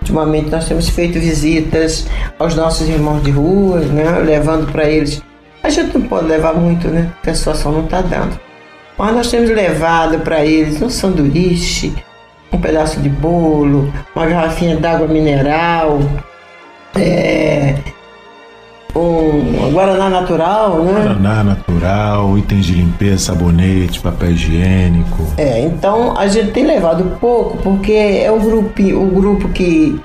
Ultimamente 0.00 0.50
nós 0.50 0.66
temos 0.66 0.88
feito 0.88 1.20
visitas 1.20 2.08
aos 2.36 2.56
nossos 2.56 2.88
irmãos 2.88 3.22
de 3.22 3.30
rua, 3.30 3.78
né, 3.78 4.18
levando 4.18 4.70
para 4.72 4.90
eles. 4.90 5.22
A 5.62 5.68
gente 5.68 5.96
não 5.96 6.06
pode 6.06 6.26
levar 6.26 6.54
muito, 6.54 6.88
né? 6.88 7.10
Porque 7.16 7.30
a 7.30 7.34
situação 7.34 7.72
não 7.72 7.84
está 7.84 8.00
dando. 8.00 8.38
Mas 8.98 9.14
nós 9.14 9.30
temos 9.30 9.50
levado 9.50 10.18
para 10.20 10.44
eles 10.44 10.80
um 10.82 10.90
sanduíche, 10.90 11.94
um 12.52 12.58
pedaço 12.58 13.00
de 13.00 13.08
bolo, 13.08 13.92
uma 14.14 14.26
garrafinha 14.26 14.76
d'água 14.76 15.06
mineral, 15.06 16.00
é, 16.94 17.76
um 18.94 19.70
Guaraná 19.72 20.10
natural, 20.10 20.82
né? 20.82 20.92
Guaraná 20.92 21.44
natural, 21.44 22.36
itens 22.38 22.66
de 22.66 22.72
limpeza, 22.74 23.18
sabonete, 23.18 24.00
papel 24.00 24.32
higiênico. 24.32 25.26
É, 25.36 25.60
então 25.60 26.16
a 26.18 26.26
gente 26.26 26.50
tem 26.50 26.66
levado 26.66 27.18
pouco 27.20 27.56
porque 27.58 27.92
é 27.92 28.30
o 28.30 28.40
grupo, 28.40 28.82
o 28.82 29.06
grupo 29.06 29.48
que 29.50 30.00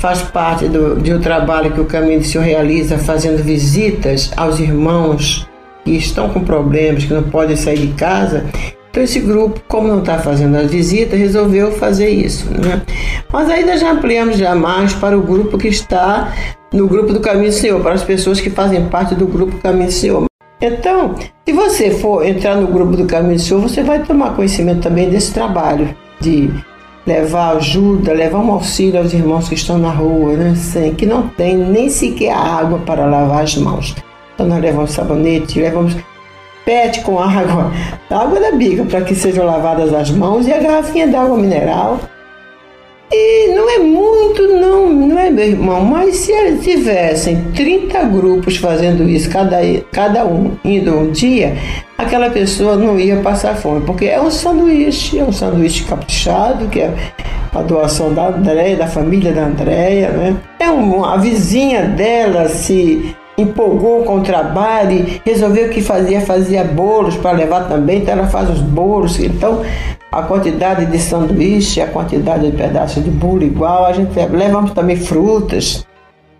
faz 0.00 0.22
parte 0.22 0.66
do, 0.66 0.96
de 0.96 1.12
um 1.12 1.20
trabalho 1.20 1.70
que 1.72 1.80
o 1.80 1.84
Caminho 1.84 2.20
do 2.20 2.26
Senhor 2.26 2.44
realiza 2.44 2.98
fazendo 2.98 3.42
visitas 3.42 4.30
aos 4.36 4.58
irmãos 4.58 5.46
que 5.84 5.92
estão 5.92 6.30
com 6.30 6.40
problemas, 6.40 7.04
que 7.04 7.12
não 7.12 7.22
podem 7.22 7.54
sair 7.54 7.78
de 7.78 7.92
casa. 7.92 8.46
Então 8.90 9.02
esse 9.02 9.20
grupo, 9.20 9.60
como 9.68 9.86
não 9.86 10.00
está 10.00 10.18
fazendo 10.18 10.56
as 10.56 10.70
visitas, 10.70 11.18
resolveu 11.18 11.70
fazer 11.72 12.08
isso. 12.08 12.50
Né? 12.50 12.82
Mas 13.32 13.48
ainda 13.48 13.76
já 13.76 13.92
ampliamos 13.92 14.36
jamais 14.36 14.94
para 14.94 15.16
o 15.16 15.22
grupo 15.22 15.56
que 15.58 15.68
está 15.68 16.32
no 16.72 16.88
grupo 16.88 17.12
do 17.12 17.20
Caminho 17.20 17.50
do 17.50 17.54
Senhor, 17.54 17.80
para 17.80 17.92
as 17.92 18.02
pessoas 18.02 18.40
que 18.40 18.50
fazem 18.50 18.86
parte 18.86 19.14
do 19.14 19.26
grupo 19.26 19.58
Caminho 19.58 19.86
do 19.86 19.92
Senhor. 19.92 20.24
Então, 20.62 21.14
se 21.46 21.52
você 21.52 21.90
for 21.90 22.26
entrar 22.26 22.56
no 22.56 22.66
grupo 22.66 22.96
do 22.96 23.06
Caminho 23.06 23.36
do 23.36 23.40
Senhor, 23.40 23.60
você 23.60 23.82
vai 23.82 24.02
tomar 24.02 24.34
conhecimento 24.34 24.80
também 24.80 25.08
desse 25.08 25.32
trabalho 25.32 25.94
de 26.20 26.50
levar 27.10 27.56
ajuda, 27.56 28.12
levar 28.12 28.38
um 28.38 28.52
auxílio 28.52 29.00
aos 29.00 29.12
irmãos 29.12 29.48
que 29.48 29.54
estão 29.54 29.78
na 29.78 29.90
rua, 29.90 30.34
né? 30.34 30.54
Que 30.96 31.04
não 31.04 31.28
tem 31.28 31.56
nem 31.56 31.88
sequer 31.88 32.32
água 32.32 32.78
para 32.78 33.04
lavar 33.04 33.42
as 33.42 33.56
mãos. 33.56 33.96
Então 34.34 34.46
nós 34.46 34.60
levamos 34.60 34.92
sabonete, 34.92 35.60
levamos 35.60 35.96
pet 36.64 37.00
com 37.00 37.18
água, 37.20 37.72
água 38.08 38.40
da 38.40 38.52
bica 38.52 38.84
para 38.84 39.00
que 39.02 39.14
sejam 39.14 39.44
lavadas 39.44 39.92
as 39.92 40.10
mãos 40.10 40.46
e 40.46 40.52
a 40.52 40.58
garrafinha 40.58 41.08
de 41.08 41.16
água 41.16 41.36
mineral. 41.36 41.98
E 43.12 43.48
não 43.48 43.68
é 43.68 43.78
muito, 43.78 44.42
não, 44.46 44.88
não 44.88 45.18
é 45.18 45.30
meu 45.30 45.44
irmão, 45.44 45.84
mas 45.84 46.14
se 46.14 46.30
eles 46.30 46.62
tivessem 46.62 47.42
30 47.56 48.04
grupos 48.04 48.56
fazendo 48.56 49.08
isso, 49.08 49.28
cada, 49.28 49.58
cada 49.90 50.24
um 50.24 50.52
indo 50.64 50.96
um 50.96 51.10
dia, 51.10 51.56
aquela 51.98 52.30
pessoa 52.30 52.76
não 52.76 53.00
ia 53.00 53.16
passar 53.16 53.56
fome, 53.56 53.84
porque 53.84 54.04
é 54.04 54.20
um 54.20 54.30
sanduíche, 54.30 55.18
é 55.18 55.24
um 55.24 55.32
sanduíche 55.32 55.84
caprichado, 55.84 56.68
que 56.68 56.80
é 56.80 56.94
a 57.52 57.62
doação 57.62 58.14
da 58.14 58.28
Andréia, 58.28 58.76
da 58.76 58.86
família 58.86 59.32
da 59.32 59.46
Andréia, 59.46 60.10
né? 60.10 60.36
É 60.60 60.70
um, 60.70 61.04
a 61.04 61.16
vizinha 61.16 61.82
dela 61.82 62.48
se 62.48 63.16
empolgou 63.36 64.04
com 64.04 64.18
o 64.18 64.22
trabalho 64.22 64.92
e 64.92 65.20
resolveu 65.24 65.70
que 65.70 65.80
fazia, 65.80 66.20
fazia 66.20 66.62
bolos 66.62 67.16
para 67.16 67.32
levar 67.32 67.68
também, 67.68 67.98
então 67.98 68.14
ela 68.14 68.28
faz 68.28 68.48
os 68.50 68.60
bolos. 68.60 69.18
Então, 69.18 69.62
a 70.10 70.22
quantidade 70.22 70.86
de 70.86 70.98
sanduíche, 70.98 71.80
a 71.80 71.86
quantidade 71.86 72.50
de 72.50 72.56
pedaços 72.56 73.02
de 73.02 73.10
bolo 73.10 73.42
igual, 73.42 73.86
a 73.86 73.92
gente 73.92 74.12
levamos 74.30 74.72
também 74.72 74.96
frutas. 74.96 75.86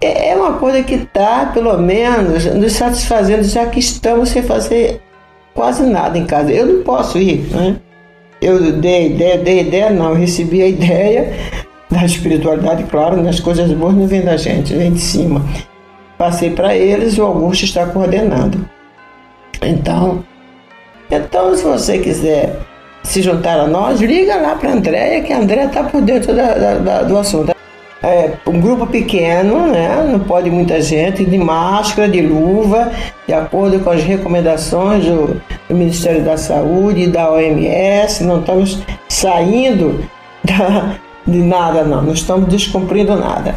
É, 0.01 0.31
é 0.31 0.37
uma 0.37 0.55
coisa 0.55 0.83
que 0.83 0.95
está, 0.95 1.47
pelo 1.47 1.79
menos, 1.79 2.47
nos 2.47 2.73
satisfazendo, 2.73 3.45
já 3.45 3.67
que 3.67 3.79
estamos 3.79 4.31
sem 4.31 4.43
fazer 4.43 5.01
quase 5.55 5.85
nada 5.85 6.19
em 6.19 6.27
casa. 6.27 6.51
Eu 6.51 6.67
não 6.67 6.83
posso 6.83 7.19
ir, 7.19 7.49
né? 7.53 7.77
Eu 8.41 8.73
dei 8.73 9.13
ideia, 9.13 9.39
dei 9.39 9.61
ideia, 9.61 9.91
não, 9.91 10.11
eu 10.11 10.15
recebi 10.15 10.63
a 10.63 10.67
ideia 10.67 11.33
da 11.91 12.05
espiritualidade, 12.05 12.85
claro, 12.85 13.23
nas 13.23 13.39
coisas 13.39 13.71
boas 13.73 13.95
não 13.95 14.07
vem 14.07 14.23
da 14.23 14.37
gente, 14.37 14.75
vem 14.75 14.93
de 14.93 15.01
cima. 15.01 15.45
Passei 16.17 16.51
para 16.51 16.75
eles 16.75 17.15
e 17.15 17.21
o 17.21 17.27
Augusto 17.27 17.65
está 17.65 17.87
coordenando. 17.87 18.69
Então, 19.63 20.25
então 21.11 21.55
se 21.55 21.63
você 21.63 21.99
quiser 21.99 22.57
se 23.03 23.23
juntar 23.23 23.59
a 23.59 23.67
nós, 23.67 24.01
liga 24.01 24.37
lá 24.37 24.55
para 24.55 24.71
a 24.71 24.73
Andréia, 24.73 25.23
que 25.23 25.33
a 25.33 25.39
Andréia 25.39 25.67
está 25.67 25.85
por 25.85 26.01
dentro 26.03 26.35
da, 26.35 26.55
da, 26.55 26.75
da, 26.75 27.03
do 27.03 27.19
assunto. 27.19 27.55
É, 28.03 28.33
um 28.47 28.59
grupo 28.61 28.87
pequeno, 28.87 29.67
né? 29.67 30.09
não 30.11 30.21
pode 30.21 30.51
muita 30.51 30.81
gente, 30.81 31.25
de 31.25 31.37
máscara, 31.37 32.09
de 32.09 32.23
luva, 32.23 32.91
de 33.27 33.35
acordo 33.35 33.79
com 33.81 33.91
as 33.91 34.03
recomendações 34.03 35.05
do, 35.05 35.41
do 35.69 35.75
Ministério 35.75 36.23
da 36.25 36.39
Saúde 36.39 37.03
e 37.03 37.07
da 37.09 37.31
OMS. 37.31 38.25
Não 38.25 38.41
estamos 38.41 38.83
saindo 39.07 40.03
da, 40.43 40.97
de 41.27 41.39
nada, 41.43 41.85
não, 41.85 42.03
não 42.03 42.15
estamos 42.15 42.49
descumprindo 42.49 43.15
nada. 43.17 43.55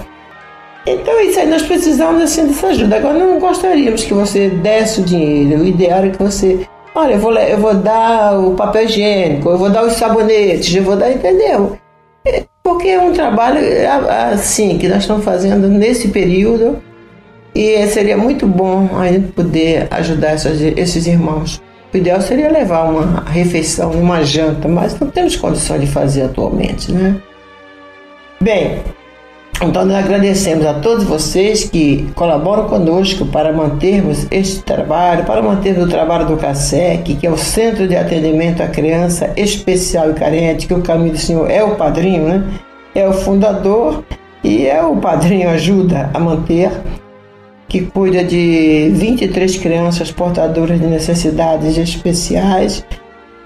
Então 0.85 1.17
isso 1.21 1.39
aí, 1.39 1.47
nós 1.47 1.61
precisamos 1.61 2.21
assim 2.21 2.45
dessa 2.45 2.67
ajuda. 2.67 2.97
Agora 2.97 3.17
não 3.17 3.39
gostaríamos 3.39 4.03
que 4.03 4.13
você 4.13 4.49
desse 4.49 4.99
o 4.99 5.03
dinheiro. 5.05 5.61
O 5.61 5.65
ideal 5.65 6.03
é 6.03 6.09
que 6.09 6.21
você, 6.21 6.67
olha, 6.95 7.13
eu 7.13 7.19
vou, 7.19 7.33
eu 7.33 7.57
vou 7.57 7.73
dar 7.73 8.39
o 8.39 8.55
papel 8.55 8.83
higiênico, 8.85 9.49
eu 9.49 9.57
vou 9.57 9.69
dar 9.69 9.85
os 9.85 9.93
sabonetes, 9.93 10.75
eu 10.75 10.83
vou 10.83 10.95
dar, 10.95 11.11
entendeu? 11.11 11.77
É, 12.25 12.43
porque 12.63 12.87
é 12.87 12.99
um 12.99 13.11
trabalho 13.11 13.59
assim 14.31 14.77
que 14.77 14.87
nós 14.87 14.99
estamos 14.99 15.25
fazendo 15.25 15.67
nesse 15.67 16.07
período 16.09 16.81
e 17.53 17.85
seria 17.87 18.17
muito 18.17 18.47
bom 18.47 18.89
a 18.97 19.11
gente 19.11 19.31
poder 19.31 19.87
ajudar 19.91 20.31
essas, 20.31 20.59
esses 20.61 21.05
irmãos. 21.05 21.61
O 21.93 21.97
ideal 21.97 22.19
seria 22.21 22.49
levar 22.49 22.89
uma 22.89 23.23
refeição, 23.25 23.91
uma 23.91 24.23
janta, 24.23 24.67
mas 24.67 24.99
não 24.99 25.09
temos 25.09 25.35
condição 25.35 25.77
de 25.77 25.85
fazer 25.85 26.23
atualmente, 26.23 26.91
né? 26.91 27.21
Bem, 28.41 28.81
então, 29.61 29.85
nós 29.85 29.95
agradecemos 29.95 30.65
a 30.65 30.73
todos 30.73 31.05
vocês 31.05 31.63
que 31.69 32.09
colaboram 32.15 32.67
conosco 32.67 33.25
para 33.25 33.53
mantermos 33.53 34.27
este 34.29 34.61
trabalho, 34.61 35.23
para 35.25 35.41
mantermos 35.41 35.85
o 35.85 35.89
trabalho 35.89 36.25
do 36.25 36.35
CASEC, 36.35 37.15
que 37.15 37.27
é 37.27 37.31
o 37.31 37.37
Centro 37.37 37.87
de 37.87 37.95
Atendimento 37.95 38.61
à 38.61 38.67
Criança 38.67 39.31
Especial 39.37 40.09
e 40.09 40.13
Carente, 40.15 40.67
que 40.67 40.73
o 40.73 40.81
Caminho 40.81 41.13
do 41.13 41.17
Senhor 41.17 41.49
é 41.49 41.63
o 41.63 41.75
padrinho, 41.75 42.23
né? 42.23 42.43
É 42.93 43.07
o 43.07 43.13
fundador 43.13 44.03
e 44.43 44.65
é 44.67 44.83
o 44.83 44.97
padrinho 44.97 45.49
ajuda 45.49 46.09
a 46.13 46.19
manter, 46.19 46.69
que 47.69 47.81
cuida 47.81 48.23
de 48.23 48.91
23 48.93 49.57
crianças 49.57 50.11
portadoras 50.11 50.79
de 50.79 50.87
necessidades 50.87 51.77
especiais. 51.77 52.85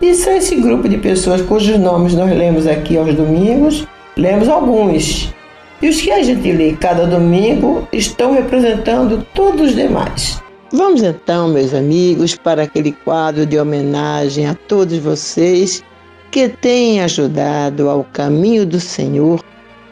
E 0.02 0.16
são 0.16 0.34
esse 0.34 0.56
grupo 0.56 0.90
de 0.90 0.98
pessoas 0.98 1.42
cujos 1.42 1.78
nomes 1.78 2.16
nós 2.16 2.36
lemos 2.36 2.66
aqui 2.66 2.98
aos 2.98 3.14
domingos, 3.14 3.86
lemos 4.16 4.50
alguns 4.50 5.37
e 5.82 5.90
os 5.90 6.02
que 6.02 6.12
a 6.12 6.24
gente 6.24 6.52
lê 6.52 6.74
cada 6.74 7.06
domingo 7.06 7.88
estão 7.92 8.34
representando 8.34 9.26
todos 9.34 9.70
os 9.70 9.76
demais. 9.76 10.42
Vamos 10.74 11.02
então, 11.02 11.48
meus 11.48 11.74
amigos, 11.74 12.36
para 12.36 12.64
aquele 12.64 12.92
quadro 12.92 13.46
de 13.46 13.58
homenagem 13.58 14.48
a 14.48 14.56
todos 14.68 14.98
vocês 14.98 15.84
que 16.32 16.50
têm 16.50 17.02
ajudado 17.02 17.90
ao 17.90 18.04
caminho 18.04 18.66
do 18.66 18.80
Senhor 18.80 19.42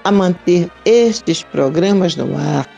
a 0.04 0.12
manter 0.12 0.70
estes 0.84 1.44
programas 1.44 2.16
no 2.16 2.38
ar, 2.38 2.70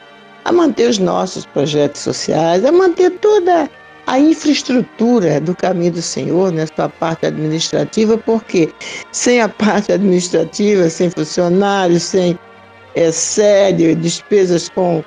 a 0.45 0.51
manter 0.51 0.89
os 0.89 0.99
nossos 0.99 1.45
projetos 1.45 2.01
sociais, 2.01 2.64
a 2.64 2.72
manter 2.72 3.10
toda 3.20 3.70
a 4.05 4.18
infraestrutura 4.18 5.41
do 5.41 5.53
caminho 5.53 5.91
do 5.91 6.01
Senhor, 6.01 6.51
na 6.53 6.66
sua 6.68 6.88
parte 6.88 7.26
administrativa, 7.26 8.18
porque 8.18 8.72
sem 9.12 9.41
a 9.41 9.49
parte 9.49 9.91
administrativa, 9.91 10.89
sem 10.89 11.10
funcionários, 11.10 12.03
sem 12.03 12.39
é, 12.98 13.12
sério, 13.12 13.95
despesas 13.95 14.70
com 14.70 15.04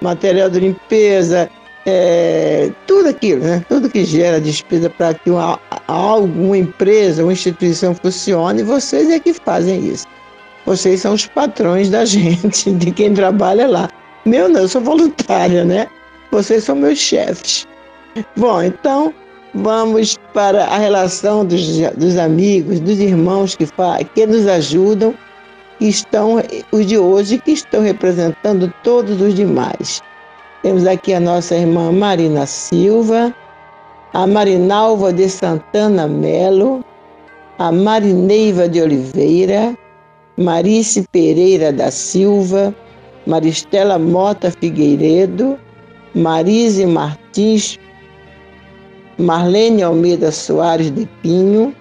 material 0.00 0.48
de 0.48 0.60
limpeza, 0.60 1.50
é, 1.84 2.70
tudo 2.86 3.10
aquilo, 3.10 3.42
né? 3.44 3.62
tudo 3.68 3.90
que 3.90 4.06
gera 4.06 4.40
despesa 4.40 4.88
para 4.88 5.12
que 5.12 5.30
uma, 5.30 5.60
alguma 5.86 6.56
empresa, 6.56 7.22
uma 7.22 7.34
instituição 7.34 7.94
funcione, 7.94 8.62
vocês 8.62 9.10
é 9.10 9.20
que 9.20 9.34
fazem 9.34 9.86
isso. 9.86 10.06
Vocês 10.64 11.02
são 11.02 11.12
os 11.12 11.26
patrões 11.26 11.90
da 11.90 12.04
gente, 12.06 12.72
de 12.72 12.90
quem 12.90 13.12
trabalha 13.12 13.68
lá. 13.68 13.90
Meu 14.24 14.48
não, 14.48 14.62
eu 14.62 14.68
sou 14.68 14.80
voluntária, 14.80 15.62
né? 15.62 15.86
Vocês 16.32 16.64
são 16.64 16.74
meus 16.74 16.98
chefes. 16.98 17.66
Bom, 18.34 18.62
então 18.62 19.12
vamos 19.54 20.16
para 20.32 20.64
a 20.64 20.78
relação 20.78 21.44
dos, 21.44 21.78
dos 21.96 22.16
amigos, 22.16 22.80
dos 22.80 22.98
irmãos 22.98 23.54
que, 23.54 23.66
que 24.14 24.26
nos 24.26 24.46
ajudam 24.46 25.14
estão 25.80 26.42
os 26.72 26.86
de 26.86 26.98
hoje 26.98 27.38
que 27.38 27.52
estão 27.52 27.82
representando 27.82 28.72
todos 28.82 29.20
os 29.20 29.34
demais. 29.34 30.02
Temos 30.62 30.86
aqui 30.86 31.14
a 31.14 31.20
nossa 31.20 31.54
irmã 31.56 31.92
Marina 31.92 32.46
Silva, 32.46 33.34
a 34.12 34.26
Marinalva 34.26 35.12
de 35.12 35.28
Santana 35.28 36.06
Melo, 36.08 36.84
a 37.58 37.70
Marineiva 37.70 38.68
de 38.68 38.80
Oliveira, 38.80 39.76
Marice 40.36 41.06
Pereira 41.12 41.72
da 41.72 41.90
Silva, 41.90 42.74
Maristela 43.26 43.98
Mota 43.98 44.50
Figueiredo, 44.50 45.58
Marise 46.14 46.86
Martins 46.86 47.78
Marlene 49.18 49.82
Almeida 49.82 50.30
Soares 50.30 50.90
de 50.90 51.06
Pinho, 51.22 51.74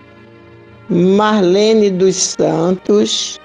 Marlene 0.89 1.89
dos 1.89 2.16
Santos, 2.16 3.38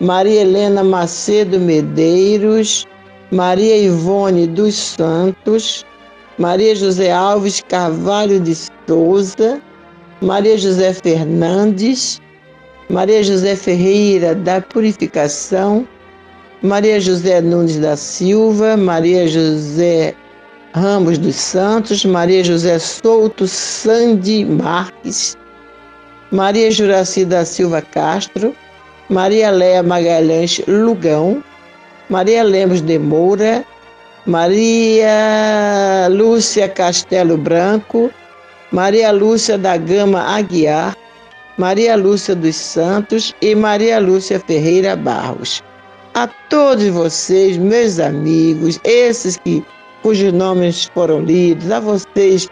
Maria 0.00 0.42
Helena 0.42 0.84
Macedo 0.84 1.58
Medeiros, 1.58 2.86
Maria 3.30 3.78
Ivone 3.78 4.46
dos 4.46 4.74
Santos, 4.74 5.86
Maria 6.38 6.76
José 6.76 7.10
Alves 7.10 7.62
Carvalho 7.66 8.38
de 8.38 8.54
Souza, 8.86 9.60
Maria 10.20 10.58
José 10.58 10.92
Fernandes, 10.92 12.20
Maria 12.90 13.22
José 13.22 13.56
Ferreira 13.56 14.34
da 14.34 14.60
Purificação, 14.60 15.88
Maria 16.62 17.00
José 17.00 17.40
Nunes 17.40 17.78
da 17.78 17.96
Silva, 17.96 18.76
Maria 18.76 19.26
José 19.26 20.14
Ramos 20.74 21.16
dos 21.16 21.36
Santos, 21.36 22.04
Maria 22.04 22.44
José 22.44 22.78
Souto 22.78 23.48
Sandy 23.48 24.44
Marques, 24.44 25.38
Maria 26.30 26.70
Juraci 26.70 27.24
da 27.24 27.46
Silva 27.46 27.80
Castro, 27.80 28.54
Maria 29.08 29.50
Léa 29.50 29.82
Magalhães 29.82 30.60
Lugão, 30.66 31.42
Maria 32.10 32.42
Lemos 32.42 32.80
de 32.80 32.98
Moura, 32.98 33.64
Maria 34.26 36.08
Lúcia 36.10 36.68
Castelo 36.68 37.36
Branco, 37.36 38.10
Maria 38.72 39.12
Lúcia 39.12 39.56
da 39.56 39.76
Gama 39.76 40.20
Aguiar, 40.20 40.96
Maria 41.56 41.94
Lúcia 41.96 42.34
dos 42.34 42.56
Santos 42.56 43.32
e 43.40 43.54
Maria 43.54 44.00
Lúcia 44.00 44.40
Ferreira 44.40 44.96
Barros. 44.96 45.62
A 46.14 46.26
todos 46.48 46.88
vocês, 46.88 47.56
meus 47.56 48.00
amigos, 48.00 48.80
esses 48.82 49.36
que 49.36 49.64
cujos 50.02 50.32
nomes 50.32 50.90
foram 50.92 51.20
lidos, 51.20 51.70
a 51.70 51.78
vocês 51.78 52.48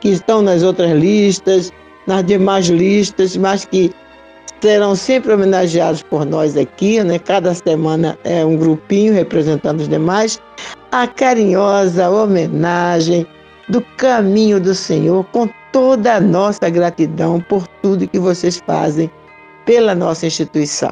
que 0.00 0.10
estão 0.10 0.40
nas 0.40 0.62
outras 0.62 0.92
listas, 0.92 1.72
nas 2.06 2.24
demais 2.24 2.68
listas, 2.68 3.36
mas 3.36 3.64
que 3.64 3.92
serão 4.60 4.94
sempre 4.94 5.32
homenageados 5.32 6.02
por 6.02 6.24
nós 6.24 6.56
aqui, 6.56 7.02
né? 7.02 7.18
Cada 7.18 7.54
semana 7.54 8.18
é 8.24 8.44
um 8.44 8.56
grupinho 8.56 9.12
representando 9.12 9.80
os 9.80 9.88
demais. 9.88 10.40
A 10.92 11.06
carinhosa 11.06 12.08
homenagem 12.10 13.26
do 13.68 13.80
caminho 13.96 14.60
do 14.60 14.74
Senhor, 14.74 15.24
com 15.32 15.48
toda 15.72 16.14
a 16.14 16.20
nossa 16.20 16.70
gratidão 16.70 17.40
por 17.40 17.66
tudo 17.82 18.08
que 18.08 18.18
vocês 18.18 18.62
fazem 18.66 19.10
pela 19.64 19.94
nossa 19.94 20.26
instituição. 20.26 20.90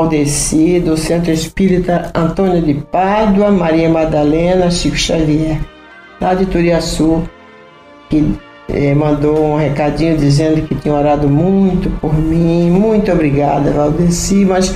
Valdeci, 0.00 0.80
do 0.80 0.96
Centro 0.96 1.30
Espírita 1.30 2.10
Antônio 2.14 2.62
de 2.62 2.72
Pádua, 2.72 3.50
Maria 3.50 3.88
Madalena, 3.88 4.70
Chico 4.70 4.96
Xavier, 4.96 5.60
lá 6.18 6.32
de 6.32 6.46
Turiaçu, 6.46 7.22
que 8.08 8.34
eh, 8.70 8.94
mandou 8.94 9.38
um 9.44 9.56
recadinho 9.56 10.16
dizendo 10.16 10.66
que 10.66 10.74
tinha 10.74 10.94
orado 10.94 11.28
muito 11.28 11.90
por 12.00 12.14
mim. 12.14 12.70
Muito 12.70 13.12
obrigada, 13.12 13.70
Valdeci. 13.72 14.46
Mas 14.46 14.74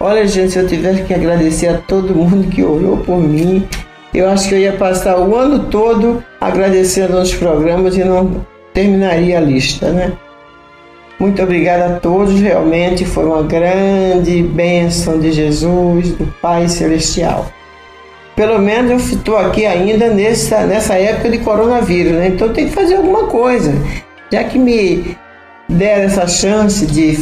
olha, 0.00 0.26
gente, 0.26 0.52
se 0.52 0.58
eu 0.58 0.66
tivesse 0.66 1.02
que 1.02 1.12
agradecer 1.12 1.68
a 1.68 1.78
todo 1.78 2.14
mundo 2.14 2.48
que 2.48 2.62
orou 2.62 2.96
por 2.96 3.18
mim, 3.18 3.68
eu 4.14 4.28
acho 4.30 4.48
que 4.48 4.54
eu 4.54 4.58
ia 4.58 4.72
passar 4.72 5.18
o 5.18 5.36
ano 5.36 5.66
todo 5.66 6.24
agradecendo 6.40 7.18
nos 7.18 7.34
programas 7.34 7.94
e 7.96 8.04
não 8.04 8.46
terminaria 8.72 9.36
a 9.36 9.40
lista, 9.40 9.90
né? 9.90 10.12
Muito 11.22 11.40
obrigada 11.40 11.86
a 11.86 12.00
todos, 12.00 12.40
realmente 12.40 13.04
foi 13.04 13.24
uma 13.24 13.44
grande 13.44 14.42
bênção 14.42 15.20
de 15.20 15.30
Jesus, 15.30 16.10
do 16.14 16.26
Pai 16.42 16.68
Celestial. 16.68 17.46
Pelo 18.34 18.58
menos 18.58 18.90
eu 18.90 18.96
estou 18.96 19.36
aqui 19.36 19.64
ainda 19.64 20.08
nessa, 20.08 20.66
nessa 20.66 20.94
época 20.94 21.30
de 21.30 21.38
coronavírus, 21.38 22.14
né? 22.14 22.26
Então 22.26 22.52
tem 22.52 22.66
que 22.66 22.72
fazer 22.72 22.96
alguma 22.96 23.28
coisa. 23.28 23.72
Já 24.32 24.42
que 24.42 24.58
me 24.58 25.16
deram 25.68 26.02
essa 26.02 26.26
chance 26.26 26.84
de, 26.86 27.20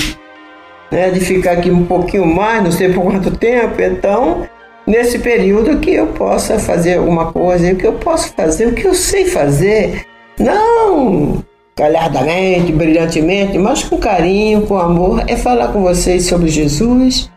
né, 0.90 1.11
de 1.11 1.20
ficar 1.20 1.53
aqui 1.53 1.70
um 1.70 1.84
pouquinho 1.84 2.24
mais, 2.24 2.64
não 2.64 2.72
sei 2.72 2.90
por 2.90 3.05
quanto 3.05 3.36
tempo, 3.36 3.82
então 3.82 4.48
nesse 4.86 5.18
período 5.18 5.78
que 5.78 5.92
eu 5.92 6.07
possa 6.07 6.59
fazer 6.59 6.94
alguma 6.94 7.32
coisa, 7.32 7.70
o 7.70 7.76
que 7.76 7.86
eu 7.86 7.92
posso 7.92 8.32
fazer, 8.32 8.66
o 8.66 8.72
que 8.72 8.86
eu 8.86 8.94
sei 8.94 9.26
fazer, 9.26 10.07
não 10.38 11.44
galhardamente, 11.81 12.72
brilhantemente, 12.72 13.57
mas 13.57 13.83
com 13.83 13.97
carinho, 13.97 14.66
com 14.66 14.76
amor, 14.76 15.24
é 15.26 15.35
falar 15.35 15.68
com 15.68 15.83
vocês 15.83 16.26
sobre 16.26 16.49
Jesus, 16.49 17.31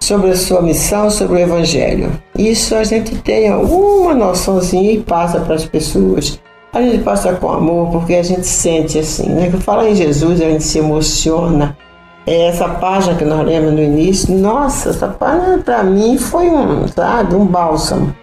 sobre 0.00 0.30
a 0.30 0.36
sua 0.36 0.62
missão, 0.62 1.10
sobre 1.10 1.38
o 1.38 1.40
Evangelho. 1.40 2.12
Isso 2.38 2.76
a 2.76 2.84
gente 2.84 3.16
tem 3.16 3.48
alguma 3.48 4.14
noçãozinha 4.14 4.92
e 4.92 5.00
passa 5.00 5.40
para 5.40 5.56
as 5.56 5.64
pessoas. 5.64 6.40
A 6.72 6.80
gente 6.80 7.02
passa 7.02 7.32
com 7.32 7.50
amor 7.50 7.90
porque 7.90 8.14
a 8.14 8.22
gente 8.22 8.46
sente 8.46 9.00
assim, 9.00 9.28
né? 9.28 9.50
Que 9.50 9.56
fala 9.56 9.90
em 9.90 9.96
Jesus, 9.96 10.40
a 10.40 10.44
gente 10.44 10.62
se 10.62 10.78
emociona. 10.78 11.76
É 12.24 12.46
essa 12.46 12.68
página 12.68 13.16
que 13.16 13.24
nós 13.24 13.44
lemos 13.44 13.72
no 13.72 13.82
início, 13.82 14.32
nossa, 14.38 14.90
essa 14.90 15.08
página 15.08 15.58
para 15.58 15.82
mim 15.82 16.16
foi 16.16 16.48
um, 16.48 16.86
sabe, 16.86 17.34
um 17.34 17.44
bálsamo. 17.44 18.14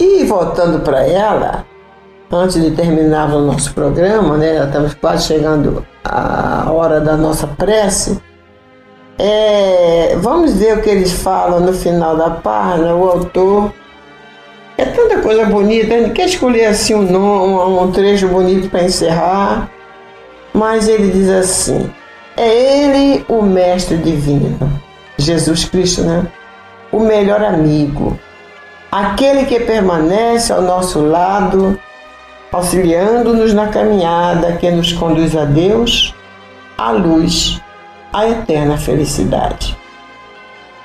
E 0.00 0.24
voltando 0.24 0.80
para 0.80 1.06
ela, 1.06 1.66
antes 2.34 2.60
de 2.60 2.70
terminar 2.72 3.30
o 3.30 3.40
nosso 3.40 3.72
programa, 3.72 4.36
né? 4.36 4.64
Estamos 4.64 4.94
quase 4.94 5.26
chegando 5.26 5.84
à 6.04 6.70
hora 6.70 7.00
da 7.00 7.16
nossa 7.16 7.46
prece. 7.46 8.20
É, 9.18 10.16
vamos 10.20 10.54
ver 10.54 10.76
o 10.76 10.82
que 10.82 10.90
eles 10.90 11.12
falam 11.12 11.60
no 11.60 11.72
final 11.72 12.16
da 12.16 12.30
página, 12.30 12.94
o 12.94 13.08
autor. 13.08 13.72
É 14.76 14.84
tanta 14.84 15.18
coisa 15.20 15.44
bonita, 15.46 15.96
gente 15.98 16.12
quer 16.12 16.26
escolher 16.26 16.66
assim 16.66 16.94
um, 16.94 17.02
nome, 17.02 17.80
um 17.80 17.92
trecho 17.92 18.26
bonito 18.26 18.68
para 18.68 18.82
encerrar, 18.82 19.70
mas 20.52 20.88
ele 20.88 21.12
diz 21.12 21.28
assim: 21.28 21.88
é 22.36 22.48
ele 22.48 23.24
o 23.28 23.40
Mestre 23.42 23.96
Divino, 23.96 24.58
Jesus 25.16 25.64
Cristo, 25.64 26.02
né? 26.02 26.26
O 26.90 26.98
melhor 26.98 27.40
amigo, 27.42 28.18
aquele 28.90 29.44
que 29.44 29.60
permanece 29.60 30.52
ao 30.52 30.62
nosso 30.62 31.00
lado 31.00 31.78
auxiliando-nos 32.54 33.52
na 33.52 33.66
caminhada 33.66 34.52
que 34.52 34.70
nos 34.70 34.92
conduz 34.92 35.36
a 35.36 35.44
Deus, 35.44 36.14
à 36.78 36.92
luz, 36.92 37.60
à 38.12 38.28
eterna 38.28 38.78
felicidade. 38.78 39.76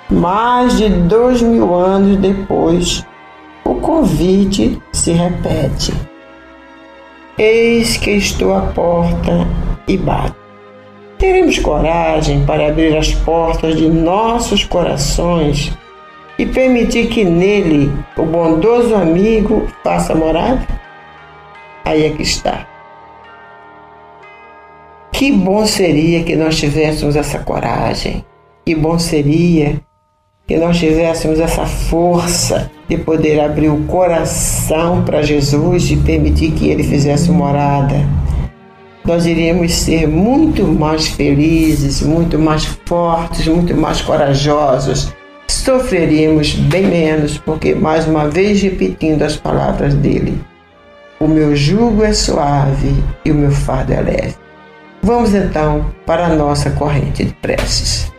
Mais 0.10 0.76
de 0.78 0.90
dois 0.90 1.44
mil 1.44 1.76
anos 1.76 2.18
depois, 2.18 3.06
o 3.64 3.76
convite 3.76 4.82
se 4.92 5.12
repete. 5.12 5.94
Eis 7.38 7.98
que 7.98 8.12
estou 8.12 8.56
à 8.56 8.62
porta 8.62 9.48
e 9.88 9.96
bato. 9.96 10.36
Teremos 11.20 11.60
coragem 11.60 12.46
para 12.46 12.68
abrir 12.68 12.98
as 12.98 13.14
portas 13.14 13.76
de 13.76 13.88
nossos 13.88 14.64
corações 14.64 15.72
e 16.40 16.48
permitir 16.48 17.10
que 17.10 17.24
nele 17.24 17.92
o 18.18 18.24
bondoso 18.24 18.96
amigo 18.96 19.68
faça 19.84 20.16
morada? 20.16 20.79
Aí 21.86 22.06
é 22.06 22.10
que 22.12 22.24
está. 22.24 22.68
Que 25.12 25.32
bom 25.32 25.66
seria 25.66 26.24
que 26.24 26.36
nós 26.36 26.58
tivéssemos 26.58 27.16
essa 27.16 27.40
coragem. 27.40 28.24
Que 28.66 28.76
bom 28.76 28.98
seria 28.98 29.82
que 30.48 30.58
nós 30.58 30.80
tivéssemos 30.80 31.40
essa 31.40 31.66
força 31.66 32.72
de 32.88 32.98
poder 32.98 33.40
abrir 33.40 33.70
o 33.70 33.84
coração 33.84 35.04
para 35.04 35.22
Jesus 35.22 35.92
e 35.92 35.98
permitir 35.98 36.52
que 36.52 36.70
Ele 36.70 36.84
fizesse 36.84 37.30
morada. 37.30 37.98
Nós 39.06 39.26
iríamos 39.26 39.74
ser 39.74 40.08
muito 40.08 40.64
mais 40.64 41.08
felizes, 41.08 42.02
muito 42.02 42.40
mais 42.40 42.66
fortes, 42.86 43.48
muito 43.48 43.76
mais 43.76 44.02
corajosos. 44.02 45.14
Sofreríamos 45.48 46.54
bem 46.54 46.86
menos, 46.86 47.38
porque, 47.38 47.76
mais 47.76 48.08
uma 48.08 48.28
vez 48.28 48.62
repetindo 48.62 49.22
as 49.24 49.36
palavras 49.36 49.94
dele, 49.94 50.40
o 51.20 51.28
meu 51.28 51.56
jugo 51.56 52.04
é 52.04 52.14
suave 52.14 53.04
e 53.26 53.32
o 53.32 53.36
meu 53.36 53.52
fardo 53.52 53.94
é 53.94 54.02
leve. 54.02 54.36
Vamos 55.02 55.34
então 55.34 55.94
para 56.06 56.28
a 56.28 56.36
nossa 56.36 56.72
corrente 56.72 57.26
de 57.26 57.34
preces. 57.34 58.19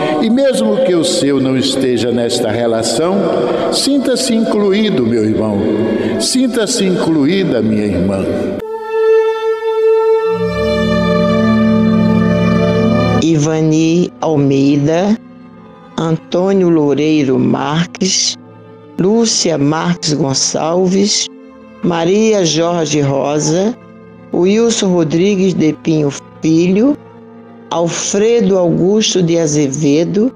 e, 0.21 0.29
mesmo 0.29 0.77
que 0.85 0.93
o 0.93 1.03
seu 1.03 1.39
não 1.39 1.57
esteja 1.57 2.11
nesta 2.11 2.51
relação, 2.51 3.17
sinta-se 3.73 4.35
incluído, 4.35 5.05
meu 5.05 5.23
irmão, 5.23 5.59
sinta-se 6.19 6.85
incluída, 6.85 7.61
minha 7.61 7.85
irmã. 7.85 8.25
Ivani 13.23 14.11
Almeida, 14.21 15.17
Antônio 15.97 16.69
Loureiro 16.69 17.39
Marques, 17.39 18.37
Lúcia 18.99 19.57
Marques 19.57 20.13
Gonçalves, 20.13 21.27
Maria 21.83 22.45
Jorge 22.45 23.01
Rosa, 23.01 23.75
Wilson 24.33 24.93
Rodrigues 24.93 25.53
de 25.53 25.73
Pinho 25.73 26.11
Filho, 26.41 26.97
Alfredo 27.71 28.57
Augusto 28.57 29.23
de 29.23 29.39
Azevedo, 29.39 30.29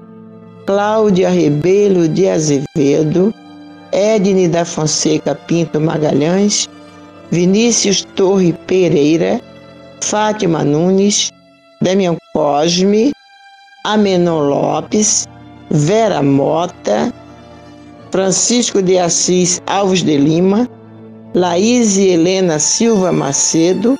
Cláudia 0.66 1.28
Rebelo 1.28 2.08
de 2.08 2.30
Azevedo, 2.30 3.30
Edne 3.92 4.48
da 4.48 4.64
Fonseca 4.64 5.34
Pinto 5.34 5.78
Magalhães, 5.78 6.66
Vinícius 7.30 8.06
Torre 8.16 8.54
Pereira, 8.66 9.38
Fátima 10.00 10.64
Nunes, 10.64 11.30
Damião 11.82 12.16
Cosme, 12.32 13.12
Amenon 13.84 14.48
Lopes, 14.48 15.28
Vera 15.70 16.22
Mota, 16.22 17.12
Francisco 18.10 18.80
de 18.80 18.98
Assis 18.98 19.60
Alves 19.66 20.02
de 20.02 20.16
Lima, 20.16 20.66
Laís 21.34 21.98
Helena 21.98 22.58
Silva 22.58 23.12
Macedo, 23.12 23.94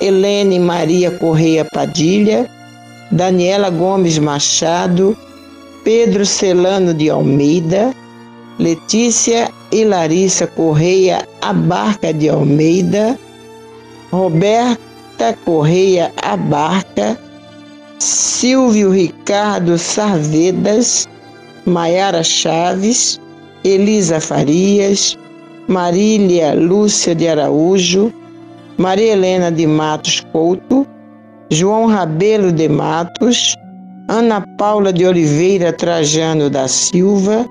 Helene 0.00 0.60
Maria 0.60 1.10
Correia 1.10 1.64
Padilha, 1.64 2.48
Daniela 3.10 3.70
Gomes 3.70 4.18
Machado, 4.18 5.16
Pedro 5.82 6.24
Celano 6.24 6.94
de 6.94 7.10
Almeida, 7.10 7.92
Letícia 8.58 9.50
e 9.72 9.84
Larissa 9.84 10.46
Correia 10.46 11.26
Abarca 11.40 12.12
de 12.12 12.28
Almeida, 12.28 13.18
Roberta 14.12 15.36
Correia 15.44 16.12
Abarca, 16.22 17.18
Silvio 17.98 18.90
Ricardo 18.92 19.76
Sarvedas, 19.76 21.08
Maiara 21.66 22.22
Chaves, 22.22 23.20
Elisa 23.64 24.20
Farias, 24.20 25.18
Marília 25.66 26.54
Lúcia 26.54 27.14
de 27.14 27.28
Araújo, 27.28 28.12
Maria 28.76 29.12
Helena 29.12 29.50
de 29.50 29.66
Matos 29.66 30.24
Couto, 30.32 30.86
João 31.52 31.86
Rabelo 31.86 32.52
de 32.52 32.68
Matos, 32.68 33.56
Ana 34.08 34.40
Paula 34.56 34.92
de 34.92 35.04
Oliveira 35.04 35.72
Trajano 35.72 36.48
da 36.48 36.68
Silva, 36.68 37.44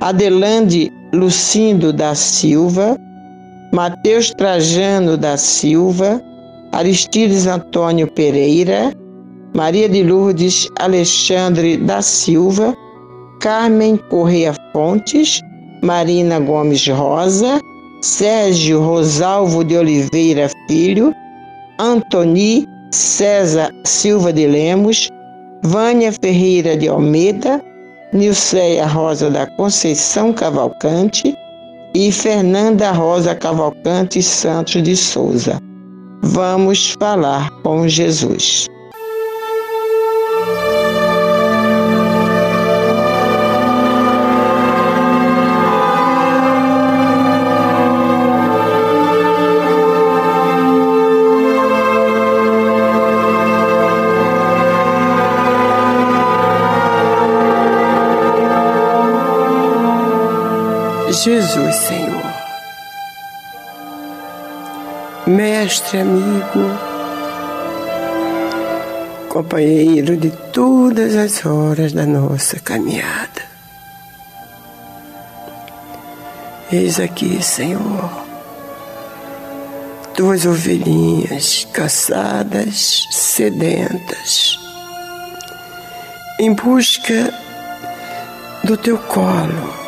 Adelande 0.00 0.92
Lucindo 1.12 1.92
da 1.92 2.14
Silva, 2.14 2.96
Mateus 3.72 4.30
Trajano 4.30 5.16
da 5.16 5.36
Silva, 5.36 6.22
Aristides 6.70 7.48
Antônio 7.48 8.06
Pereira, 8.12 8.92
Maria 9.54 9.88
de 9.88 10.04
Lourdes 10.04 10.68
Alexandre 10.78 11.76
da 11.78 12.00
Silva, 12.00 12.76
Carmen 13.40 13.96
Correia 14.08 14.54
Fontes, 14.72 15.40
Marina 15.82 16.38
Gomes 16.38 16.86
Rosa, 16.86 17.60
Sérgio 18.02 18.80
Rosalvo 18.80 19.64
de 19.64 19.76
Oliveira 19.76 20.48
Filho, 20.68 21.12
Antoni 21.80 22.71
César 22.92 23.72
Silva 23.84 24.32
de 24.32 24.46
Lemos, 24.46 25.08
Vânia 25.62 26.12
Ferreira 26.12 26.76
de 26.76 26.88
Almeida, 26.88 27.62
Nilceia 28.12 28.86
Rosa 28.86 29.30
da 29.30 29.46
Conceição 29.56 30.32
Cavalcante 30.32 31.34
e 31.94 32.12
Fernanda 32.12 32.92
Rosa 32.92 33.34
Cavalcante 33.34 34.22
Santos 34.22 34.82
de 34.82 34.94
Souza. 34.96 35.58
Vamos 36.22 36.94
falar 37.00 37.50
com 37.62 37.88
Jesus. 37.88 38.66
Jesus, 61.12 61.76
Senhor. 61.76 62.34
Mestre, 65.26 66.00
amigo, 66.00 66.78
companheiro 69.28 70.16
de 70.16 70.30
todas 70.30 71.14
as 71.14 71.44
horas 71.44 71.92
da 71.92 72.06
nossa 72.06 72.58
caminhada. 72.58 73.42
Eis 76.72 76.98
aqui, 76.98 77.42
Senhor, 77.42 78.10
tuas 80.14 80.46
ovelhinhas 80.46 81.68
cansadas, 81.74 83.06
sedentas, 83.10 84.58
em 86.40 86.54
busca 86.54 87.32
do 88.64 88.78
teu 88.78 88.96
colo 88.96 89.81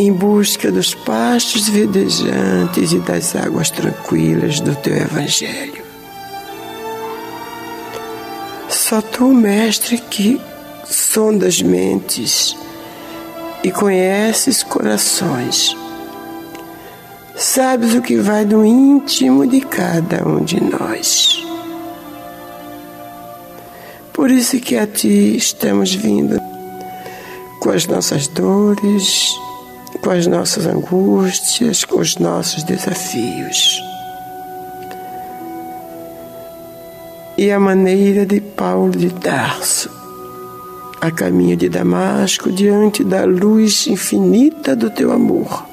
em 0.00 0.10
busca 0.14 0.72
dos 0.72 0.94
pastos 0.94 1.68
verdejantes 1.68 2.90
e 2.92 2.98
das 3.00 3.36
águas 3.36 3.70
tranquilas 3.70 4.58
do 4.58 4.74
teu 4.74 4.96
Evangelho. 4.96 5.84
Só 8.70 9.02
tu, 9.02 9.26
Mestre, 9.26 9.98
que 9.98 10.40
sondas 10.86 11.60
mentes 11.60 12.56
e 13.62 13.70
conheces 13.70 14.62
corações, 14.62 15.76
sabes 17.36 17.94
o 17.94 18.00
que 18.00 18.16
vai 18.16 18.46
do 18.46 18.64
íntimo 18.64 19.46
de 19.46 19.60
cada 19.60 20.26
um 20.26 20.42
de 20.42 20.62
nós. 20.62 21.44
Por 24.14 24.30
isso 24.30 24.58
que 24.60 24.78
a 24.78 24.86
ti 24.86 25.36
estamos 25.36 25.94
vindo 25.94 26.40
com 27.60 27.68
as 27.68 27.86
nossas 27.86 28.26
dores, 28.28 29.38
com 30.02 30.10
as 30.10 30.26
nossas 30.26 30.66
angústias, 30.66 31.84
com 31.84 32.00
os 32.00 32.16
nossos 32.16 32.62
desafios. 32.64 33.80
e 37.40 37.50
a 37.50 37.58
maneira 37.58 38.26
de 38.26 38.38
Paulo 38.38 38.90
de 38.90 39.08
Tarso, 39.14 39.90
a 41.00 41.10
caminho 41.10 41.56
de 41.56 41.70
Damasco, 41.70 42.52
diante 42.52 43.02
da 43.02 43.24
luz 43.24 43.86
infinita 43.86 44.76
do 44.76 44.90
teu 44.90 45.10
amor. 45.10 45.66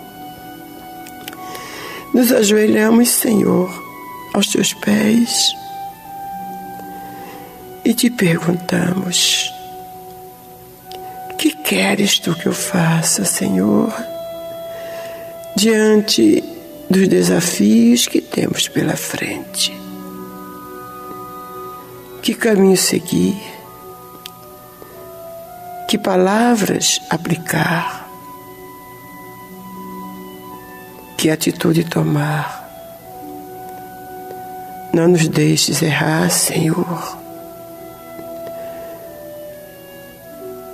Nos 2.14 2.32
ajoelhamos, 2.32 3.10
Senhor, 3.10 3.70
aos 4.34 4.48
teus 4.48 4.74
pés 4.76 5.54
e 7.84 7.94
te 7.94 8.10
perguntamos: 8.10 9.54
que 11.38 11.52
queres 11.52 12.18
tu 12.18 12.34
que 12.34 12.46
eu 12.46 12.54
faça, 12.54 13.26
Senhor, 13.26 13.94
diante 15.58 16.44
dos 16.88 17.08
desafios 17.08 18.08
que 18.08 18.22
temos 18.22 18.68
pela 18.68 18.96
frente? 18.96 19.76
Que 22.22 22.36
caminho 22.36 22.78
seguir? 22.78 23.36
Que 25.90 25.98
palavras 25.98 27.02
aplicar? 27.10 28.08
Que 31.18 31.32
atitude 31.32 31.86
tomar? 31.86 32.64
Não 34.94 35.08
nos 35.08 35.28
deixes 35.28 35.82
errar, 35.82 36.30
Senhor. 36.30 37.18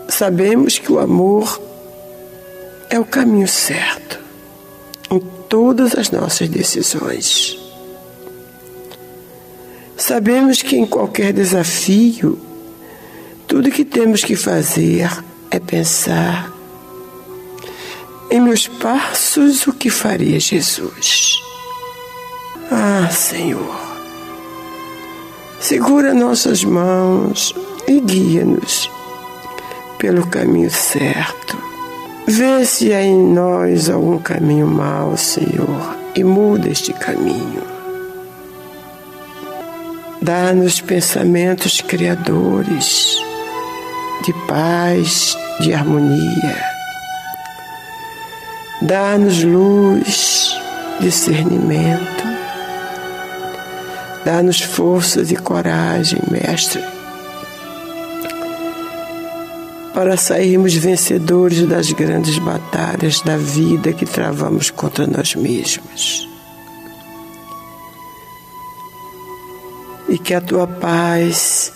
Sabemos 0.10 0.78
que 0.78 0.92
o 0.92 1.00
amor 1.00 1.62
é 2.90 3.00
o 3.00 3.06
caminho 3.06 3.48
certo 3.48 4.23
todas 5.54 5.94
as 5.94 6.10
nossas 6.10 6.50
decisões. 6.50 7.60
Sabemos 9.96 10.64
que 10.64 10.76
em 10.76 10.84
qualquer 10.84 11.32
desafio, 11.32 12.40
tudo 13.46 13.70
que 13.70 13.86
temos 13.86 14.24
que 14.24 14.36
fazer 14.36 15.08
é 15.52 15.60
pensar 15.60 16.52
em 18.32 18.42
meus 18.42 18.68
passos 18.68 19.68
o 19.68 19.74
que 19.74 19.92
faria 19.92 20.40
Jesus. 20.40 21.36
Ah, 22.72 23.08
Senhor, 23.12 23.80
segura 25.62 26.16
nossas 26.16 26.64
mãos 26.64 27.54
e 27.88 28.00
guia-nos 28.00 28.90
pelo 30.00 30.26
caminho 30.26 30.72
certo. 30.72 31.73
Vê 32.26 32.66
se 32.66 32.94
há 32.94 33.02
em 33.02 33.18
nós 33.18 33.90
algum 33.90 34.18
caminho 34.18 34.66
mau, 34.66 35.18
Senhor, 35.18 35.98
e 36.16 36.24
muda 36.24 36.70
este 36.70 36.94
caminho. 36.94 37.62
Dá-nos 40.22 40.80
pensamentos 40.80 41.82
criadores, 41.82 43.18
de 44.24 44.32
paz, 44.48 45.38
de 45.60 45.74
harmonia. 45.74 46.64
Dá-nos 48.82 49.44
luz, 49.44 50.58
discernimento. 51.02 52.24
Dá-nos 54.24 54.62
forças 54.62 55.30
e 55.30 55.36
coragem, 55.36 56.22
Mestre 56.32 57.03
para 59.94 60.18
sairmos 60.18 60.74
vencedores 60.74 61.68
das 61.68 61.92
grandes 61.92 62.40
batalhas 62.40 63.22
da 63.22 63.38
vida 63.38 63.94
que 63.94 64.06
travamos 64.06 64.72
contra 64.72 65.06
nós 65.06 65.36
mesmos. 65.36 66.28
E 70.10 70.18
que 70.18 70.34
a 70.34 70.42
tua 70.42 70.66
paz 70.66 71.72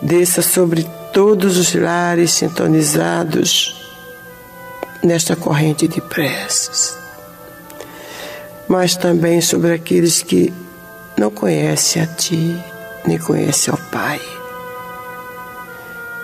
desça 0.00 0.42
sobre 0.42 0.84
todos 1.12 1.56
os 1.56 1.74
lares 1.74 2.32
sintonizados 2.32 3.80
nesta 5.02 5.36
corrente 5.36 5.86
de 5.86 6.00
preces, 6.00 6.96
mas 8.68 8.96
também 8.96 9.40
sobre 9.40 9.72
aqueles 9.72 10.22
que 10.22 10.52
não 11.18 11.30
conhecem 11.30 12.02
a 12.02 12.06
Ti, 12.06 12.56
nem 13.06 13.18
conhecem 13.18 13.72
ao 13.72 13.78
Pai 13.90 14.20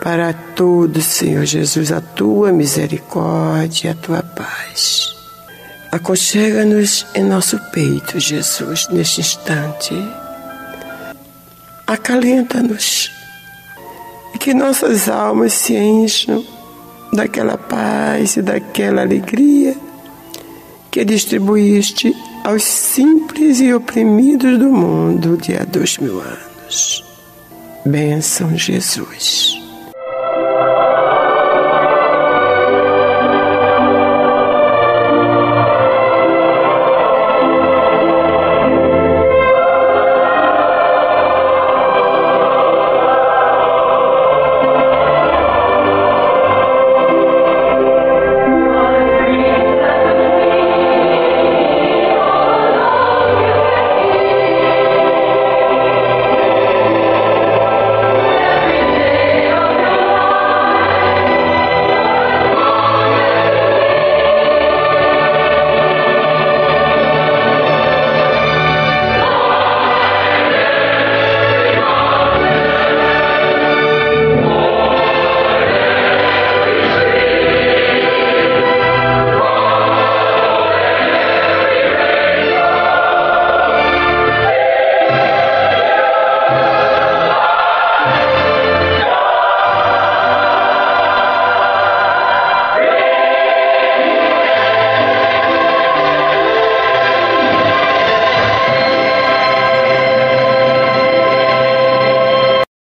para 0.03 0.33
todos, 0.33 1.05
Senhor 1.05 1.45
Jesus, 1.45 1.93
a 1.93 2.01
tua 2.01 2.53
misericórdia 2.53 3.89
e 3.89 3.91
a 3.91 3.95
tua 3.95 4.23
paz. 4.23 5.15
Aconchega-nos 5.91 7.07
em 7.15 7.25
nosso 7.25 7.59
peito, 7.73 8.21
Jesus, 8.21 8.89
neste 8.91 9.21
instante. 9.21 9.95
Acalenta-nos 11.87 13.11
e 14.35 14.39
que 14.39 14.53
nossas 14.53 15.09
almas 15.09 15.55
se 15.55 15.75
encham 15.75 16.45
daquela 17.13 17.57
paz 17.57 18.37
e 18.37 18.43
daquela 18.43 19.01
alegria 19.01 19.75
que 20.91 21.05
distribuíste 21.05 22.15
aos 22.45 22.63
simples 22.63 23.61
e 23.61 23.73
oprimidos 23.73 24.59
do 24.59 24.71
mundo 24.71 25.37
de 25.37 25.57
há 25.57 25.65
dois 25.65 25.97
mil 25.99 26.21
anos. 26.21 27.05
Bênção, 27.85 28.57
Jesus. 28.57 29.68